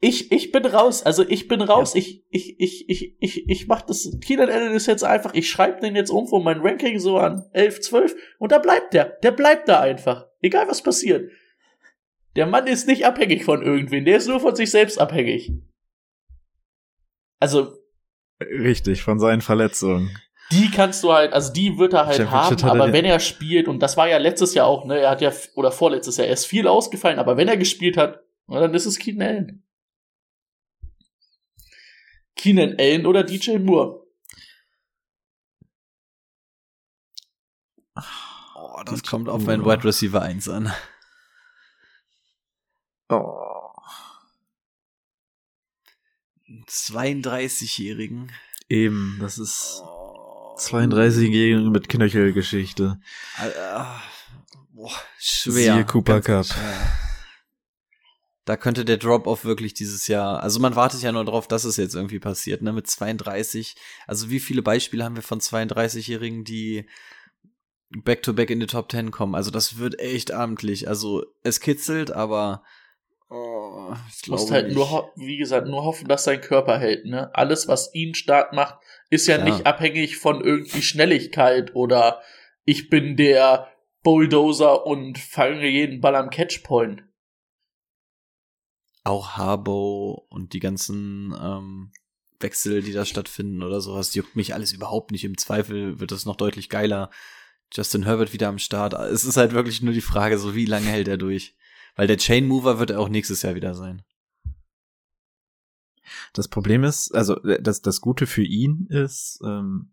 Ich, 0.00 0.30
ich 0.30 0.52
bin 0.52 0.64
raus, 0.64 1.02
also 1.02 1.28
ich 1.28 1.48
bin 1.48 1.60
raus, 1.60 1.96
ich, 1.96 2.24
ich, 2.30 2.60
ich, 2.60 2.88
ich, 2.88 3.16
ich, 3.18 3.48
ich 3.48 3.66
mach 3.66 3.82
das, 3.82 4.08
Keenan 4.24 4.48
Allen 4.48 4.72
ist 4.72 4.86
jetzt 4.86 5.02
einfach, 5.02 5.34
ich 5.34 5.50
schreibe 5.50 5.80
den 5.80 5.96
jetzt 5.96 6.10
um 6.10 6.28
von 6.28 6.44
mein 6.44 6.60
Ranking 6.60 7.00
so 7.00 7.18
an 7.18 7.44
11, 7.52 7.80
12 7.80 8.14
und 8.38 8.52
da 8.52 8.58
bleibt 8.58 8.94
der, 8.94 9.06
der 9.24 9.32
bleibt 9.32 9.68
da 9.68 9.80
einfach, 9.80 10.26
egal 10.40 10.68
was 10.68 10.82
passiert. 10.82 11.32
Der 12.36 12.46
Mann 12.46 12.68
ist 12.68 12.86
nicht 12.86 13.06
abhängig 13.06 13.44
von 13.44 13.60
irgendwen, 13.60 14.04
der 14.04 14.18
ist 14.18 14.28
nur 14.28 14.38
von 14.38 14.54
sich 14.54 14.70
selbst 14.70 15.00
abhängig. 15.00 15.50
Also, 17.40 17.72
Richtig, 18.40 19.02
von 19.02 19.18
seinen 19.18 19.40
Verletzungen. 19.40 20.16
die 20.52 20.70
kannst 20.70 21.02
du 21.02 21.12
halt, 21.12 21.32
also 21.32 21.52
die 21.52 21.76
wird 21.76 21.92
er 21.94 22.06
halt 22.06 22.30
haben, 22.30 22.56
er 22.56 22.70
aber 22.70 22.92
wenn 22.92 23.04
er 23.04 23.18
spielt, 23.18 23.66
und 23.66 23.80
das 23.80 23.96
war 23.96 24.08
ja 24.08 24.18
letztes 24.18 24.54
Jahr 24.54 24.68
auch, 24.68 24.84
ne, 24.84 25.00
er 25.00 25.10
hat 25.10 25.22
ja, 25.22 25.32
oder 25.56 25.72
vorletztes 25.72 26.18
Jahr, 26.18 26.28
er 26.28 26.34
ist 26.34 26.46
viel 26.46 26.68
ausgefallen, 26.68 27.18
aber 27.18 27.36
wenn 27.36 27.48
er 27.48 27.56
gespielt 27.56 27.96
hat, 27.96 28.20
dann 28.46 28.74
ist 28.74 28.86
es 28.86 29.00
Keenan 29.00 29.28
Allen. 29.28 29.64
Keenan 32.38 32.76
Allen 32.78 33.04
oder 33.04 33.24
DJ 33.24 33.58
Moore. 33.58 34.06
Oh, 38.54 38.82
das 38.86 39.02
kommt 39.02 39.28
auf 39.28 39.44
meinen 39.44 39.64
Wide 39.64 39.84
Receiver 39.84 40.22
1 40.22 40.48
an. 40.48 40.72
Oh. 43.10 43.72
32-Jährigen. 46.66 48.32
Eben, 48.68 49.18
das 49.20 49.38
ist 49.38 49.82
Oh. 49.84 50.54
32-Jährige 50.58 51.70
mit 51.70 51.88
Knöchelgeschichte. 51.88 53.00
Ah, 53.36 54.00
boah, 54.72 54.92
schwer. 55.18 55.74
Siehe 55.74 55.86
Cooper 55.86 56.20
Cup. 56.20 56.46
Da 58.48 58.56
könnte 58.56 58.86
der 58.86 58.96
Drop-Off 58.96 59.44
wirklich 59.44 59.74
dieses 59.74 60.08
Jahr, 60.08 60.42
also 60.42 60.58
man 60.58 60.74
wartet 60.74 61.02
ja 61.02 61.12
nur 61.12 61.22
darauf, 61.22 61.46
dass 61.48 61.64
es 61.64 61.76
jetzt 61.76 61.94
irgendwie 61.94 62.18
passiert, 62.18 62.62
ne, 62.62 62.72
mit 62.72 62.86
32. 62.86 63.76
Also 64.06 64.30
wie 64.30 64.40
viele 64.40 64.62
Beispiele 64.62 65.04
haben 65.04 65.16
wir 65.16 65.22
von 65.22 65.38
32-Jährigen, 65.40 66.44
die 66.44 66.88
back-to-back 67.90 68.48
in 68.48 68.60
die 68.60 68.66
Top 68.66 68.90
10 68.90 69.10
kommen? 69.10 69.34
Also 69.34 69.50
das 69.50 69.76
wird 69.76 70.00
echt 70.00 70.32
amtlich. 70.32 70.88
Also 70.88 71.26
es 71.42 71.60
kitzelt, 71.60 72.10
aber 72.10 72.62
oh, 73.28 73.92
ich 74.08 74.22
Du 74.22 74.30
musst 74.32 74.46
glaube 74.48 74.52
halt 74.52 74.66
nicht. 74.68 74.76
nur, 74.76 75.12
wie 75.16 75.36
gesagt, 75.36 75.66
nur 75.68 75.84
hoffen, 75.84 76.08
dass 76.08 76.24
sein 76.24 76.40
Körper 76.40 76.78
hält, 76.78 77.04
ne? 77.04 77.30
Alles, 77.34 77.68
was 77.68 77.92
ihn 77.94 78.14
stark 78.14 78.54
macht, 78.54 78.78
ist 79.10 79.26
ja 79.26 79.36
Ja. 79.36 79.44
nicht 79.44 79.66
abhängig 79.66 80.16
von 80.16 80.42
irgendwie 80.42 80.80
Schnelligkeit 80.80 81.74
oder 81.74 82.22
ich 82.64 82.88
bin 82.88 83.16
der 83.18 83.68
Bulldozer 84.02 84.86
und 84.86 85.18
fange 85.18 85.68
jeden 85.68 86.00
Ball 86.00 86.16
am 86.16 86.30
Catchpoint. 86.30 87.02
Auch 89.08 89.36
Harbo 89.36 90.26
und 90.28 90.52
die 90.52 90.60
ganzen 90.60 91.34
ähm, 91.40 91.92
Wechsel, 92.40 92.82
die 92.82 92.92
da 92.92 93.04
stattfinden 93.04 93.62
oder 93.62 93.80
sowas, 93.80 94.14
juckt 94.14 94.36
mich 94.36 94.54
alles 94.54 94.72
überhaupt 94.72 95.10
nicht. 95.10 95.24
Im 95.24 95.38
Zweifel 95.38 95.98
wird 95.98 96.12
es 96.12 96.24
noch 96.24 96.36
deutlich 96.36 96.68
geiler. 96.68 97.10
Justin 97.72 98.04
Herbert 98.04 98.32
wieder 98.32 98.48
am 98.48 98.58
Start. 98.58 98.94
Es 98.94 99.24
ist 99.24 99.36
halt 99.36 99.52
wirklich 99.52 99.82
nur 99.82 99.92
die 99.92 100.00
Frage, 100.00 100.38
so 100.38 100.54
wie 100.54 100.64
lange 100.64 100.86
hält 100.86 101.08
er 101.08 101.16
durch? 101.16 101.56
Weil 101.96 102.06
der 102.06 102.16
Chain 102.16 102.46
Mover 102.46 102.78
wird 102.78 102.90
er 102.90 103.00
auch 103.00 103.08
nächstes 103.08 103.42
Jahr 103.42 103.54
wieder 103.54 103.74
sein. 103.74 104.02
Das 106.32 106.48
Problem 106.48 106.84
ist, 106.84 107.14
also 107.14 107.34
das, 107.34 107.82
das 107.82 108.00
Gute 108.00 108.26
für 108.26 108.44
ihn 108.44 108.86
ist, 108.88 109.40
ähm, 109.44 109.90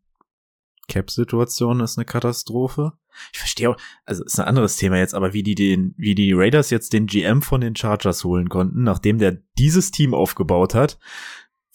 Cap-Situation 0.88 1.80
ist 1.80 1.98
eine 1.98 2.06
Katastrophe. 2.06 2.94
Ich 3.34 3.40
verstehe 3.40 3.70
auch, 3.70 3.78
also 4.06 4.24
ist 4.24 4.40
ein 4.40 4.48
anderes 4.48 4.78
Thema 4.78 4.98
jetzt, 4.98 5.14
aber 5.14 5.34
wie 5.34 5.44
die 5.44 5.56
den, 5.56 5.94
wie 5.98 6.16
die 6.16 6.34
Raiders 6.34 6.70
jetzt 6.70 6.94
den 6.94 7.08
GM 7.08 7.42
von 7.42 7.62
den 7.62 7.76
Chargers 7.76 8.24
holen 8.24 8.50
konnten, 8.50 8.84
nachdem 8.84 9.18
der 9.18 9.38
dieses 9.58 9.92
Team 9.92 10.14
aufgebaut 10.14 10.76
hat, 10.76 11.00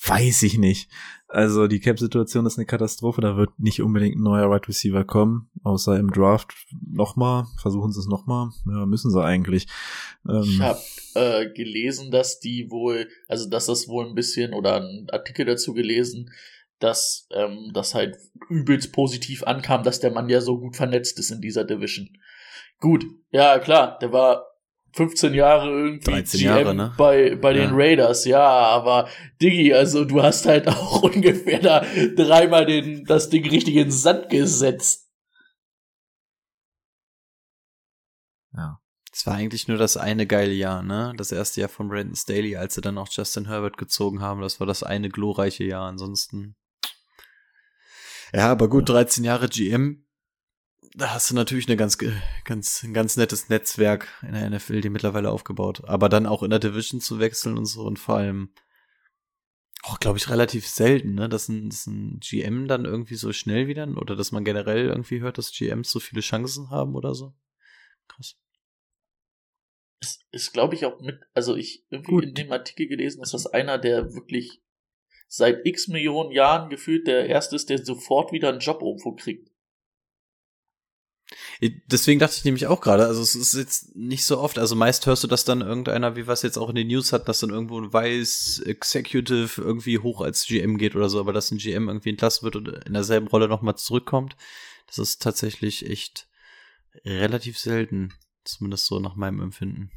weiß 0.07 0.43
ich 0.45 0.59
nicht. 0.59 0.91
Also 1.29 1.69
die 1.69 1.79
Cap-Situation 1.79 2.45
ist 2.45 2.59
eine 2.59 2.67
Katastrophe, 2.67 3.21
da 3.21 3.37
wird 3.37 3.51
nicht 3.59 3.83
unbedingt 3.83 4.17
ein 4.17 4.23
neuer 4.23 4.47
Wide 4.47 4.51
right 4.51 4.69
Receiver 4.69 5.05
kommen, 5.05 5.49
außer 5.63 5.97
im 5.97 6.11
Draft 6.11 6.53
nochmal. 6.85 7.47
Versuchen 7.61 7.93
sie 7.93 8.01
es 8.01 8.07
nochmal. 8.07 8.51
Ja, 8.67 8.85
müssen 8.85 9.13
sie 9.13 9.23
eigentlich. 9.23 9.69
Ähm, 10.29 10.43
ich 10.43 10.61
habe 10.61 10.81
äh, 11.15 11.53
gelesen, 11.53 12.11
dass 12.11 12.41
die 12.41 12.69
wohl, 12.71 13.09
also 13.29 13.49
dass 13.49 13.67
das 13.67 13.87
wohl 13.87 14.07
ein 14.07 14.17
bisschen 14.17 14.55
oder 14.55 14.77
einen 14.77 15.09
Artikel 15.11 15.47
dazu 15.47 15.73
gelesen, 15.73 16.31
dass 16.81 17.29
ähm, 17.33 17.71
das 17.73 17.95
halt 17.95 18.17
übelst 18.49 18.93
positiv 18.93 19.45
ankam, 19.45 19.83
dass 19.83 20.01
der 20.01 20.11
Mann 20.11 20.29
ja 20.29 20.41
so 20.41 20.59
gut 20.59 20.77
vernetzt 20.77 21.19
ist 21.19 21.31
in 21.31 21.41
dieser 21.41 21.65
Division. 21.65 22.09
Gut, 22.81 23.05
ja 23.31 23.59
klar, 23.59 23.99
der 24.01 24.13
war 24.13 24.47
15 24.93 25.35
Jahre 25.35 25.69
irgendwie 25.69 26.11
13 26.11 26.41
GM 26.41 26.49
Jahre, 26.49 26.75
ne? 26.75 26.93
bei, 26.97 27.37
bei 27.37 27.53
ja. 27.53 27.67
den 27.67 27.75
Raiders, 27.75 28.25
ja, 28.25 28.43
aber 28.43 29.09
Diggi, 29.41 29.73
also 29.73 30.05
du 30.05 30.23
hast 30.23 30.47
halt 30.47 30.67
auch 30.69 31.03
ungefähr 31.03 31.61
da 31.61 31.85
dreimal 32.17 32.67
den, 32.67 33.05
das 33.05 33.29
Ding 33.29 33.49
richtig 33.49 33.77
in 33.77 33.85
den 33.85 33.93
Sand 33.93 34.31
gesetzt. 34.31 35.09
Ja. 38.53 38.81
Es 39.13 39.27
war 39.27 39.35
eigentlich 39.35 39.69
nur 39.69 39.77
das 39.77 39.97
eine 39.97 40.27
geile 40.27 40.53
Jahr, 40.53 40.83
ne? 40.83 41.13
Das 41.17 41.33
erste 41.33 41.61
Jahr 41.61 41.69
von 41.69 41.89
Brandon 41.89 42.15
Staley, 42.15 42.57
als 42.57 42.75
sie 42.75 42.81
dann 42.81 42.97
auch 42.97 43.09
Justin 43.11 43.49
Herbert 43.49 43.77
gezogen 43.77 44.21
haben. 44.21 44.41
Das 44.41 44.61
war 44.61 44.67
das 44.67 44.83
eine 44.83 45.09
glorreiche 45.09 45.65
Jahr. 45.65 45.89
Ansonsten. 45.89 46.55
Ja, 48.33 48.51
aber 48.51 48.69
gut, 48.69 48.89
13 48.89 49.25
Jahre 49.25 49.49
GM 49.49 50.05
da 50.95 51.15
hast 51.15 51.31
du 51.31 51.35
natürlich 51.35 51.69
eine 51.69 51.77
ganz, 51.77 51.99
ganz, 52.45 52.83
ein 52.83 52.95
ganz 52.95 53.17
nettes 53.17 53.49
Netzwerk 53.49 54.09
in 54.23 54.33
der 54.33 54.49
NFL, 54.51 54.81
die 54.81 54.91
mittlerweile 54.91 55.31
aufgebaut. 55.31 55.85
Aber 55.85 56.09
dann 56.09 56.27
auch 56.27 56.43
in 56.43 56.51
der 56.51 56.59
Division 56.59 57.01
zu 57.01 57.21
wechseln 57.21 57.57
und 57.57 57.67
so 57.67 57.83
und 57.85 57.99
vor 57.99 58.17
allem 58.17 58.53
auch, 59.83 59.99
glaube 59.99 60.19
ich, 60.19 60.29
relativ 60.29 60.67
selten, 60.67 61.15
ne, 61.15 61.29
dass 61.29 61.49
ein, 61.49 61.71
dass 61.71 61.87
ein 61.87 62.21
GM 62.21 62.69
dann 62.69 62.85
irgendwie 62.85 63.15
so 63.15 63.33
schnell 63.33 63.67
wieder 63.67 63.89
oder 63.97 64.15
dass 64.15 64.33
man 64.33 64.45
generell 64.45 64.89
irgendwie 64.89 65.21
hört, 65.21 65.39
dass 65.39 65.53
GMs 65.53 65.91
so 65.91 66.01
viele 66.01 66.21
Chancen 66.21 66.71
haben 66.71 66.95
oder 66.95 67.15
so. 67.15 67.35
Krass. 68.09 68.37
Es 70.03 70.19
ist, 70.33 70.53
glaube 70.53 70.75
ich, 70.75 70.85
auch 70.85 71.01
mit, 71.01 71.21
also 71.35 71.57
ich 71.57 71.87
irgendwie 71.89 72.11
Gut. 72.11 72.25
in 72.25 72.35
dem 72.35 72.53
Artikel 72.53 72.89
gelesen, 72.89 73.21
dass 73.21 73.31
das 73.31 73.47
einer, 73.47 73.79
der 73.79 74.13
wirklich 74.13 74.61
seit 75.33 75.65
x 75.65 75.87
Millionen 75.87 76.33
Jahren 76.33 76.71
gefühlt 76.71 77.07
der 77.07 77.27
erste 77.27 77.55
ist, 77.55 77.71
der 77.71 77.85
sofort 77.85 78.33
wieder 78.33 78.49
einen 78.49 78.59
Job 78.59 78.83
irgendwo 78.83 79.13
kriegt. 79.13 79.49
Deswegen 81.87 82.19
dachte 82.19 82.35
ich 82.37 82.45
nämlich 82.45 82.67
auch 82.67 82.81
gerade, 82.81 83.07
also 83.07 83.23
es 83.23 83.37
ist 83.37 83.55
jetzt 83.55 83.95
nicht 83.95 84.25
so 84.25 84.41
oft, 84.41 84.59
also 84.59 84.75
meist 84.75 85.07
hörst 85.07 85.23
du 85.23 85.29
das 85.29 85.45
dann 85.45 85.61
irgendeiner, 85.61 86.17
wie 86.17 86.27
was 86.27 86.43
jetzt 86.43 86.59
auch 86.59 86.69
in 86.71 86.75
den 86.75 86.89
News 86.89 87.13
hat, 87.13 87.29
dass 87.29 87.39
dann 87.39 87.51
irgendwo 87.51 87.81
ein 87.81 87.93
Weiß 87.93 88.61
Executive 88.67 89.63
irgendwie 89.63 90.01
hoch 90.01 90.21
als 90.21 90.47
GM 90.47 90.79
geht 90.79 90.97
oder 90.97 91.09
so, 91.09 91.21
aber 91.21 91.33
dass 91.33 91.53
ein 91.53 91.59
GM 91.59 91.87
irgendwie 91.87 92.11
entlassen 92.11 92.43
wird 92.43 92.57
und 92.57 92.69
in 92.69 92.95
derselben 92.95 93.29
Rolle 93.29 93.47
nochmal 93.47 93.77
zurückkommt, 93.77 94.37
das 94.89 94.99
ist 94.99 95.23
tatsächlich 95.23 95.89
echt 95.89 96.29
relativ 97.05 97.57
selten, 97.57 98.15
zumindest 98.43 98.87
so 98.87 98.99
nach 98.99 99.15
meinem 99.15 99.41
Empfinden. 99.41 99.93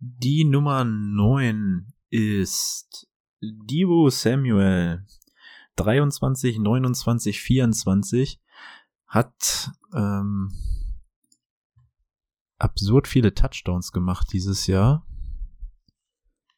Die 0.00 0.44
Nummer 0.44 0.84
9 0.84 1.94
ist 2.10 3.08
Divo 3.40 4.10
Samuel. 4.10 5.04
23, 5.76 6.58
29, 6.58 7.40
24 7.40 8.40
hat 9.06 9.70
ähm, 9.94 10.50
absurd 12.58 13.06
viele 13.08 13.34
Touchdowns 13.34 13.92
gemacht 13.92 14.28
dieses 14.32 14.66
Jahr. 14.66 15.06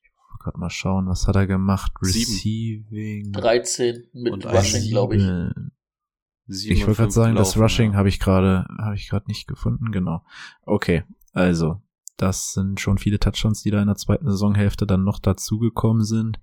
Ich 0.02 0.10
muss 0.14 0.38
gerade 0.38 0.58
mal 0.58 0.70
schauen, 0.70 1.08
was 1.08 1.26
hat 1.26 1.36
er 1.36 1.46
gemacht? 1.46 1.92
Receiving. 2.00 3.32
13 3.32 4.08
mit 4.12 4.32
und 4.32 4.46
Rushing, 4.46 4.88
glaube 4.88 5.16
ich. 5.16 6.70
ich 6.70 6.86
wollte 6.86 7.02
gerade 7.02 7.12
sagen, 7.12 7.36
das 7.36 7.56
Rushing 7.56 7.92
ja. 7.92 7.98
habe 7.98 8.08
ich 8.08 8.20
gerade 8.20 8.66
habe 8.78 8.94
ich 8.94 9.08
gerade 9.08 9.26
nicht 9.26 9.48
gefunden, 9.48 9.90
genau. 9.90 10.24
Okay, 10.62 11.04
also 11.32 11.82
das 12.18 12.52
sind 12.52 12.80
schon 12.80 12.98
viele 12.98 13.18
Touchdowns, 13.18 13.62
die 13.62 13.70
da 13.70 13.80
in 13.80 13.86
der 13.86 13.96
zweiten 13.96 14.28
Saisonhälfte 14.28 14.86
dann 14.86 15.04
noch 15.04 15.18
dazugekommen 15.18 16.04
sind. 16.04 16.40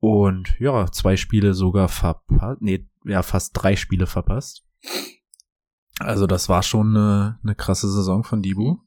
Und 0.00 0.58
ja, 0.58 0.90
zwei 0.90 1.16
Spiele 1.16 1.54
sogar 1.54 1.88
verpasst. 1.88 2.60
Nee, 2.60 2.88
ja, 3.04 3.22
fast 3.22 3.52
drei 3.54 3.76
Spiele 3.76 4.06
verpasst. 4.06 4.64
Also 6.00 6.26
das 6.26 6.48
war 6.48 6.64
schon 6.64 6.96
eine, 6.96 7.38
eine 7.42 7.54
krasse 7.54 7.90
Saison 7.90 8.24
von 8.24 8.42
Dibu. 8.42 8.78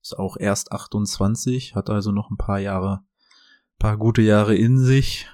Ist 0.00 0.16
auch 0.16 0.36
erst 0.36 0.70
28, 0.70 1.74
hat 1.74 1.90
also 1.90 2.12
noch 2.12 2.30
ein 2.30 2.36
paar 2.36 2.60
Jahre, 2.60 3.04
paar 3.80 3.96
gute 3.96 4.22
Jahre 4.22 4.54
in 4.54 4.78
sich. 4.78 5.28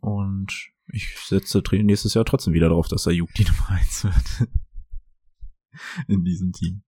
Und 0.00 0.72
ich 0.88 1.16
setze 1.18 1.62
nächstes 1.84 2.14
Jahr 2.14 2.24
trotzdem 2.24 2.54
wieder 2.54 2.70
darauf, 2.70 2.88
dass 2.88 3.06
er 3.06 3.12
Nummer 3.44 3.68
1 3.68 4.04
wird. 4.04 4.48
in 6.08 6.24
diesem 6.24 6.52
Team. 6.52 6.82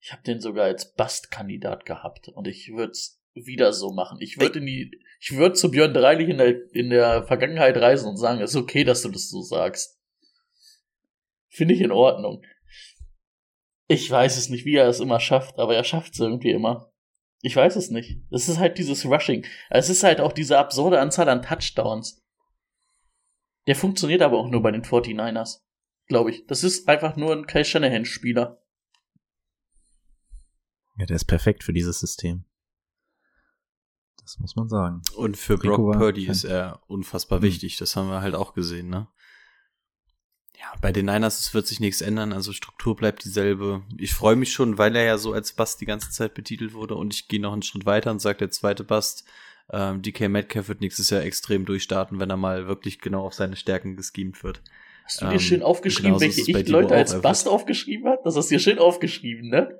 Ich 0.00 0.12
habe 0.12 0.22
den 0.22 0.40
sogar 0.40 0.64
als 0.64 0.94
Bastkandidat 0.94 1.86
gehabt 1.86 2.28
und 2.28 2.48
ich 2.48 2.72
würde 2.74 2.92
wieder 3.34 3.72
so 3.72 3.92
machen. 3.92 4.18
Ich 4.20 4.38
würde 4.40 4.58
in 4.58 4.66
die, 4.66 4.90
ich 5.20 5.36
würde 5.36 5.54
zu 5.54 5.70
Björn 5.70 5.94
Dreilich 5.94 6.28
in 6.28 6.38
der, 6.38 6.74
in 6.74 6.90
der 6.90 7.24
Vergangenheit 7.24 7.76
reisen 7.76 8.08
und 8.08 8.16
sagen, 8.16 8.40
es 8.40 8.50
ist 8.50 8.56
okay, 8.56 8.84
dass 8.84 9.02
du 9.02 9.08
das 9.08 9.28
so 9.28 9.42
sagst. 9.42 9.98
Finde 11.48 11.74
ich 11.74 11.80
in 11.80 11.92
Ordnung. 11.92 12.42
Ich 13.88 14.10
weiß 14.10 14.36
es 14.38 14.48
nicht, 14.48 14.64
wie 14.64 14.76
er 14.76 14.88
es 14.88 15.00
immer 15.00 15.20
schafft, 15.20 15.58
aber 15.58 15.76
er 15.76 15.84
schafft 15.84 16.14
es 16.14 16.20
irgendwie 16.20 16.50
immer. 16.50 16.92
Ich 17.42 17.56
weiß 17.56 17.76
es 17.76 17.90
nicht. 17.90 18.20
Es 18.30 18.48
ist 18.48 18.58
halt 18.58 18.78
dieses 18.78 19.04
Rushing. 19.04 19.44
Es 19.68 19.90
ist 19.90 20.02
halt 20.02 20.20
auch 20.20 20.32
diese 20.32 20.58
absurde 20.58 21.00
Anzahl 21.00 21.28
an 21.28 21.42
Touchdowns. 21.42 22.22
Der 23.66 23.76
funktioniert 23.76 24.22
aber 24.22 24.38
auch 24.38 24.48
nur 24.48 24.62
bei 24.62 24.70
den 24.70 24.82
49ers. 24.82 25.60
Glaube 26.06 26.30
ich. 26.30 26.46
Das 26.46 26.64
ist 26.64 26.88
einfach 26.88 27.16
nur 27.16 27.32
ein 27.32 27.46
Kyle 27.46 27.64
Shanahan-Spieler. 27.64 28.62
Ja, 30.96 31.06
der 31.06 31.16
ist 31.16 31.24
perfekt 31.24 31.64
für 31.64 31.72
dieses 31.72 32.00
System. 32.00 32.44
Das 34.22 34.38
muss 34.38 34.56
man 34.56 34.68
sagen. 34.68 35.02
Und 35.16 35.36
für 35.36 35.54
Rico 35.54 35.76
Brock 35.76 35.98
Purdy 35.98 36.26
ist 36.26 36.44
er 36.44 36.80
unfassbar 36.86 37.40
mhm. 37.40 37.44
wichtig. 37.44 37.76
Das 37.76 37.96
haben 37.96 38.08
wir 38.08 38.20
halt 38.20 38.34
auch 38.34 38.54
gesehen, 38.54 38.88
ne? 38.88 39.08
Ja, 40.58 40.72
bei 40.80 40.92
den 40.92 41.06
Niners 41.06 41.40
es 41.40 41.54
wird 41.54 41.66
sich 41.66 41.80
nichts 41.80 42.02
ändern. 42.02 42.32
Also 42.32 42.52
Struktur 42.52 42.94
bleibt 42.94 43.24
dieselbe. 43.24 43.82
Ich 43.98 44.14
freue 44.14 44.36
mich 44.36 44.52
schon, 44.52 44.78
weil 44.78 44.94
er 44.94 45.02
ja 45.02 45.18
so 45.18 45.32
als 45.32 45.54
Bast 45.54 45.80
die 45.80 45.86
ganze 45.86 46.10
Zeit 46.10 46.34
betitelt 46.34 46.72
wurde. 46.72 46.94
Und 46.94 47.12
ich 47.12 47.26
gehe 47.26 47.40
noch 47.40 47.52
einen 47.52 47.62
Schritt 47.62 47.84
weiter 47.84 48.12
und 48.12 48.20
sage, 48.20 48.38
der 48.38 48.50
zweite 48.52 48.84
Bast, 48.84 49.24
ähm, 49.70 50.02
DK 50.02 50.28
Metcalf 50.28 50.68
wird 50.68 50.80
nächstes 50.80 51.10
Jahr 51.10 51.22
extrem 51.22 51.64
durchstarten, 51.64 52.20
wenn 52.20 52.30
er 52.30 52.36
mal 52.36 52.68
wirklich 52.68 53.00
genau 53.00 53.26
auf 53.26 53.34
seine 53.34 53.56
Stärken 53.56 53.96
geschemt 53.96 54.44
wird. 54.44 54.62
Hast 55.04 55.20
du 55.20 55.26
dir 55.26 55.32
ähm, 55.32 55.40
schön 55.40 55.62
aufgeschrieben, 55.62 56.20
welche 56.20 56.40
ich 56.40 56.68
Leute 56.68 56.94
als 56.94 57.20
Bast 57.20 57.48
aufgeschrieben 57.48 58.08
hat? 58.08 58.24
Das 58.24 58.36
hast 58.36 58.50
du 58.50 58.54
dir 58.54 58.60
schön 58.60 58.78
aufgeschrieben, 58.78 59.48
ne? 59.48 59.78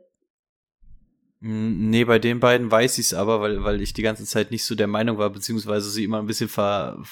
Nee, 1.44 2.04
bei 2.04 2.20
den 2.20 2.38
beiden 2.38 2.70
weiß 2.70 2.98
ich 2.98 3.06
es 3.06 3.14
aber, 3.14 3.40
weil, 3.40 3.64
weil 3.64 3.82
ich 3.82 3.92
die 3.92 4.02
ganze 4.02 4.24
Zeit 4.24 4.52
nicht 4.52 4.64
so 4.64 4.76
der 4.76 4.86
Meinung 4.86 5.18
war, 5.18 5.28
beziehungsweise 5.30 5.90
sie 5.90 6.04
immer 6.04 6.20
ein 6.20 6.26
bisschen 6.26 6.48
ver 6.48 7.02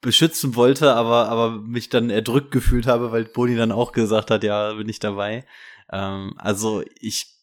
beschützen 0.00 0.54
wollte, 0.54 0.92
aber, 0.92 1.28
aber 1.30 1.52
mich 1.62 1.88
dann 1.88 2.10
erdrückt 2.10 2.50
gefühlt 2.50 2.86
habe, 2.86 3.10
weil 3.10 3.24
Boni 3.24 3.56
dann 3.56 3.72
auch 3.72 3.92
gesagt 3.92 4.30
hat, 4.30 4.44
ja, 4.44 4.74
bin 4.74 4.88
ich 4.88 4.98
dabei. 4.98 5.46
Ähm, 5.90 6.34
also 6.36 6.82
ich 7.00 7.34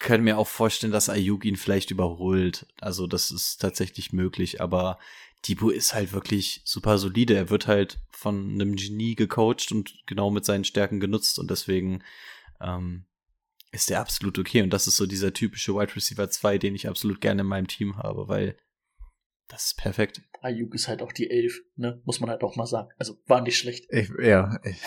kann 0.00 0.22
mir 0.22 0.38
auch 0.38 0.48
vorstellen, 0.48 0.92
dass 0.92 1.08
Ayuk 1.08 1.44
ihn 1.44 1.56
vielleicht 1.56 1.90
überholt. 1.90 2.66
Also 2.80 3.06
das 3.06 3.30
ist 3.30 3.58
tatsächlich 3.58 4.12
möglich, 4.12 4.60
aber 4.60 4.98
Dibu 5.46 5.70
ist 5.70 5.94
halt 5.94 6.12
wirklich 6.12 6.62
super 6.64 6.98
solide. 6.98 7.36
Er 7.36 7.50
wird 7.50 7.66
halt 7.66 8.00
von 8.10 8.52
einem 8.52 8.76
Genie 8.76 9.14
gecoacht 9.14 9.70
und 9.72 9.94
genau 10.06 10.30
mit 10.30 10.44
seinen 10.44 10.64
Stärken 10.64 11.00
genutzt 11.00 11.38
und 11.38 11.50
deswegen 11.50 12.02
ähm, 12.60 13.04
ist 13.70 13.90
der 13.90 14.00
absolut 14.00 14.38
okay. 14.38 14.62
Und 14.62 14.70
das 14.70 14.86
ist 14.86 14.96
so 14.96 15.06
dieser 15.06 15.32
typische 15.32 15.74
Wide 15.74 15.94
Receiver 15.94 16.28
2, 16.28 16.58
den 16.58 16.74
ich 16.74 16.88
absolut 16.88 17.20
gerne 17.20 17.42
in 17.42 17.46
meinem 17.46 17.68
Team 17.68 17.96
habe, 17.96 18.28
weil 18.28 18.56
das 19.48 19.66
ist 19.66 19.78
perfekt. 19.78 20.22
Ayuk 20.42 20.74
ist 20.74 20.88
halt 20.88 21.02
auch 21.02 21.12
die 21.12 21.30
Elf, 21.30 21.60
ne? 21.76 22.00
Muss 22.04 22.20
man 22.20 22.28
halt 22.28 22.42
auch 22.42 22.56
mal 22.56 22.66
sagen. 22.66 22.90
Also 22.98 23.18
war 23.26 23.40
nicht 23.40 23.58
schlecht. 23.58 23.86
Ich, 23.90 24.10
ja. 24.22 24.58
Ich. 24.64 24.80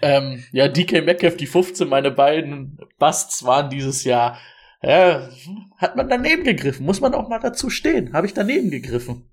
Ähm, 0.00 0.42
ja, 0.52 0.68
DK 0.68 1.04
Metcalf, 1.04 1.36
die 1.36 1.46
15, 1.46 1.86
meine 1.86 2.10
beiden 2.10 2.78
Busts 2.98 3.44
waren 3.44 3.68
dieses 3.68 4.04
Jahr 4.04 4.38
Ja, 4.82 5.28
hat 5.76 5.96
man 5.96 6.08
daneben 6.08 6.44
gegriffen. 6.44 6.86
Muss 6.86 7.02
man 7.02 7.12
auch 7.12 7.28
mal 7.28 7.38
dazu 7.38 7.68
stehen. 7.68 8.14
Habe 8.14 8.26
ich 8.26 8.32
daneben 8.32 8.70
gegriffen. 8.70 9.30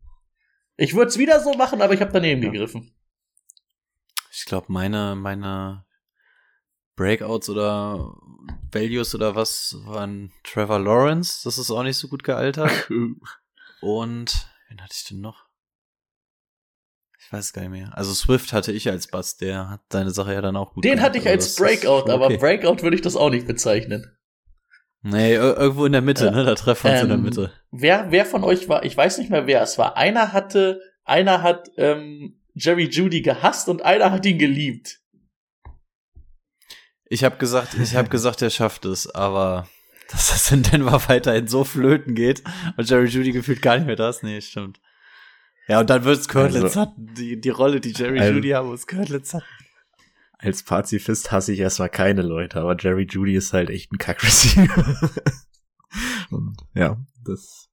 Ich 0.81 0.95
würde 0.95 1.09
es 1.09 1.17
wieder 1.17 1.41
so 1.41 1.53
machen, 1.55 1.81
aber 1.81 1.93
ich 1.93 1.99
habe 1.99 2.13
daneben 2.13 2.41
Ja. 2.41 2.51
gegriffen. 2.51 2.95
Ich 4.31 4.45
glaube, 4.45 4.67
meine, 4.69 5.15
meine 5.15 5.85
Breakouts 6.95 7.49
oder 7.49 8.15
Values 8.71 9.13
oder 9.13 9.35
was 9.35 9.75
waren 9.85 10.31
Trevor 10.43 10.79
Lawrence. 10.79 11.41
Das 11.43 11.57
ist 11.57 11.69
auch 11.69 11.83
nicht 11.83 11.97
so 11.97 12.07
gut 12.07 12.23
gealtert. 12.23 12.71
Und 13.81 14.49
wen 14.69 14.81
hatte 14.81 14.95
ich 14.95 15.03
denn 15.03 15.19
noch? 15.19 15.47
Ich 17.19 17.33
weiß 17.33 17.51
gar 17.51 17.63
nicht 17.63 17.71
mehr. 17.71 17.97
Also 17.97 18.13
Swift 18.13 18.53
hatte 18.53 18.71
ich 18.71 18.89
als 18.89 19.07
Bass, 19.07 19.35
der 19.35 19.69
hat 19.69 19.81
seine 19.91 20.11
Sache 20.11 20.33
ja 20.33 20.41
dann 20.41 20.55
auch 20.55 20.73
gut 20.73 20.85
Den 20.85 20.91
gemacht, 20.91 21.05
hatte 21.07 21.17
ich 21.17 21.27
als 21.27 21.55
Breakout, 21.55 22.01
schon 22.03 22.11
aber 22.11 22.27
okay. 22.27 22.37
Breakout 22.37 22.81
würde 22.83 22.95
ich 22.95 23.01
das 23.01 23.17
auch 23.17 23.29
nicht 23.29 23.47
bezeichnen. 23.47 24.17
Nee, 25.01 25.35
ir- 25.37 25.55
irgendwo 25.57 25.85
in 25.85 25.93
der 25.93 26.01
Mitte, 26.01 26.25
Ja. 26.25 26.31
ne? 26.31 26.43
Da 26.43 26.55
treffen 26.55 26.85
wir 26.85 26.91
uns 26.93 27.01
in 27.03 27.07
der 27.09 27.17
Ähm, 27.17 27.23
Mitte. 27.23 27.53
Wer, 27.71 28.11
wer 28.11 28.25
von 28.25 28.43
euch 28.43 28.67
war, 28.67 28.83
ich 28.83 28.95
weiß 28.97 29.17
nicht 29.19 29.29
mehr 29.29 29.47
wer 29.47 29.61
es 29.61 29.77
war. 29.77 29.95
Einer 29.97 30.33
hatte, 30.33 30.81
einer 31.05 31.41
hat 31.41 31.69
ähm, 31.77 32.41
Jerry 32.53 32.89
Judy 32.89 33.21
gehasst 33.21 33.69
und 33.69 33.81
einer 33.83 34.11
hat 34.11 34.25
ihn 34.25 34.37
geliebt. 34.37 34.99
Ich 37.05 37.23
habe 37.23 37.37
gesagt, 37.37 37.73
ich 37.81 37.95
habe 37.95 38.09
gesagt, 38.09 38.41
er 38.41 38.49
schafft 38.49 38.85
es, 38.85 39.09
aber 39.13 39.67
dass 40.11 40.29
das 40.29 40.51
in 40.51 40.63
Denver 40.63 41.01
weiterhin 41.07 41.47
so 41.47 41.63
flöten 41.63 42.13
geht 42.15 42.43
und 42.77 42.89
Jerry 42.89 43.07
Judy 43.07 43.31
gefühlt 43.31 43.61
gar 43.61 43.77
nicht 43.77 43.87
mehr 43.87 43.95
da 43.95 44.09
ist, 44.09 44.23
nee, 44.23 44.41
stimmt. 44.41 44.79
Ja, 45.67 45.79
und 45.79 45.89
dann 45.89 46.03
wird's 46.03 46.27
Kirtland 46.27 46.63
Also- 46.65 46.81
Sutton. 46.81 47.13
Die, 47.15 47.39
die 47.39 47.49
Rolle, 47.49 47.79
die 47.79 47.91
Jerry 47.93 48.19
Also- 48.19 48.33
Judy 48.33 48.49
haben, 48.49 48.73
ist 48.73 48.87
Kirtland 48.87 49.25
Sutton. 49.25 49.47
Als 50.39 50.63
Pazifist 50.63 51.31
hasse 51.31 51.53
ich 51.53 51.59
erstmal 51.59 51.89
keine 51.89 52.21
Leute, 52.21 52.61
aber 52.61 52.75
Jerry 52.79 53.05
Judy 53.09 53.35
ist 53.35 53.53
halt 53.53 53.69
echt 53.69 53.91
ein 53.91 53.97
Kack-Receiver. 53.97 55.11
Und 56.31 56.57
ja, 56.73 56.97
das, 57.25 57.69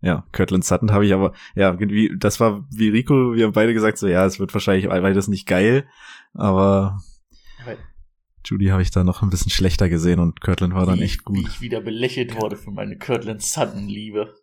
ja, 0.00 0.24
Kirtland 0.32 0.64
Sutton 0.64 0.92
habe 0.92 1.04
ich 1.06 1.12
aber, 1.12 1.32
ja, 1.54 1.78
wie, 1.80 2.14
das 2.16 2.38
war 2.38 2.66
wie 2.70 2.88
Rico, 2.88 3.34
wir 3.34 3.46
haben 3.46 3.52
beide 3.52 3.74
gesagt, 3.74 3.98
so, 3.98 4.06
ja, 4.06 4.24
es 4.24 4.38
wird 4.38 4.54
wahrscheinlich 4.54 4.88
beides 4.88 5.28
nicht 5.28 5.46
geil, 5.46 5.88
aber 6.34 7.00
Judy 8.44 8.66
habe 8.66 8.82
ich 8.82 8.90
da 8.90 9.04
noch 9.04 9.22
ein 9.22 9.30
bisschen 9.30 9.50
schlechter 9.50 9.88
gesehen 9.88 10.20
und 10.20 10.40
Kirtland 10.40 10.74
war 10.74 10.86
dann 10.86 10.98
wie, 10.98 11.04
echt 11.04 11.20
Wie 11.20 11.42
gut. 11.42 11.48
ich 11.48 11.60
wieder 11.60 11.80
belächelt 11.80 12.36
wurde 12.36 12.56
für 12.56 12.70
meine 12.70 12.98
Kirtland 12.98 13.42
Sutton-Liebe. 13.42 14.34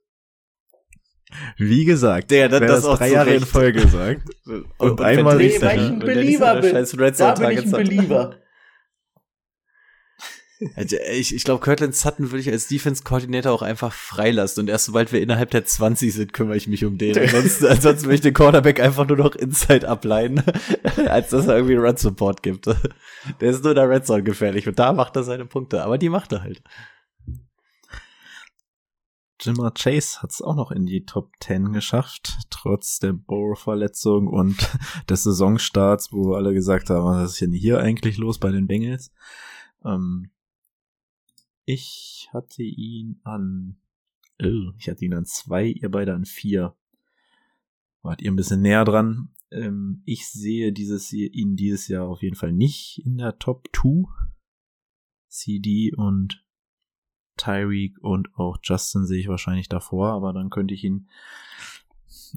Wie 1.57 1.85
gesagt, 1.85 2.31
Der, 2.31 2.51
wer 2.51 2.59
das 2.59 2.69
das 2.81 2.85
auch 2.85 2.97
drei 2.97 3.11
Jahre 3.11 3.33
in. 3.33 3.45
Folge 3.45 3.87
sagt 3.87 4.29
und, 4.77 5.01
einmal 5.01 5.37
wenn 5.39 5.47
Nee, 5.47 5.61
weil 5.61 5.79
ich 5.79 6.41
ein 6.41 6.61
seine 6.61 6.61
bin. 6.61 6.99
Red 6.99 7.19
Da 7.19 7.33
bin 7.33 7.51
ich 7.51 7.65
ein. 7.65 7.71
Belieber. 7.71 8.35
Also, 10.75 10.95
Ich, 11.11 11.33
ich 11.33 11.43
glaube, 11.43 11.63
Kirtland 11.63 11.95
Sutton 11.95 12.29
würde 12.31 12.41
ich 12.41 12.51
als 12.51 12.67
Defense-Koordinator 12.67 13.51
auch 13.51 13.63
einfach 13.63 13.91
freilassen. 13.91 14.61
Und 14.61 14.69
erst 14.69 14.85
sobald 14.85 15.11
wir 15.11 15.19
innerhalb 15.19 15.49
der 15.49 15.65
20 15.65 16.13
sind, 16.13 16.33
kümmere 16.33 16.55
ich 16.55 16.67
mich 16.67 16.85
um 16.85 16.99
den. 16.99 17.17
Ansonsten, 17.19 17.65
ansonsten 17.65 18.07
will 18.07 18.15
ich 18.15 18.21
den 18.21 18.35
Quarterback 18.35 18.79
einfach 18.79 19.07
nur 19.07 19.17
noch 19.17 19.35
Inside 19.35 19.87
ableiten, 19.87 20.43
als 21.07 21.29
dass 21.29 21.47
er 21.47 21.55
irgendwie 21.55 21.77
Run-Support 21.77 22.43
gibt. 22.43 22.67
Der 22.67 23.49
ist 23.49 23.63
nur 23.63 23.71
in 23.71 23.75
der 23.75 23.89
Red 23.89 24.05
Zone 24.05 24.21
gefährlich 24.21 24.67
und 24.67 24.77
da 24.77 24.93
macht 24.93 25.15
er 25.15 25.23
seine 25.23 25.45
Punkte. 25.45 25.83
Aber 25.83 25.97
die 25.97 26.09
macht 26.09 26.31
er 26.31 26.43
halt. 26.43 26.61
Jimmer 29.41 29.71
Chase 29.71 30.21
hat 30.21 30.31
es 30.31 30.41
auch 30.41 30.55
noch 30.55 30.71
in 30.71 30.85
die 30.85 31.05
Top 31.05 31.31
10 31.41 31.73
geschafft, 31.73 32.37
trotz 32.51 32.99
der 32.99 33.13
Burrow-Verletzung 33.13 34.27
und 34.27 34.55
des 35.09 35.23
Saisonstarts, 35.23 36.11
wo 36.11 36.33
alle 36.33 36.53
gesagt 36.53 36.89
haben, 36.89 37.05
was 37.05 37.33
ist 37.33 37.41
denn 37.41 37.51
hier 37.51 37.79
eigentlich 37.79 38.17
los 38.17 38.37
bei 38.37 38.51
den 38.51 38.67
Bengals? 38.67 39.11
Ähm, 39.83 40.29
ich 41.65 42.29
hatte 42.31 42.61
ihn 42.61 43.19
an, 43.23 43.77
oh, 44.41 44.73
ich 44.77 44.89
hatte 44.89 45.05
ihn 45.05 45.13
an 45.13 45.25
zwei, 45.25 45.65
ihr 45.65 45.89
beide 45.89 46.13
an 46.13 46.25
vier. 46.25 46.75
Wart 48.03 48.21
ihr 48.21 48.31
ein 48.31 48.35
bisschen 48.35 48.61
näher 48.61 48.85
dran? 48.85 49.29
Ähm, 49.51 50.03
ich 50.05 50.29
sehe 50.29 50.71
dieses, 50.71 51.11
ihn 51.13 51.55
dieses 51.55 51.87
Jahr 51.87 52.07
auf 52.07 52.21
jeden 52.21 52.35
Fall 52.35 52.51
nicht 52.51 53.01
in 53.05 53.17
der 53.17 53.39
Top 53.39 53.69
2. 53.73 54.05
CD 55.29 55.93
und 55.95 56.43
Tyreek 57.41 57.97
und 58.01 58.29
auch 58.35 58.57
Justin 58.63 59.05
sehe 59.05 59.19
ich 59.19 59.27
wahrscheinlich 59.27 59.69
davor, 59.69 60.09
aber 60.13 60.33
dann 60.33 60.49
könnte 60.49 60.73
ich 60.73 60.83
ihn 60.83 61.07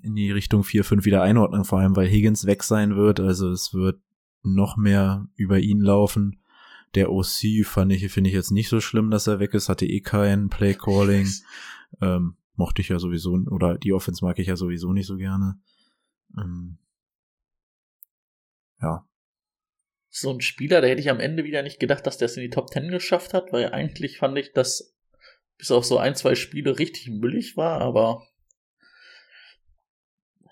in 0.02 0.16
die 0.16 0.30
Richtung 0.30 0.62
4-5 0.62 1.05
wieder 1.05 1.22
einordnen, 1.22 1.64
vor 1.64 1.78
allem 1.78 1.96
weil 1.96 2.09
Higgins 2.09 2.46
weg 2.46 2.62
sein 2.62 2.96
wird. 2.96 3.20
Also 3.20 3.50
es 3.50 3.74
wird 3.74 4.00
noch 4.42 4.76
mehr 4.76 5.28
über 5.36 5.61
ihn 5.61 5.80
laufen. 5.80 6.40
Der 6.94 7.11
OC 7.11 7.64
fand 7.64 7.92
ich, 7.92 8.11
finde 8.12 8.28
ich 8.28 8.34
jetzt 8.34 8.50
nicht 8.50 8.68
so 8.68 8.80
schlimm, 8.80 9.11
dass 9.11 9.26
er 9.26 9.40
weg 9.40 9.55
ist, 9.55 9.68
hatte 9.68 9.86
eh 9.86 10.00
kein 10.00 10.48
Play 10.48 10.74
Calling. 10.74 11.28
Ähm, 12.00 12.36
mochte 12.57 12.82
ich 12.82 12.88
ja 12.88 12.98
sowieso, 12.98 13.32
oder 13.50 13.78
die 13.78 13.92
Offense 13.92 14.24
mag 14.24 14.38
ich 14.38 14.46
ja 14.46 14.57
sowieso 14.57 14.92
nicht 14.92 15.07
so 15.07 15.16
gerne. 15.16 15.59
Ähm, 16.36 16.78
ja, 18.80 19.07
So 20.16 20.32
ein 20.32 20.40
Spieler, 20.40 20.80
da 20.80 20.86
hätte 20.86 21.00
ich 21.00 21.11
am 21.11 21.18
Ende 21.18 21.42
wieder 21.42 21.62
nicht 21.62 21.80
gedacht, 21.80 22.07
dass 22.07 22.18
der 22.18 22.26
es 22.26 22.36
in 22.36 22.42
die 22.44 22.50
Top 22.50 22.70
10 22.70 22.88
geschafft 22.88 23.34
hat, 23.34 23.52
weil 23.52 23.72
eigentlich 23.72 24.18
fand 24.18 24.38
ich, 24.38 24.52
dass 24.52 24.93
bis 25.59 25.70
auf 25.70 25.84
so 25.84 25.98
ein, 25.98 26.14
zwei 26.14 26.34
Spiele 26.34 26.78
richtig 26.78 27.09
müllig 27.09 27.57
war, 27.57 27.80
aber 27.80 28.26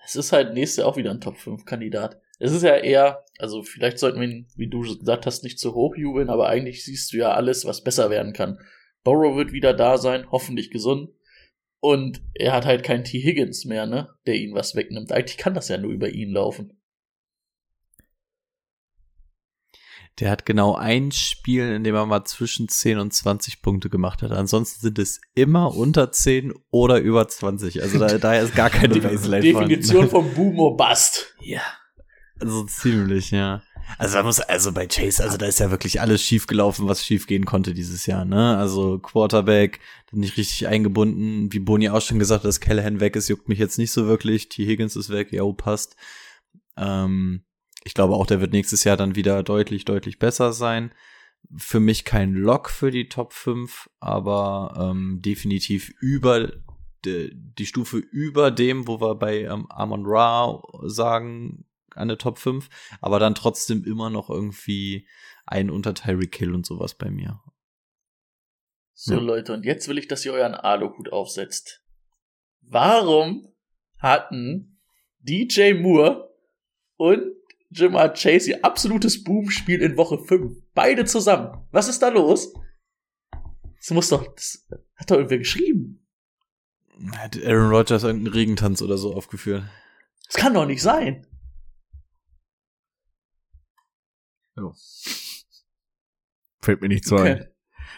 es 0.05 0.15
ist 0.15 0.31
halt 0.31 0.53
nächstes 0.53 0.77
Jahr 0.77 0.87
auch 0.87 0.97
wieder 0.97 1.11
ein 1.11 1.21
Top 1.21 1.37
5 1.37 1.65
Kandidat. 1.65 2.21
Es 2.39 2.51
ist 2.51 2.63
ja 2.63 2.75
eher, 2.75 3.23
also 3.37 3.63
vielleicht 3.63 3.99
sollten 3.99 4.19
wir 4.19 4.27
ihn, 4.27 4.47
wie 4.55 4.67
du 4.67 4.81
gesagt 4.81 5.25
hast, 5.25 5.43
nicht 5.43 5.59
zu 5.59 5.75
hoch 5.75 5.95
jubeln, 5.95 6.29
aber 6.29 6.49
eigentlich 6.49 6.83
siehst 6.83 7.13
du 7.13 7.17
ja 7.17 7.33
alles, 7.33 7.65
was 7.65 7.83
besser 7.83 8.09
werden 8.09 8.33
kann. 8.33 8.59
Borrow 9.03 9.35
wird 9.35 9.53
wieder 9.53 9.73
da 9.73 9.97
sein, 9.97 10.29
hoffentlich 10.31 10.71
gesund. 10.71 11.09
Und 11.79 12.21
er 12.33 12.53
hat 12.53 12.65
halt 12.65 12.83
keinen 12.83 13.03
T. 13.03 13.19
Higgins 13.19 13.65
mehr, 13.65 13.85
ne, 13.85 14.09
der 14.25 14.35
ihn 14.35 14.53
was 14.53 14.75
wegnimmt. 14.75 15.11
Eigentlich 15.11 15.37
kann 15.37 15.53
das 15.53 15.67
ja 15.67 15.77
nur 15.77 15.91
über 15.91 16.09
ihn 16.09 16.31
laufen. 16.31 16.81
Der 20.19 20.29
hat 20.29 20.45
genau 20.45 20.75
ein 20.75 21.11
Spiel, 21.11 21.71
in 21.71 21.83
dem 21.83 21.95
er 21.95 22.05
mal 22.05 22.23
zwischen 22.25 22.69
10 22.69 22.99
und 22.99 23.13
20 23.13 23.61
Punkte 23.61 23.89
gemacht 23.89 24.21
hat. 24.21 24.31
Ansonsten 24.31 24.81
sind 24.81 24.99
es 24.99 25.19
immer 25.33 25.75
unter 25.75 26.11
10 26.11 26.53
oder 26.69 26.99
über 26.99 27.27
20. 27.27 27.81
Also 27.81 27.97
da, 27.97 28.17
daher 28.19 28.43
ist 28.43 28.55
gar 28.55 28.69
keine 28.69 28.95
Baseline 29.01 29.41
Definition 29.41 30.09
vorhanden. 30.09 30.35
vom 30.35 30.53
Boomer 30.53 30.77
Bust. 30.77 31.35
Ja. 31.41 31.61
Also 32.39 32.63
ziemlich, 32.65 33.31
ja. 33.31 33.63
Also 33.97 34.15
da 34.15 34.23
muss, 34.23 34.39
also 34.39 34.71
bei 34.71 34.87
Chase, 34.87 35.23
also 35.23 35.37
da 35.37 35.45
ist 35.45 35.59
ja 35.59 35.71
wirklich 35.71 36.01
alles 36.01 36.21
schief 36.21 36.47
gelaufen, 36.47 36.87
was 36.87 37.05
schief 37.05 37.27
gehen 37.27 37.45
konnte 37.45 37.73
dieses 37.73 38.05
Jahr, 38.05 38.25
ne? 38.25 38.57
Also 38.57 38.99
Quarterback, 38.99 39.79
nicht 40.11 40.37
richtig 40.37 40.67
eingebunden, 40.67 41.51
wie 41.51 41.59
Boni 41.59 41.89
auch 41.89 42.01
schon 42.01 42.19
gesagt 42.19 42.43
hat, 42.43 42.47
dass 42.47 42.59
Callahan 42.59 42.99
weg 42.99 43.15
ist, 43.15 43.29
juckt 43.29 43.49
mich 43.49 43.59
jetzt 43.59 43.77
nicht 43.77 43.91
so 43.91 44.07
wirklich. 44.07 44.49
T. 44.49 44.65
Higgins 44.65 44.95
ist 44.95 45.09
weg, 45.09 45.31
ja, 45.31 45.43
passt. 45.51 45.95
Ähm, 46.77 47.43
ich 47.83 47.93
glaube 47.93 48.15
auch, 48.15 48.25
der 48.25 48.41
wird 48.41 48.53
nächstes 48.53 48.83
Jahr 48.83 48.97
dann 48.97 49.15
wieder 49.15 49.43
deutlich, 49.43 49.85
deutlich 49.85 50.19
besser 50.19 50.53
sein. 50.53 50.93
Für 51.57 51.79
mich 51.79 52.05
kein 52.05 52.33
Lock 52.33 52.69
für 52.69 52.91
die 52.91 53.09
Top 53.09 53.33
5, 53.33 53.89
aber 53.99 54.73
ähm, 54.79 55.19
definitiv 55.21 55.91
über 55.99 56.51
die, 57.05 57.65
Stufe 57.65 57.97
über 57.97 58.49
dem, 58.49 58.87
wo 58.87 59.01
wir 59.01 59.15
bei 59.15 59.41
ähm, 59.41 59.67
Amon 59.69 60.03
Ra 60.05 60.61
sagen, 60.83 61.65
eine 61.93 62.17
Top 62.17 62.39
5, 62.39 62.69
aber 63.01 63.19
dann 63.19 63.35
trotzdem 63.35 63.83
immer 63.83 64.09
noch 64.09 64.29
irgendwie 64.29 65.07
ein 65.45 65.69
unter 65.69 65.93
Tyreek 65.93 66.35
Hill 66.35 66.55
und 66.55 66.65
sowas 66.65 66.95
bei 66.95 67.11
mir. 67.11 67.41
So, 68.93 69.15
Ja. 69.15 69.19
Leute, 69.19 69.53
und 69.53 69.65
jetzt 69.65 69.87
will 69.89 69.97
ich, 69.97 70.07
dass 70.07 70.25
ihr 70.25 70.33
euren 70.33 70.55
Aluhut 70.55 71.11
aufsetzt. 71.11 71.83
Warum 72.61 73.53
hatten 73.97 74.79
DJ 75.19 75.73
Moore 75.73 76.33
und 76.95 77.33
Jamar 77.73 78.13
Chase 78.13 78.51
ihr 78.51 78.65
absolutes 78.65 79.23
Boom-Spiel 79.23 79.81
in 79.81 79.97
Woche 79.97 80.19
5? 80.19 80.57
Beide 80.73 81.05
zusammen. 81.05 81.65
Was 81.71 81.87
ist 81.87 82.01
da 82.01 82.09
los? 82.09 82.53
Das 83.77 83.91
muss 83.91 84.09
doch, 84.09 84.33
das 84.35 84.65
hat 84.95 85.11
doch 85.11 85.15
irgendwer 85.15 85.39
geschrieben. 85.39 86.07
Hat 87.17 87.37
Aaron 87.43 87.71
Rodgers 87.71 88.03
irgendeinen 88.03 88.33
Regentanz 88.33 88.81
oder 88.81 88.97
so 88.97 89.13
aufgeführt? 89.13 89.63
Das 90.27 90.35
kann 90.35 90.53
doch 90.53 90.65
nicht 90.65 90.81
sein. 90.81 91.27
fällt 96.61 96.81
mir 96.81 96.87
nicht 96.87 97.05
so 97.05 97.17
ein. 97.17 97.41
Okay. 97.41 97.47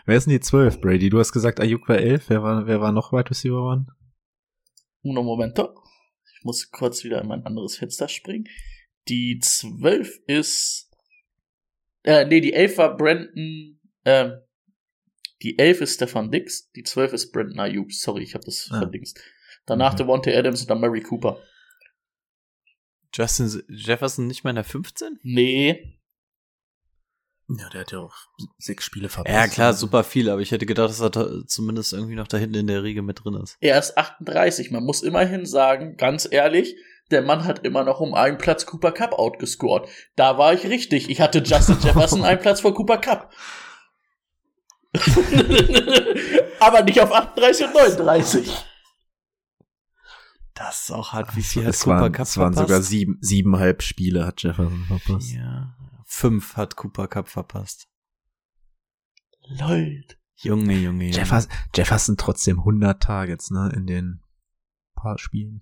Wer 0.06 0.18
ist 0.18 0.26
denn 0.26 0.34
die 0.34 0.40
12, 0.40 0.82
Brady? 0.82 1.10
Du 1.10 1.20
hast 1.20 1.32
gesagt, 1.32 1.60
Ayuk 1.60 1.88
war 1.90 1.98
11. 1.98 2.30
Wer 2.30 2.44
war, 2.44 2.68
wer 2.68 2.82
war 2.82 2.92
noch 2.92 3.12
Wide 3.12 3.30
Receiver 3.30 3.62
One? 3.62 3.88
Uno 5.02 5.24
momento. 5.24 5.76
Ich 6.38 6.44
muss 6.44 6.72
kurz 6.72 7.04
wieder 7.04 7.22
in 7.22 7.28
mein 7.28 7.46
anderes 7.46 7.78
Fenster 7.78 8.08
springen. 8.08 8.48
Die 9.08 9.40
12 9.40 10.20
ist, 10.28 10.90
äh, 12.04 12.26
nee, 12.26 12.42
die 12.42 12.54
11 12.54 12.78
war 12.78 12.98
Brandon, 12.98 13.80
ähm, 14.06 14.40
die 15.42 15.60
11 15.60 15.82
ist 15.82 15.96
Stefan 15.96 16.32
Dix, 16.32 16.72
die 16.72 16.84
12 16.84 17.14
ist 17.14 17.32
Brandon 17.32 17.60
Ayuk. 17.60 17.92
Sorry, 17.92 18.24
ich 18.24 18.34
habe 18.34 18.46
das 18.46 18.70
Ah. 18.72 18.80
verdingst. 18.80 19.20
Danach 19.66 19.94
Mhm. 19.94 19.98
Devontae 19.98 20.36
Adams 20.36 20.62
und 20.62 20.70
dann 20.70 20.80
Mary 20.80 21.02
Cooper. 21.02 21.42
Justin 23.14 23.64
Jefferson 23.70 24.28
nicht 24.28 24.44
mal 24.44 24.50
in 24.52 24.56
der 24.58 24.66
15? 24.66 25.20
Nee. 25.24 26.00
Ja, 27.48 27.70
der 27.70 27.82
hat 27.82 27.92
ja 27.92 28.00
auch 28.00 28.16
sechs 28.58 28.84
Spiele 28.86 29.08
verpasst. 29.08 29.34
Ja, 29.36 29.48
klar, 29.48 29.74
super 29.74 30.04
viel, 30.04 30.30
aber 30.32 30.42
ich 30.42 30.52
hätte 30.52 30.66
gedacht, 30.66 30.90
dass 30.90 31.00
er 31.00 31.12
da 31.12 31.46
zumindest 31.46 31.94
irgendwie 31.94 32.16
noch 32.16 32.28
da 32.28 32.38
hinten 32.38 32.56
in 32.56 32.68
der 32.68 32.82
Riege 32.84 33.04
mit 33.04 33.24
drin 33.24 33.36
ist. 33.36 33.58
Er 33.62 33.78
ist 33.78 33.98
38. 33.98 34.72
Man 34.72 34.84
muss 34.84 35.04
immerhin 35.04 35.46
sagen, 35.46 35.96
ganz 35.96 36.28
ehrlich, 36.30 36.76
der 37.12 37.22
Mann 37.22 37.46
hat 37.46 37.66
immer 37.66 37.84
noch 37.84 38.00
um 38.00 38.14
einen 38.14 38.38
Platz 38.38 38.66
Cooper 38.66 38.92
Cup 38.92 39.14
outgescored. 39.14 39.88
Da 40.16 40.38
war 40.38 40.54
ich 40.54 40.66
richtig. 40.66 41.10
Ich 41.10 41.22
hatte 41.22 41.40
Justin 41.40 41.78
Jefferson 41.82 42.24
einen 42.24 42.40
Platz 42.40 42.62
vor 42.62 42.74
Cooper 42.74 42.98
Cup. 42.98 43.32
aber 46.60 46.84
nicht 46.84 47.02
auf 47.02 47.12
38 47.12 47.68
und 47.68 47.74
39. 47.74 48.66
Das 50.54 50.84
ist 50.84 50.92
auch 50.92 51.12
hart. 51.12 51.36
Wie 51.36 51.44
viel 51.44 51.66
hat 51.66 51.74
es 51.74 51.82
Cooper 51.82 52.02
waren, 52.02 52.12
Cup 52.14 52.26
es 52.26 52.38
waren 52.38 52.54
sogar 52.54 52.82
sieben, 52.82 53.18
siebeneinhalb 53.22 53.84
Spiele 53.84 54.26
hat 54.26 54.42
Jefferson 54.42 54.86
verpasst. 54.88 55.34
Ja, 55.34 55.76
fünf 56.06 56.56
hat 56.56 56.78
Cooper 56.78 57.08
Cup 57.08 57.28
verpasst. 57.28 57.88
Leute. 59.48 60.16
Junge, 60.38 60.74
Junge, 60.74 61.06
Junge. 61.06 61.16
Jefferson, 61.16 61.52
Jefferson 61.74 62.18
trotzdem 62.18 62.60
100 62.60 63.02
Targets, 63.02 63.52
ne, 63.52 63.72
in 63.76 63.86
den 63.86 64.22
paar 64.96 65.18
Spielen. 65.18 65.62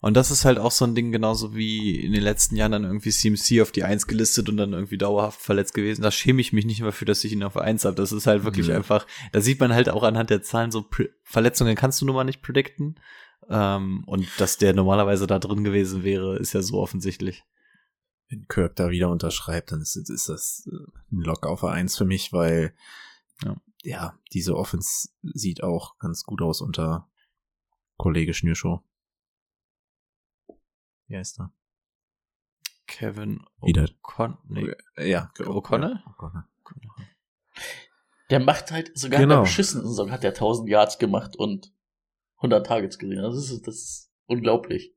Und 0.00 0.16
das 0.16 0.30
ist 0.30 0.44
halt 0.44 0.58
auch 0.58 0.70
so 0.70 0.84
ein 0.84 0.94
Ding, 0.94 1.10
genauso 1.12 1.54
wie 1.56 2.00
in 2.00 2.12
den 2.12 2.22
letzten 2.22 2.56
Jahren 2.56 2.72
dann 2.72 2.84
irgendwie 2.84 3.10
CMC 3.10 3.62
auf 3.62 3.72
die 3.72 3.84
Eins 3.84 4.06
gelistet 4.06 4.48
und 4.48 4.56
dann 4.56 4.72
irgendwie 4.72 4.98
dauerhaft 4.98 5.40
verletzt 5.40 5.74
gewesen. 5.74 6.02
Da 6.02 6.10
schäme 6.10 6.40
ich 6.40 6.52
mich 6.52 6.66
nicht 6.66 6.80
mehr 6.80 6.92
für, 6.92 7.04
dass 7.04 7.24
ich 7.24 7.32
ihn 7.32 7.42
auf 7.42 7.56
Eins 7.56 7.84
habe. 7.84 7.96
Das 7.96 8.12
ist 8.12 8.26
halt 8.26 8.44
wirklich 8.44 8.68
Nö. 8.68 8.74
einfach, 8.74 9.06
da 9.32 9.40
sieht 9.40 9.58
man 9.60 9.72
halt 9.72 9.88
auch 9.88 10.02
anhand 10.04 10.30
der 10.30 10.42
Zahlen 10.42 10.70
so, 10.70 10.86
Verletzungen 11.22 11.74
kannst 11.74 12.00
du 12.00 12.06
nun 12.06 12.14
mal 12.14 12.24
nicht 12.24 12.42
predikten. 12.42 13.00
Ähm, 13.48 14.04
und 14.06 14.28
dass 14.38 14.58
der 14.58 14.72
normalerweise 14.74 15.26
da 15.26 15.38
drin 15.38 15.64
gewesen 15.64 16.04
wäre, 16.04 16.36
ist 16.38 16.52
ja 16.52 16.62
so 16.62 16.78
offensichtlich. 16.78 17.44
Wenn 18.28 18.46
Kirk 18.46 18.76
da 18.76 18.90
wieder 18.90 19.08
unterschreibt, 19.08 19.72
dann 19.72 19.80
ist, 19.80 19.96
ist 19.96 20.28
das 20.28 20.68
äh, 20.70 20.76
ein 21.12 21.22
Lock 21.22 21.46
auf 21.46 21.64
Eins 21.64 21.96
für 21.96 22.04
mich, 22.04 22.32
weil 22.32 22.74
Ja. 23.42 23.56
ja, 23.82 24.18
diese 24.32 24.54
Offense 24.56 25.08
sieht 25.22 25.62
auch 25.62 25.98
ganz 25.98 26.24
gut 26.24 26.42
aus 26.42 26.60
unter 26.60 27.08
Kollege 27.96 28.34
Schnürschuh. 28.34 28.80
Wie 31.08 31.16
heißt 31.16 31.40
er? 31.40 31.52
Kevin. 32.86 33.44
O'Connell. 33.60 34.36
Nee, 34.48 34.74
Ja, 35.10 35.30
O'Connell? 35.38 36.02
Der 38.30 38.40
macht 38.40 38.70
halt 38.70 38.96
sogar 38.98 39.20
in 39.20 39.28
Genau. 39.28 39.36
der 39.40 39.42
beschissenen 39.42 39.86
Saison 39.86 40.10
hat 40.10 40.22
er 40.24 40.30
1000 40.34 40.68
Yards 40.68 40.98
gemacht 40.98 41.36
und 41.36 41.72
100 42.36 42.66
Targets 42.66 42.98
gesehen. 42.98 43.22
Das 43.22 43.36
ist, 43.36 43.66
das 43.66 43.74
ist 43.76 44.12
unglaublich. 44.26 44.94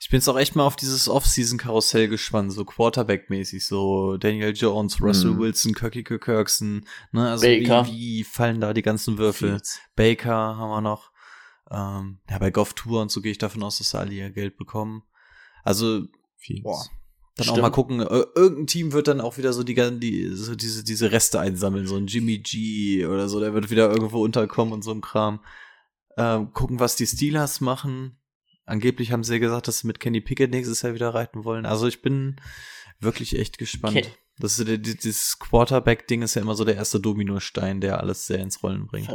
Ich 0.00 0.10
bin 0.10 0.18
jetzt 0.20 0.28
auch 0.28 0.38
echt 0.38 0.54
mal 0.56 0.64
auf 0.64 0.76
dieses 0.76 1.08
Off-Season-Karussell 1.08 2.08
gespannt, 2.08 2.52
so 2.52 2.64
Quarterback-mäßig, 2.64 3.66
so 3.66 4.16
Daniel 4.16 4.54
Jones, 4.56 5.02
Russell 5.02 5.32
Mhm. 5.32 5.38
Wilson, 5.40 5.74
Kirky 5.74 6.02
Kirksen, 6.04 6.86
ne, 7.12 7.30
also 7.30 7.44
Baker. 7.44 7.86
Wie, 7.86 7.90
wie 7.92 8.24
fallen 8.24 8.60
da 8.60 8.72
die 8.72 8.82
ganzen 8.82 9.18
Würfel? 9.18 9.50
Fields. 9.50 9.80
Baker 9.96 10.56
haben 10.56 10.70
wir 10.70 10.80
noch. 10.80 11.10
Ähm, 11.70 12.18
ja, 12.30 12.38
bei 12.38 12.50
Goff 12.50 12.74
Tour 12.74 13.02
und 13.02 13.10
so 13.10 13.20
gehe 13.20 13.32
ich 13.32 13.38
davon 13.38 13.62
aus, 13.62 13.78
dass 13.78 13.90
da 13.90 13.98
alle 13.98 14.12
ihr 14.12 14.30
Geld 14.30 14.56
bekommen. 14.56 15.02
Also, 15.64 16.04
Fields. 16.36 16.62
boah, 16.62 16.86
dann 17.36 17.44
Stimmt. 17.44 17.58
auch 17.58 17.62
mal 17.62 17.70
gucken, 17.70 18.00
äh, 18.00 18.24
irgendein 18.34 18.66
Team 18.66 18.92
wird 18.92 19.06
dann 19.08 19.20
auch 19.20 19.36
wieder 19.38 19.52
so 19.52 19.62
die, 19.62 19.74
die 20.00 20.28
so 20.34 20.54
diese, 20.56 20.82
diese 20.82 21.12
Reste 21.12 21.38
einsammeln, 21.40 21.86
so 21.86 21.96
ein 21.96 22.06
Jimmy 22.06 22.38
G 22.38 23.06
oder 23.06 23.28
so, 23.28 23.38
der 23.38 23.54
wird 23.54 23.70
wieder 23.70 23.90
irgendwo 23.90 24.22
unterkommen 24.24 24.72
und 24.74 24.82
so 24.82 24.92
ein 24.92 25.00
Kram. 25.00 25.40
Ähm, 26.16 26.52
gucken, 26.52 26.80
was 26.80 26.96
die 26.96 27.06
Steelers 27.06 27.60
machen. 27.60 28.18
Angeblich 28.64 29.12
haben 29.12 29.22
sie 29.24 29.34
ja 29.34 29.38
gesagt, 29.38 29.68
dass 29.68 29.80
sie 29.80 29.86
mit 29.86 30.00
Kenny 30.00 30.20
Pickett 30.20 30.50
nächstes 30.50 30.82
Jahr 30.82 30.94
wieder 30.94 31.14
reiten 31.14 31.44
wollen. 31.44 31.64
Also 31.64 31.86
ich 31.86 32.02
bin 32.02 32.36
wirklich 33.00 33.38
echt 33.38 33.56
gespannt. 33.58 33.96
Ke- 34.02 34.10
Das 34.38 34.58
ist, 34.58 34.68
dieses 35.04 35.38
Quarterback-Ding 35.38 36.22
ist 36.22 36.34
ja 36.34 36.42
immer 36.42 36.54
so 36.54 36.64
der 36.64 36.74
erste 36.76 36.98
Dominostein, 37.00 37.80
der 37.80 38.00
alles 38.00 38.26
sehr 38.26 38.40
ins 38.40 38.62
Rollen 38.62 38.86
bringt. 38.86 39.08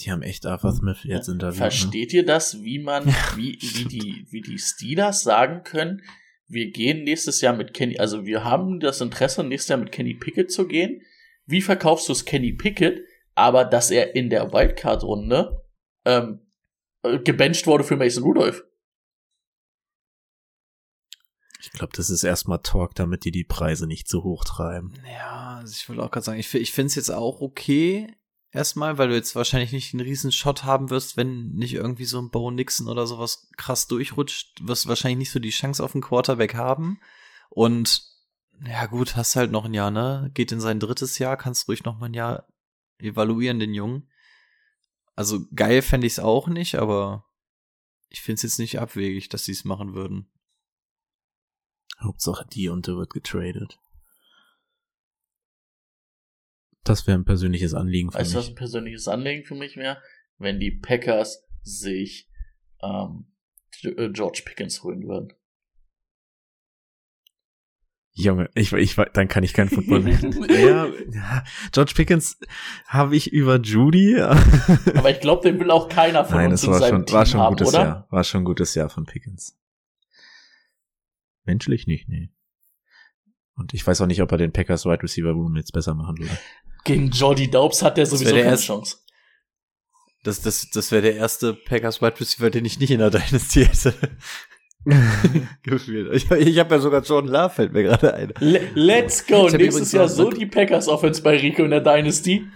Die 0.00 0.10
haben 0.10 0.22
echt 0.22 0.44
Arthur 0.44 0.72
Smith 0.72 0.98
jetzt 1.04 1.28
interviewt. 1.28 1.60
Ne? 1.60 1.70
Versteht 1.70 2.12
ihr 2.12 2.26
das, 2.26 2.62
wie 2.62 2.78
man, 2.78 3.06
wie, 3.36 3.58
wie 3.60 3.84
die, 3.84 4.26
wie 4.30 4.40
die 4.40 4.58
Steelers 4.58 5.22
sagen 5.22 5.62
können, 5.62 6.02
wir 6.46 6.70
gehen 6.70 7.04
nächstes 7.04 7.40
Jahr 7.40 7.56
mit 7.56 7.72
Kenny, 7.72 7.98
also 7.98 8.26
wir 8.26 8.44
haben 8.44 8.80
das 8.80 9.00
Interesse, 9.00 9.42
nächstes 9.42 9.70
Jahr 9.70 9.78
mit 9.78 9.92
Kenny 9.92 10.14
Pickett 10.14 10.50
zu 10.50 10.66
gehen. 10.66 11.02
Wie 11.46 11.62
verkaufst 11.62 12.08
du 12.08 12.12
es 12.12 12.24
Kenny 12.24 12.52
Pickett, 12.52 13.02
aber 13.34 13.64
dass 13.64 13.90
er 13.90 14.14
in 14.14 14.30
der 14.30 14.52
Wildcard-Runde 14.52 15.64
ähm, 16.04 16.40
äh, 17.02 17.18
gebencht 17.18 17.66
wurde 17.66 17.84
für 17.84 17.96
Mason 17.96 18.24
Rudolph? 18.24 18.62
Ich 21.60 21.72
glaube, 21.72 21.94
das 21.96 22.10
ist 22.10 22.24
erstmal 22.24 22.60
Talk, 22.62 22.94
damit 22.94 23.24
die 23.24 23.30
die 23.30 23.44
Preise 23.44 23.86
nicht 23.86 24.06
zu 24.06 24.22
hoch 24.22 24.44
treiben. 24.44 24.92
Ja, 25.10 25.56
also 25.60 25.72
ich 25.72 25.88
wollte 25.88 26.02
auch 26.02 26.10
gerade 26.10 26.24
sagen, 26.24 26.38
ich, 26.38 26.54
ich 26.54 26.72
finde 26.72 26.88
es 26.88 26.94
jetzt 26.94 27.10
auch 27.10 27.40
okay, 27.40 28.14
erstmal, 28.54 28.98
weil 28.98 29.08
du 29.08 29.14
jetzt 29.14 29.34
wahrscheinlich 29.34 29.72
nicht 29.72 29.92
einen 29.92 30.02
riesen 30.02 30.32
Shot 30.32 30.64
haben 30.64 30.90
wirst, 30.90 31.16
wenn 31.16 31.50
nicht 31.50 31.74
irgendwie 31.74 32.04
so 32.04 32.18
ein 32.20 32.30
Bo 32.30 32.50
Nixon 32.50 32.88
oder 32.88 33.06
sowas 33.06 33.48
krass 33.56 33.88
durchrutscht, 33.88 34.66
wirst 34.66 34.84
du 34.84 34.88
wahrscheinlich 34.88 35.18
nicht 35.18 35.32
so 35.32 35.40
die 35.40 35.50
Chance 35.50 35.82
auf 35.82 35.94
einen 35.94 36.02
Quarterback 36.02 36.54
haben. 36.54 37.00
Und 37.50 38.08
ja 38.66 38.86
gut, 38.86 39.16
hast 39.16 39.36
halt 39.36 39.50
noch 39.50 39.64
ein 39.64 39.74
Jahr, 39.74 39.90
ne? 39.90 40.30
Geht 40.34 40.52
in 40.52 40.60
sein 40.60 40.80
drittes 40.80 41.18
Jahr, 41.18 41.36
kannst 41.36 41.68
ruhig 41.68 41.84
noch 41.84 41.98
mal 41.98 42.06
ein 42.06 42.14
Jahr 42.14 42.46
evaluieren, 42.98 43.58
den 43.58 43.74
Jungen. 43.74 44.08
Also 45.16 45.46
geil 45.54 45.82
fände 45.82 46.06
ich 46.06 46.14
es 46.14 46.18
auch 46.18 46.48
nicht, 46.48 46.76
aber 46.76 47.24
ich 48.08 48.22
finde 48.22 48.36
es 48.36 48.42
jetzt 48.42 48.58
nicht 48.58 48.78
abwegig, 48.78 49.28
dass 49.28 49.44
sie 49.44 49.52
es 49.52 49.64
machen 49.64 49.94
würden. 49.94 50.30
Hauptsache 52.00 52.46
die 52.46 52.68
und 52.68 52.86
der 52.86 52.96
wird 52.96 53.12
getradet. 53.12 53.78
Das 56.84 57.06
wäre 57.06 57.18
ein 57.18 57.24
persönliches 57.24 57.74
Anliegen 57.74 58.12
für 58.12 58.18
Weißt 58.18 58.34
du, 58.34 58.38
was 58.38 58.46
ein 58.46 58.50
mich. 58.50 58.56
persönliches 58.56 59.08
Anliegen 59.08 59.44
für 59.44 59.54
mich 59.54 59.76
wäre? 59.76 60.00
Wenn 60.38 60.60
die 60.60 60.70
Packers 60.70 61.42
sich 61.62 62.28
ähm, 62.82 63.26
äh, 63.82 64.10
George 64.10 64.42
Pickens 64.44 64.82
holen 64.82 65.06
würden. 65.08 65.32
Junge, 68.16 68.48
ich, 68.54 68.72
ich, 68.72 68.94
dann 69.12 69.26
kann 69.26 69.42
ich 69.42 69.54
kein 69.54 69.68
Football 69.68 70.00
mehr. 70.02 70.20
ja, 70.50 70.86
ja, 71.10 71.44
George 71.72 71.94
Pickens 71.96 72.38
habe 72.86 73.16
ich 73.16 73.32
über 73.32 73.60
Judy. 73.60 74.20
Aber 74.20 75.10
ich 75.10 75.18
glaube, 75.18 75.50
den 75.50 75.58
will 75.58 75.70
auch 75.72 75.88
keiner 75.88 76.24
von 76.24 76.36
Nein, 76.36 76.52
uns 76.52 76.62
es 76.62 76.68
war 76.68 76.86
schon, 76.88 77.10
war 77.10 77.26
schon 77.26 77.40
ein 77.40 77.46
haben, 77.46 77.56
gutes 77.56 77.68
oder? 77.68 77.82
Jahr. 77.82 78.06
War 78.10 78.22
schon 78.22 78.42
ein 78.42 78.44
gutes 78.44 78.74
Jahr 78.76 78.88
von 78.88 79.04
Pickens. 79.04 79.58
Menschlich 81.44 81.88
nicht, 81.88 82.08
nee. 82.08 82.30
Und 83.56 83.74
ich 83.74 83.84
weiß 83.84 84.00
auch 84.00 84.06
nicht, 84.06 84.22
ob 84.22 84.30
er 84.30 84.38
den 84.38 84.52
Packers 84.52 84.84
Wide 84.84 85.02
Receiver 85.02 85.30
Room 85.30 85.56
jetzt 85.56 85.72
besser 85.72 85.94
machen 85.94 86.18
würde. 86.18 86.38
Gegen 86.84 87.10
Jordy 87.10 87.50
Daubs 87.50 87.82
hat 87.82 87.96
der 87.96 88.06
sowieso 88.06 88.34
keine 88.34 88.40
erste- 88.46 88.66
Chance. 88.66 88.96
Das, 90.22 90.40
das, 90.40 90.70
das 90.70 90.90
wäre 90.90 91.02
der 91.02 91.16
erste 91.16 91.52
Packers 91.52 92.00
Wide 92.00 92.18
Receiver, 92.18 92.48
den 92.50 92.64
ich 92.64 92.78
nicht 92.80 92.90
in 92.90 92.98
der 93.00 93.10
Dynasty 93.10 93.66
hätte. 93.66 93.94
Ich, 95.66 96.30
ich 96.30 96.58
habe 96.58 96.74
ja 96.74 96.78
sogar 96.78 97.02
Jordan 97.02 97.30
Love, 97.32 97.48
fällt 97.54 97.72
mir 97.72 97.84
gerade 97.84 98.12
ein. 98.12 98.34
Le 98.40 98.68
let's 98.74 99.26
go. 99.26 99.48
Nächstes 99.48 99.92
Jahr 99.92 100.08
so 100.10 100.30
die 100.30 100.44
Packers 100.44 100.88
Offense 100.88 101.22
bei 101.22 101.38
Rico 101.38 101.64
in 101.64 101.70
der 101.70 101.80
Dynasty. 101.80 102.46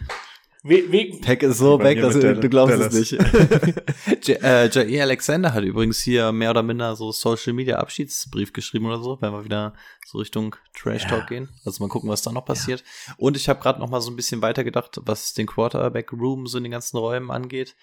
We 0.65 0.91
we 0.91 1.21
Pack 1.21 1.43
ist 1.45 1.59
so 1.59 1.79
weg, 1.79 2.01
dass 2.01 2.15
du, 2.15 2.49
glaubst 2.49 2.75
Dallas. 2.75 2.93
es 2.95 3.13
nicht. 3.13 3.23
J 4.27 4.43
äh, 4.43 4.69
Jair 4.69 5.05
Alexander 5.05 5.55
hat 5.55 5.63
übrigens 5.63 6.01
hier 6.01 6.33
mehr 6.33 6.51
oder 6.51 6.63
minder 6.65 6.97
so 6.97 7.13
Social 7.13 7.53
Media 7.53 7.77
Abschiedsbrief 7.79 8.53
geschrieben 8.53 8.87
oder 8.87 9.01
so, 9.01 9.19
wenn 9.21 9.33
wir 9.33 9.45
wieder 9.45 9.75
so 10.05 10.19
Richtung 10.19 10.57
Trash 10.77 11.07
Talk 11.07 11.21
Ja. 11.21 11.27
gehen. 11.27 11.49
Also 11.65 11.83
mal 11.85 11.89
gucken, 11.89 12.11
was 12.11 12.23
da 12.23 12.33
noch 12.33 12.45
passiert. 12.45 12.83
Und 13.19 13.37
ich 13.37 13.49
habe 13.49 13.61
gerade 13.61 13.79
noch 13.79 13.89
mal 13.89 14.01
so 14.01 14.11
ein 14.11 14.17
bisschen 14.17 14.43
weitergedacht, 14.43 15.01
was 15.05 15.33
den 15.33 15.47
Quarterback 15.47 16.13
Room 16.13 16.47
so 16.49 16.59
in 16.59 16.65
den 16.65 16.73
ganzen 16.73 16.97
Räumen 16.97 17.31
angeht. 17.31 17.77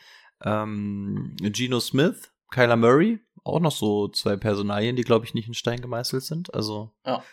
Ähm, 0.44 1.36
Geno 1.40 1.80
Smith, 1.80 2.30
Kyler 2.52 2.76
Murray, 2.76 3.20
auch 3.46 3.62
noch 3.62 3.72
so 3.72 4.10
zwei 4.10 4.36
Personalien, 4.36 4.96
die 4.98 5.04
glaube 5.04 5.26
ich 5.26 5.34
nicht 5.34 5.48
in 5.48 5.54
Stein 5.54 5.80
gemeißelt 5.82 6.24
sind. 6.24 6.54
Also 6.54 6.92
Ja. 7.06 7.24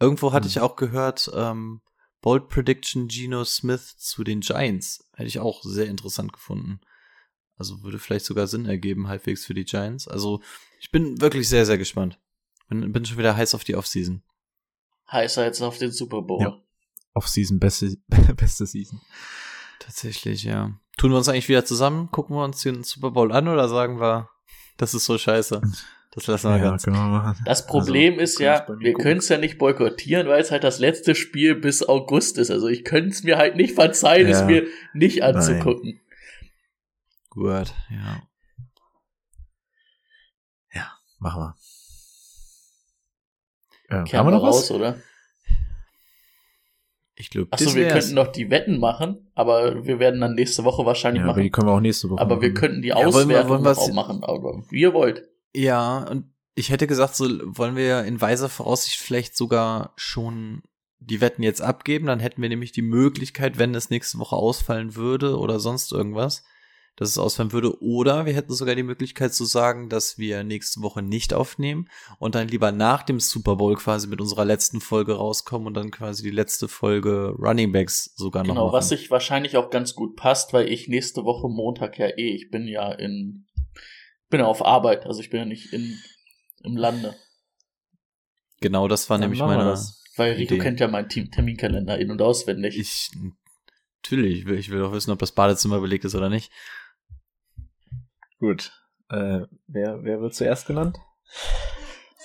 irgendwo 0.00 0.32
hatte 0.32 0.44
Hm. 0.44 0.50
ich 0.50 0.60
auch 0.60 0.76
gehört, 0.76 1.30
ähm, 1.34 1.80
Bold 2.22 2.48
Prediction 2.48 3.08
Geno 3.08 3.44
Smith 3.44 3.96
zu 3.98 4.24
den 4.24 4.40
Giants. 4.40 5.04
Hätte 5.14 5.28
ich 5.28 5.40
auch 5.40 5.62
sehr 5.62 5.86
interessant 5.86 6.32
gefunden. 6.32 6.80
Also 7.56 7.82
würde 7.82 7.98
vielleicht 7.98 8.24
sogar 8.24 8.46
Sinn 8.46 8.64
ergeben, 8.64 9.08
halbwegs 9.08 9.44
für 9.44 9.54
die 9.54 9.64
Giants. 9.64 10.08
Also 10.08 10.40
ich 10.80 10.90
bin 10.90 11.20
wirklich 11.20 11.48
sehr, 11.48 11.66
sehr 11.66 11.78
gespannt. 11.78 12.18
Bin, 12.68 12.92
bin 12.92 13.04
schon 13.04 13.18
wieder 13.18 13.36
heiß 13.36 13.54
auf 13.54 13.64
die 13.64 13.76
Offseason. 13.76 14.22
heißer 15.10 15.44
jetzt 15.44 15.60
auf 15.60 15.78
den 15.78 15.92
Super 15.92 16.22
Bowl. 16.22 16.40
Ja. 16.40 16.58
Off-Season, 17.14 17.58
beste, 17.58 17.96
beste 18.36 18.66
Season. 18.66 19.00
Tatsächlich, 19.80 20.44
ja. 20.44 20.72
Tun 20.96 21.10
wir 21.10 21.18
uns 21.18 21.28
eigentlich 21.28 21.48
wieder 21.48 21.64
zusammen? 21.64 22.10
Gucken 22.10 22.36
wir 22.36 22.44
uns 22.44 22.62
den 22.62 22.84
Super 22.84 23.10
Bowl 23.10 23.32
an 23.32 23.48
oder 23.48 23.68
sagen 23.68 24.00
wir, 24.00 24.30
das 24.76 24.94
ist 24.94 25.04
so 25.04 25.18
scheiße? 25.18 25.60
Das 26.14 26.26
lassen 26.26 26.50
wir 26.50 26.58
ganz. 26.58 26.82
können 26.84 26.96
wir 26.96 27.04
machen. 27.08 27.42
Das 27.46 27.66
Problem 27.66 28.12
Also, 28.14 28.22
ist 28.24 28.38
ja, 28.38 28.66
wir 28.78 28.92
können 28.92 29.18
es 29.18 29.28
ja 29.30 29.38
nicht 29.38 29.56
boykottieren, 29.58 30.28
weil 30.28 30.42
es 30.42 30.50
halt 30.50 30.62
das 30.62 30.78
letzte 30.78 31.14
Spiel 31.14 31.54
bis 31.54 31.82
August 31.82 32.36
ist. 32.38 32.50
Also 32.50 32.68
ich 32.68 32.84
könnte 32.84 33.10
es 33.10 33.22
mir 33.22 33.38
halt 33.38 33.56
nicht 33.56 33.74
verzeihen, 33.74 34.28
es 34.28 34.40
Ja. 34.40 34.46
mir 34.46 34.66
nicht 34.92 35.22
anzugucken. 35.22 36.00
Gut, 37.30 37.72
ja. 37.90 38.22
Machen 41.18 41.40
wir. 41.40 41.54
Ja, 43.96 44.02
Kehren 44.02 44.18
haben 44.18 44.26
wir 44.26 44.30
noch 44.38 44.42
raus, 44.42 44.62
was? 44.62 44.70
oder? 44.72 44.96
Ich 47.14 47.30
glaube, 47.30 47.46
Achso, 47.52 47.74
wir 47.76 47.86
könnten 47.88 48.14
noch 48.14 48.26
die 48.26 48.50
Wetten 48.50 48.80
machen, 48.80 49.30
aber 49.36 49.84
wir 49.86 50.00
werden 50.00 50.20
dann 50.20 50.34
nächste 50.34 50.64
Woche 50.64 50.84
wahrscheinlich 50.84 51.20
Ja, 51.20 51.26
aber 51.26 51.34
machen. 51.34 51.42
die 51.44 51.50
können 51.50 51.68
wir 51.68 51.72
auch 51.74 51.80
nächste 51.80 52.10
Woche 52.10 52.20
Aber 52.20 52.40
wir 52.42 52.48
machen. 52.48 52.54
könnten 52.60 52.82
die 52.82 52.88
Ja, 52.88 52.96
wollen 52.96 53.12
wir- 53.28 53.38
Auswertung 53.38 53.48
wollen 53.50 53.62
wir 53.64 53.70
auch 53.78 53.88
es- 53.88 53.94
machen, 53.94 54.24
aber 54.24 54.64
wie 54.70 54.80
ihr 54.80 54.92
wollt. 54.92 55.28
Ja, 55.54 55.98
und 56.08 56.32
ich 56.54 56.70
hätte 56.70 56.86
gesagt, 56.86 57.16
so 57.16 57.26
wollen 57.44 57.76
wir 57.76 58.04
in 58.04 58.20
weiser 58.20 58.48
Voraussicht 58.48 59.00
vielleicht 59.00 59.36
sogar 59.36 59.92
schon 59.96 60.62
die 61.06 61.20
Wetten 61.20 61.42
jetzt 61.42 61.62
abgeben, 61.62 62.06
dann 62.06 62.20
hätten 62.20 62.42
wir 62.42 62.48
nämlich 62.48 62.72
die 62.72 62.82
Möglichkeit, 62.82 63.58
wenn 63.58 63.74
es 63.74 63.90
nächste 63.90 64.18
Woche 64.18 64.36
ausfallen 64.36 64.94
würde 64.94 65.38
oder 65.38 65.58
sonst 65.58 65.92
irgendwas, 65.92 66.44
dass 66.96 67.08
es 67.08 67.18
ausfallen 67.18 67.52
würde. 67.52 67.82
Oder 67.82 68.26
wir 68.26 68.34
hätten 68.34 68.52
sogar 68.52 68.74
die 68.74 68.82
Möglichkeit 68.82 69.34
zu 69.34 69.44
sagen, 69.44 69.88
dass 69.88 70.18
wir 70.18 70.44
nächste 70.44 70.82
Woche 70.82 71.02
nicht 71.02 71.34
aufnehmen 71.34 71.88
und 72.18 72.34
dann 72.34 72.48
lieber 72.48 72.70
nach 72.70 73.02
dem 73.02 73.18
Super 73.18 73.56
Bowl 73.56 73.74
quasi 73.74 74.06
mit 74.06 74.20
unserer 74.20 74.44
letzten 74.44 74.80
Folge 74.80 75.14
rauskommen 75.14 75.66
und 75.66 75.74
dann 75.74 75.90
quasi 75.90 76.22
die 76.22 76.30
letzte 76.30 76.68
Folge 76.68 77.34
Running 77.38 77.72
Backs 77.72 78.14
sogar 78.14 78.44
noch 78.44 78.54
Genau, 78.54 78.72
was 78.72 78.90
sich 78.90 79.10
wahrscheinlich 79.10 79.56
auch 79.56 79.70
ganz 79.70 79.94
gut 79.94 80.16
passt, 80.16 80.52
weil 80.52 80.68
ich 80.68 80.88
nächste 80.88 81.24
Woche 81.24 81.48
Montag 81.48 81.98
ja 81.98 82.06
eh, 82.06 82.34
ich 82.34 82.50
bin 82.50 82.68
ja 82.68 82.92
in, 82.92 83.46
bin 84.32 84.40
ja 84.40 84.46
auf 84.46 84.64
Arbeit, 84.66 85.06
also 85.06 85.20
ich 85.20 85.30
bin 85.30 85.38
ja 85.38 85.46
nicht 85.46 85.72
in, 85.72 85.96
im 86.64 86.76
Lande. 86.76 87.14
genau, 88.60 88.88
das 88.88 89.08
war 89.08 89.14
Dann 89.18 89.30
nämlich 89.30 89.40
meine. 89.40 89.62
das. 89.64 90.02
Weil 90.16 90.32
Rico 90.32 90.54
Idee. 90.54 90.62
kennt 90.64 90.80
ja 90.80 90.88
meinen 90.88 91.08
Team 91.08 91.30
Terminkalender 91.30 91.98
in- 91.98 92.10
und 92.10 92.20
auswendig. 92.20 92.76
Ich 92.78 93.10
natürlich, 94.04 94.40
ich 94.40 94.46
will, 94.46 94.58
ich 94.58 94.70
will 94.70 94.82
auch 94.82 94.92
wissen, 94.92 95.10
ob 95.12 95.18
das 95.20 95.32
Badezimmer 95.32 95.78
belegt 95.80 96.04
ist 96.04 96.14
oder 96.16 96.28
nicht. 96.28 96.50
Gut. 98.40 98.72
Äh, 99.08 99.42
wer, 99.68 100.02
wer 100.02 100.20
wird 100.20 100.34
zuerst 100.34 100.66
genannt? 100.66 100.98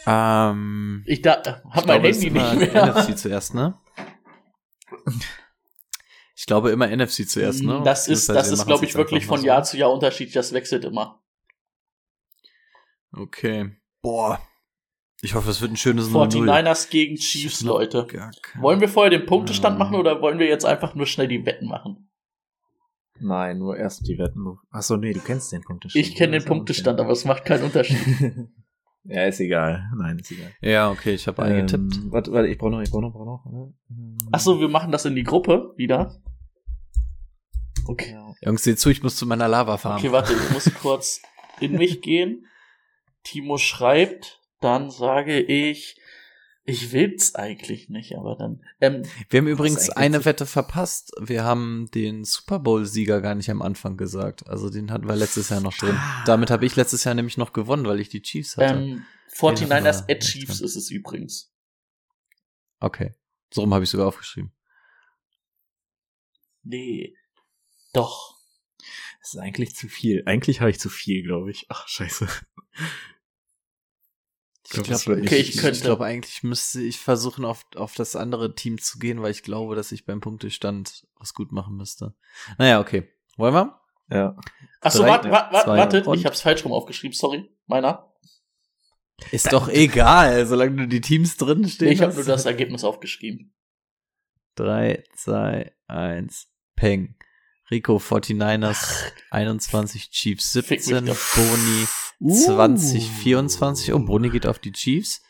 Ähm, 0.06 1.04
Ich 1.06 1.22
da, 1.22 1.36
hab 1.44 1.56
ich 1.58 1.64
mein 1.76 1.84
glaube, 1.84 1.94
Handy 1.94 2.10
ist 2.10 2.24
immer 2.24 2.54
nicht 2.56 2.74
mehr. 2.74 2.86
NFC 2.96 3.18
zuerst, 3.18 3.54
ne? 3.54 3.78
Ich 6.36 6.46
glaube 6.46 6.72
immer 6.72 6.88
NFC 6.88 7.28
zuerst, 7.28 7.64
ne? 7.64 7.82
Das 7.84 8.08
ist, 8.08 8.30
das 8.30 8.48
ist, 8.48 8.60
machen's 8.60 8.66
glaube 8.68 8.86
ich, 8.86 8.96
wirklich 8.96 9.26
von 9.26 9.40
so. 9.42 9.46
Jahr 9.48 9.64
zu 9.64 9.78
Jahr 9.78 9.92
unterschiedlich. 9.92 10.34
Das 10.34 10.54
wechselt 10.54 10.86
immer. 10.86 11.22
Okay. 13.12 13.72
Boah. 14.02 14.40
Ich 15.22 15.34
hoffe, 15.34 15.50
es 15.50 15.62
wird 15.62 15.72
ein 15.72 15.78
schönes 15.78 16.10
49ers 16.10 16.90
gegen 16.90 17.16
Chiefs, 17.16 17.62
Leute. 17.62 18.08
Wollen 18.60 18.82
wir 18.82 18.88
vorher 18.88 19.10
den 19.10 19.26
Punktestand 19.26 19.80
machen 19.80 19.96
oder 19.96 20.22
wollen 20.22 20.38
wir 20.38 20.48
jetzt 20.48 20.66
einfach 20.66 20.94
nur 20.94 21.08
schnell 21.08 21.28
die 21.28 21.44
Wetten 21.46 21.68
machen? 21.68 22.08
Nein, 23.20 23.58
nur 23.58 23.78
erst 23.78 24.08
die 24.08 24.20
Wetten. 24.20 24.60
Achso, 24.70 24.96
nee, 24.96 25.14
du 25.14 25.20
kennst 25.20 25.52
den 25.52 25.64
Punktestand. 25.64 26.06
Ich 26.06 26.16
kenne 26.16 26.40
den 26.40 26.46
Punktestand, 26.46 27.00
aber 27.00 27.12
es 27.12 27.26
macht 27.26 27.46
keinen 27.46 27.64
Unterschied. 27.64 27.98
ja, 29.06 29.24
ist 29.26 29.40
egal. 29.40 29.90
Nein, 29.98 30.20
ist 30.20 30.32
egal. 30.32 30.52
Ja, 30.62 30.92
okay, 30.92 31.16
ich 31.16 31.28
habe 31.28 31.42
eingetippt. 31.42 31.96
Ähm, 31.96 32.12
warte, 32.12 32.32
warte, 32.32 32.48
ich 32.48 32.60
brauche 32.60 32.72
noch, 32.72 32.82
ich 32.82 32.92
brauche 32.92 33.02
noch, 33.02 33.14
brauche 33.14 33.26
noch. 33.26 33.74
Ähm, 33.90 34.18
Ach 34.32 34.40
so, 34.40 34.60
wir 34.60 34.70
machen 34.70 34.92
das 34.92 35.06
in 35.06 35.16
die 35.16 35.24
Gruppe 35.24 35.74
wieder. 35.78 36.22
Okay. 37.88 38.16
Jungs, 38.42 38.64
seht 38.64 38.80
zu, 38.80 38.90
ich 38.90 39.02
muss 39.02 39.16
zu 39.16 39.26
meiner 39.26 39.48
Lava 39.48 39.78
fahren. 39.78 39.98
Okay, 39.98 40.12
warte, 40.12 40.34
ich 40.34 40.52
muss 40.52 40.72
kurz 40.76 41.22
in 41.60 41.74
mich 41.74 42.02
gehen. 42.02 42.46
Timo 43.28 43.58
schreibt, 43.58 44.42
dann 44.62 44.90
sage 44.90 45.40
ich, 45.40 46.00
ich 46.64 46.92
will's 46.92 47.36
eigentlich 47.36 47.90
nicht, 47.90 48.16
aber 48.18 48.36
dann. 48.36 48.62
Ähm, 48.82 49.04
Wir 49.30 49.40
haben 49.40 49.48
übrigens 49.48 49.90
eine 49.90 50.26
Wette 50.26 50.46
verpasst. 50.46 51.12
Wir 51.20 51.44
haben 51.44 51.90
den 51.94 52.24
Super 52.26 52.60
Bowl-Sieger 52.60 53.22
gar 53.22 53.36
nicht 53.36 53.50
am 53.50 53.62
Anfang 53.62 53.96
gesagt. 53.98 54.48
Also 54.48 54.70
den 54.70 54.92
hatten 54.92 55.08
wir 55.08 55.16
letztes 55.16 55.50
Jahr 55.50 55.62
noch 55.62 55.74
drin. 55.76 55.96
Ah. 55.98 56.24
Damit 56.26 56.50
habe 56.52 56.66
ich 56.66 56.76
letztes 56.76 57.04
Jahr 57.06 57.16
nämlich 57.16 57.38
noch 57.38 57.54
gewonnen, 57.54 57.86
weil 57.86 58.00
ich 58.00 58.10
die 58.10 58.22
Chiefs 58.22 58.58
hatte. 58.58 58.76
ähm, 58.80 59.06
49ers 59.34 60.06
Ja, 60.10 60.16
at 60.16 60.20
Chiefs 60.24 60.62
ist 60.62 60.76
es 60.76 60.90
übrigens. 60.90 61.54
okay. 62.80 63.14
So 63.54 63.62
rum 63.62 63.74
habe 63.74 63.86
ich 63.86 63.90
sogar 63.90 64.08
aufgeschrieben. 64.08 64.52
Nee. 66.64 67.16
Doch. 67.94 68.36
Das 69.22 69.34
ist 69.36 69.40
eigentlich 69.40 69.74
zu 69.74 69.88
viel. 69.88 70.24
Eigentlich 70.26 70.60
habe 70.60 70.70
ich 70.70 70.80
zu 70.82 70.90
viel, 70.90 71.24
glaube 71.24 71.50
ich. 71.52 71.66
Ach, 71.70 71.88
scheiße. 71.88 72.28
Ich 74.70 74.84
glaub, 74.84 74.86
glaube, 75.02 75.20
ich, 75.22 75.28
Okay, 75.28 75.36
ich 75.38 75.56
ich, 75.56 75.62
könnte- 75.62 75.80
glaube, 75.82 76.04
eigentlich 76.06 76.44
müsste 76.44 76.82
ich 76.82 77.00
versuchen, 77.00 77.46
auf, 77.46 77.66
auf 77.76 77.96
das 77.96 78.16
andere 78.18 78.54
Team 78.54 78.78
zu 78.82 79.00
gehen, 79.00 79.22
weil 79.22 79.32
ich 79.32 79.44
glaube, 79.44 79.76
dass 79.76 79.92
ich 79.94 80.06
beim 80.06 80.20
Punktestand 80.20 81.08
was 81.16 81.34
gut 81.34 81.52
machen 81.54 81.78
müsste. 81.78 82.14
Naja, 82.58 82.80
okay. 82.82 83.08
Wollen 83.38 83.54
wir? 83.54 83.80
Ja. 84.10 84.36
Achso, 84.82 85.06
warte, 85.06 85.32
warte, 85.32 85.64
zwei 85.64 85.78
wartet, 85.78 86.08
und- 86.08 86.18
ich 86.20 86.26
hab's 86.26 86.42
falsch 86.42 86.66
rum 86.66 86.74
aufgeschrieben, 86.74 87.16
sorry. 87.16 87.50
Meiner. 87.66 88.12
Ist 89.32 89.52
doch 89.52 89.68
egal, 89.70 90.46
solange 90.46 90.76
du 90.76 90.88
die 90.88 91.02
Teams 91.02 91.38
drin 91.38 91.68
stehen 91.68 91.92
ich 91.92 92.02
habe 92.02 92.10
hast. 92.12 92.18
nur 92.18 92.26
das 92.26 92.46
Ergebnis 92.46 92.84
aufgeschrieben. 92.84 93.54
3, 94.56 95.04
2, 95.16 95.72
1, 95.88 96.48
Peng. 96.76 97.16
Rico 97.70 97.98
49ers 97.98 99.12
21, 99.32 100.10
Chiefs 100.12 100.52
Fick 100.54 100.70
mich 100.70 100.86
17, 100.86 101.06
doch. 101.08 101.18
Boni 101.36 101.88
Uh. 102.20 102.34
20, 102.34 103.10
24. 103.12 103.94
Oh, 103.94 104.00
Boni 104.00 104.30
geht 104.30 104.48
auf 104.48 104.60
die 104.60 104.72
Chiefs. 104.72 105.22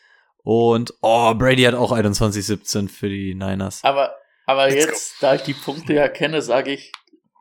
Und, 0.42 0.94
oh, 1.02 1.34
Brady 1.34 1.62
hat 1.64 1.74
auch 1.74 1.92
21, 1.92 2.44
17 2.46 2.88
für 2.88 3.08
die 3.08 3.34
Niners. 3.34 3.84
Aber, 3.84 4.14
aber 4.46 4.68
Let's 4.68 4.84
jetzt, 4.86 5.14
da 5.20 5.34
ich 5.34 5.42
die 5.42 5.52
Punkte 5.54 5.92
ja 5.92 6.08
kenne, 6.08 6.40
sage 6.40 6.72
ich, 6.72 6.92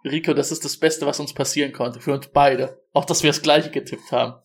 Rico, 0.04 0.34
das 0.34 0.52
ist 0.52 0.66
das 0.66 0.78
Beste, 0.78 1.06
was 1.06 1.20
uns 1.20 1.34
passieren 1.34 1.72
konnte. 1.74 2.00
Für 2.02 2.14
uns 2.14 2.28
beide. 2.28 2.82
Auch, 2.94 3.06
dass 3.06 3.24
wir 3.24 3.30
das 3.30 3.42
gleiche 3.42 3.70
getippt 3.72 4.12
haben. 4.12 4.42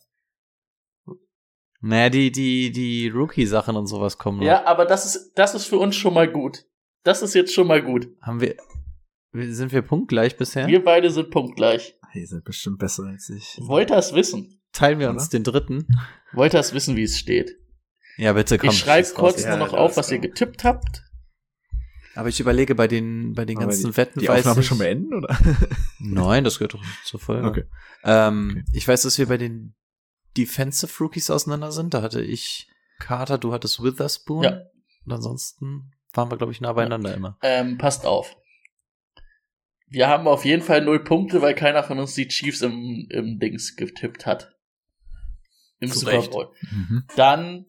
Naja, 1.81 2.11
die, 2.11 2.31
die, 2.31 2.71
die 2.71 3.09
Rookie-Sachen 3.09 3.75
und 3.77 3.87
sowas 3.89 4.17
kommen 4.19 4.39
noch. 4.39 4.47
Ja, 4.47 4.65
aber 4.67 4.85
das 4.87 5.05
ist, 5.05 5.33
das 5.35 5.55
ist 5.55 5.67
für 5.67 5.79
uns 5.79 5.97
schon 5.97 6.15
mal 6.15 6.31
gut. 6.31 6.65
Das 7.03 7.23
ist 7.23 7.35
jetzt 7.35 7.53
schon 7.53 7.67
mal 7.67 7.83
gut. 7.83 8.09
Haben 8.21 8.41
wir, 8.41 8.57
wir- 9.33 9.53
sind 9.53 9.73
wir 9.73 9.83
punktgleich 9.83 10.37
bisher? 10.37 10.69
Wir 10.69 10.85
beide 10.85 11.11
sind 11.11 11.31
punktgleich. 11.31 11.97
Ihr 12.15 12.27
seid 12.29 12.45
bestimmt 12.45 12.79
besser 12.79 13.05
als 13.05 13.29
ich. 13.31 13.59
Wollt 13.61 13.91
ihr 13.91 13.97
es 13.97 14.15
wissen? 14.15 14.62
Teilen 14.73 14.99
wir 14.99 15.11
uns 15.11 15.25
Oder? 15.25 15.31
den 15.31 15.45
dritten? 15.45 15.87
Wollt 16.33 16.55
ihr 16.55 16.61
es 16.61 16.73
wissen, 16.73 16.97
wie 16.97 17.03
es 17.03 17.19
steht? 17.19 17.57
Ja, 18.17 18.33
bitte, 18.33 18.59
komm. 18.59 18.71
ich 18.71 18.79
schreibe 18.79 19.09
kurz. 19.15 19.43
Ja, 19.43 19.57
nur 19.57 19.67
noch 19.67 19.73
ja, 19.73 19.79
auf, 19.79 19.97
was 19.97 20.11
ihr 20.11 20.19
getippt 20.19 20.65
habt. 20.65 21.05
Aber 22.15 22.29
ich 22.29 22.41
überlege 22.41 22.75
bei 22.75 22.89
den, 22.89 23.33
bei 23.33 23.45
den 23.45 23.57
Aber 23.57 23.67
ganzen 23.67 23.93
die, 23.93 23.97
Wetten, 23.97 24.21
die 24.21 24.29
weiß 24.29 24.41
Aufnahme 24.41 24.61
ich, 24.61 24.67
schon 24.67 24.79
beenden, 24.79 25.15
oder? 25.15 25.39
Nein, 25.99 26.45
das 26.45 26.59
gehört 26.59 26.75
doch 26.75 26.85
zur 27.05 27.21
Folge. 27.21 27.49
Okay. 27.49 27.65
Ähm, 28.05 28.51
Okay. 28.51 28.65
Ich 28.73 28.87
weiß, 28.87 29.03
dass 29.03 29.19
wir 29.19 29.27
bei 29.27 29.39
den 29.39 29.75
Defensive 30.37 30.93
Rookies 31.03 31.31
auseinander 31.31 31.73
sind. 31.73 31.95
Da 31.95 32.03
hatte 32.03 32.23
ich 32.23 32.69
Carter, 32.99 33.39
du 33.39 33.53
hattest 33.53 33.83
Witherspoon. 33.83 34.45
Ja. 34.45 34.63
Und 35.05 35.13
ansonsten 35.13 35.93
waren 36.13 36.31
wir, 36.31 36.37
glaube 36.37 36.53
ich, 36.53 36.61
nah 36.61 36.73
beieinander 36.73 37.15
immer. 37.15 37.39
Ähm, 37.43 37.79
passt 37.79 38.07
auf. 38.07 38.37
Wir 39.89 40.09
haben 40.09 40.27
auf 40.27 40.45
jeden 40.45 40.63
Fall 40.63 40.83
null 40.83 41.05
Punkte, 41.05 41.43
weil 41.43 41.55
keiner 41.55 41.83
von 41.83 41.99
uns 41.99 42.15
die 42.15 42.29
Chiefs 42.29 42.63
im, 42.63 43.07
im 43.11 43.39
Dings 43.39 43.77
getippt 43.77 44.25
hat. 44.25 44.52
Im 45.83 45.91
Zu 45.91 45.99
Super. 46.01 46.23
Bowl. 46.29 46.53
Mhm. 46.71 47.05
Dann 47.17 47.67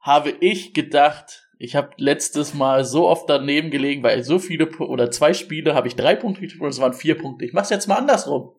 habe 0.00 0.30
ich 0.30 0.74
gedacht, 0.74 1.48
ich 1.58 1.76
habe 1.76 1.90
letztes 1.98 2.54
Mal 2.54 2.84
so 2.84 3.08
oft 3.08 3.28
daneben 3.28 3.70
gelegen, 3.70 4.02
weil 4.02 4.24
so 4.24 4.38
viele 4.38 4.68
oder 4.78 5.10
zwei 5.10 5.34
Spiele 5.34 5.74
habe 5.74 5.88
ich 5.88 5.96
drei 5.96 6.16
Punkte 6.16 6.40
getippt 6.40 6.62
und 6.62 6.68
es 6.68 6.80
waren 6.80 6.94
vier 6.94 7.16
Punkte. 7.16 7.44
Ich 7.44 7.52
mach's 7.52 7.70
jetzt 7.70 7.86
mal 7.86 7.96
andersrum. 7.96 8.56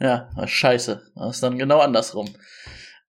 Ja, 0.00 0.30
na, 0.36 0.46
scheiße. 0.46 1.12
Das 1.14 1.36
ist 1.36 1.42
dann 1.42 1.58
genau 1.58 1.80
andersrum. 1.80 2.28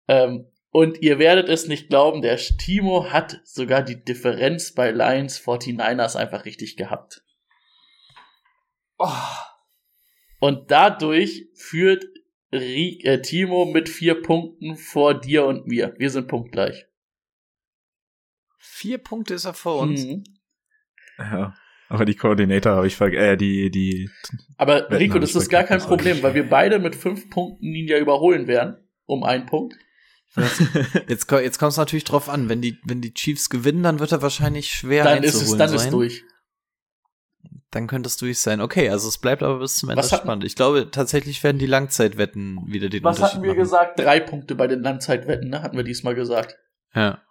Ähm, 0.08 0.48
und 0.72 1.02
ihr 1.02 1.18
werdet 1.18 1.50
es 1.50 1.68
nicht 1.68 1.90
glauben, 1.90 2.22
der 2.22 2.38
Timo 2.38 3.12
hat 3.12 3.40
sogar 3.44 3.82
die 3.82 4.04
Differenz 4.04 4.74
bei 4.74 4.92
Lions 4.92 5.40
49ers 5.40 6.16
einfach 6.16 6.46
richtig 6.46 6.78
gehabt. 6.78 7.24
Und 10.40 10.72
dadurch 10.72 11.48
führt 11.56 12.06
äh, 12.52 13.22
Timo 13.22 13.66
mit 13.66 13.90
vier 13.90 14.22
Punkten 14.22 14.76
vor 14.76 15.20
dir 15.20 15.46
und 15.46 15.68
mir. 15.68 15.94
Wir 15.98 16.10
sind 16.10 16.28
punktgleich. 16.28 16.86
Vier 18.58 18.98
Punkte 18.98 19.34
ist 19.34 19.46
er 19.46 19.54
vor 19.54 19.80
uns. 19.80 20.04
Mhm. 20.06 20.24
Ja. 21.18 21.54
Aber 21.90 22.06
die 22.06 22.16
Koordinator 22.16 22.76
habe 22.76 22.88
ich 22.88 22.96
ver 22.96 23.12
äh, 23.12 23.36
die, 23.36 23.72
die, 23.72 24.10
Aber 24.58 24.76
Wetten 24.76 24.96
Rico, 24.96 25.20
das 25.20 25.36
ist 25.36 25.50
gar 25.50 25.64
kein 25.64 25.80
vergessen. 25.80 25.88
Problem, 25.88 26.24
weil 26.24 26.36
wir 26.36 26.48
beide 26.48 26.78
mit 26.78 26.96
fünf 26.96 27.30
Punkten 27.32 27.66
ihn 27.66 27.88
ja 27.88 27.98
überholen 27.98 28.48
werden. 28.48 28.78
Um 29.06 29.24
einen 29.24 29.48
Punkt. 29.48 29.76
Jetzt, 31.08 31.32
jetzt 31.32 31.58
kommt 31.58 31.72
es 31.72 31.78
natürlich 31.78 32.04
drauf 32.04 32.30
an. 32.30 32.48
Wenn 32.48 32.62
die, 32.62 32.78
wenn 32.84 33.02
die 33.02 33.16
Chiefs 33.16 33.50
gewinnen, 33.50 33.82
dann 33.82 34.00
wird 34.00 34.12
er 34.12 34.22
wahrscheinlich 34.22 34.72
schwer 34.72 35.04
Dann 35.04 35.24
ist 35.24 35.42
es, 35.42 35.58
dann 35.58 35.70
sein. 35.70 35.78
ist 35.80 35.90
durch. 35.92 36.24
Dann 37.72 37.86
könnte 37.86 38.08
es 38.08 38.18
durch 38.18 38.40
sein. 38.40 38.62
Okay, 38.62 38.90
also 38.90 39.08
es 39.08 39.20
bleibt 39.20 39.44
aber 39.44 39.60
bis 39.60 39.76
zum 39.78 39.90
Ende 39.90 40.02
Was 40.02 40.12
hatten- 40.12 40.24
spannend. 40.26 40.44
Ich 40.44 40.56
glaube, 40.56 40.90
tatsächlich 40.90 41.44
werden 41.44 41.60
die 41.60 41.68
Langzeitwetten 41.68 42.62
wieder 42.66 42.90
den 42.90 43.04
Was 43.04 43.18
Unterschied 43.18 43.34
hatten 43.36 43.44
wir 43.44 43.50
machen. 43.52 43.60
gesagt? 43.60 44.00
Drei 44.00 44.20
Punkte 44.20 44.56
bei 44.56 44.66
den 44.68 44.82
Langzeitwetten, 44.82 45.50
ne? 45.50 45.62
Hatten 45.62 45.78
wir 45.78 45.84
diesmal 45.84 46.16
gesagt. 46.16 46.56
Ja. 46.96 47.22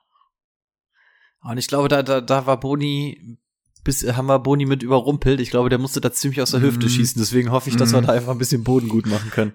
Und 1.40 1.58
ich 1.58 1.66
glaube, 1.66 1.88
da, 1.88 2.02
da, 2.04 2.20
da 2.20 2.46
war 2.46 2.60
Boni, 2.60 3.38
bis, 3.82 4.04
haben 4.14 4.26
wir 4.26 4.38
Boni 4.38 4.64
mit 4.66 4.82
überrumpelt. 4.84 5.40
Ich 5.40 5.50
glaube, 5.50 5.70
der 5.70 5.78
musste 5.78 6.00
da 6.00 6.12
ziemlich 6.12 6.40
aus 6.40 6.52
der 6.52 6.60
Hüfte 6.60 6.86
Mhm. 6.86 6.90
schießen. 6.90 7.20
Deswegen 7.20 7.50
hoffe 7.50 7.70
ich, 7.70 7.76
dass 7.76 7.92
wir 7.92 8.00
Mhm. 8.00 8.06
da 8.06 8.12
einfach 8.12 8.30
ein 8.32 8.38
bisschen 8.38 8.62
Boden 8.62 8.88
gut 8.88 9.06
machen 9.06 9.30
können. 9.30 9.54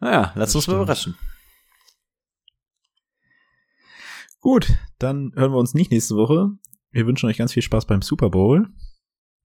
Naja, 0.00 0.32
lass 0.34 0.48
Das 0.52 0.54
uns 0.56 0.66
mal 0.66 0.72
stimmt. 0.72 0.82
überraschen. 0.82 1.18
Gut, 4.40 4.68
dann 4.98 5.32
hören 5.36 5.52
wir 5.52 5.58
uns 5.58 5.74
nicht 5.74 5.90
nächste 5.90 6.16
Woche. 6.16 6.50
Wir 6.92 7.06
wünschen 7.06 7.28
euch 7.28 7.38
ganz 7.38 7.52
viel 7.52 7.62
Spaß 7.62 7.86
beim 7.86 8.02
Super 8.02 8.30
Bowl. 8.30 8.68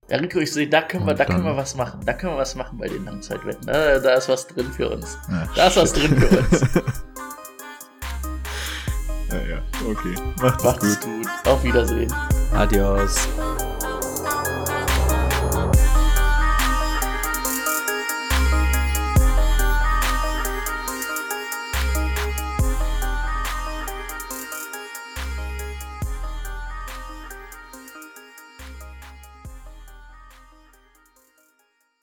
Ja, 0.10 0.18
Rico, 0.18 0.40
ich 0.40 0.52
sehe, 0.52 0.68
da 0.68 0.82
können 0.82 1.06
wir, 1.06 1.14
da 1.14 1.26
können 1.26 1.44
wir 1.44 1.56
was 1.56 1.76
machen. 1.76 2.02
Da 2.06 2.14
können 2.14 2.34
wir 2.34 2.38
was 2.40 2.56
machen 2.56 2.78
bei 2.78 2.88
den 2.88 3.06
Langzeitwetten. 3.06 3.66
Da, 3.68 4.00
da 4.00 4.14
ist 4.16 4.28
was 4.30 4.48
drin 4.48 4.72
für 4.72 4.90
uns. 4.90 5.18
Ah, 5.30 5.48
Da 5.56 5.68
ist 5.68 5.78
was 5.78 5.94
drin 5.94 6.18
für 6.18 6.40
uns. 6.40 6.62
ja, 9.32 9.42
ja, 9.48 9.64
okay. 9.88 10.16
Macht's 10.42 10.64
Macht's 10.64 11.00
gut. 11.00 11.12
gut. 11.24 11.28
Auf 11.48 11.64
Wiedersehen. 11.64 12.12
Adios. 12.54 13.28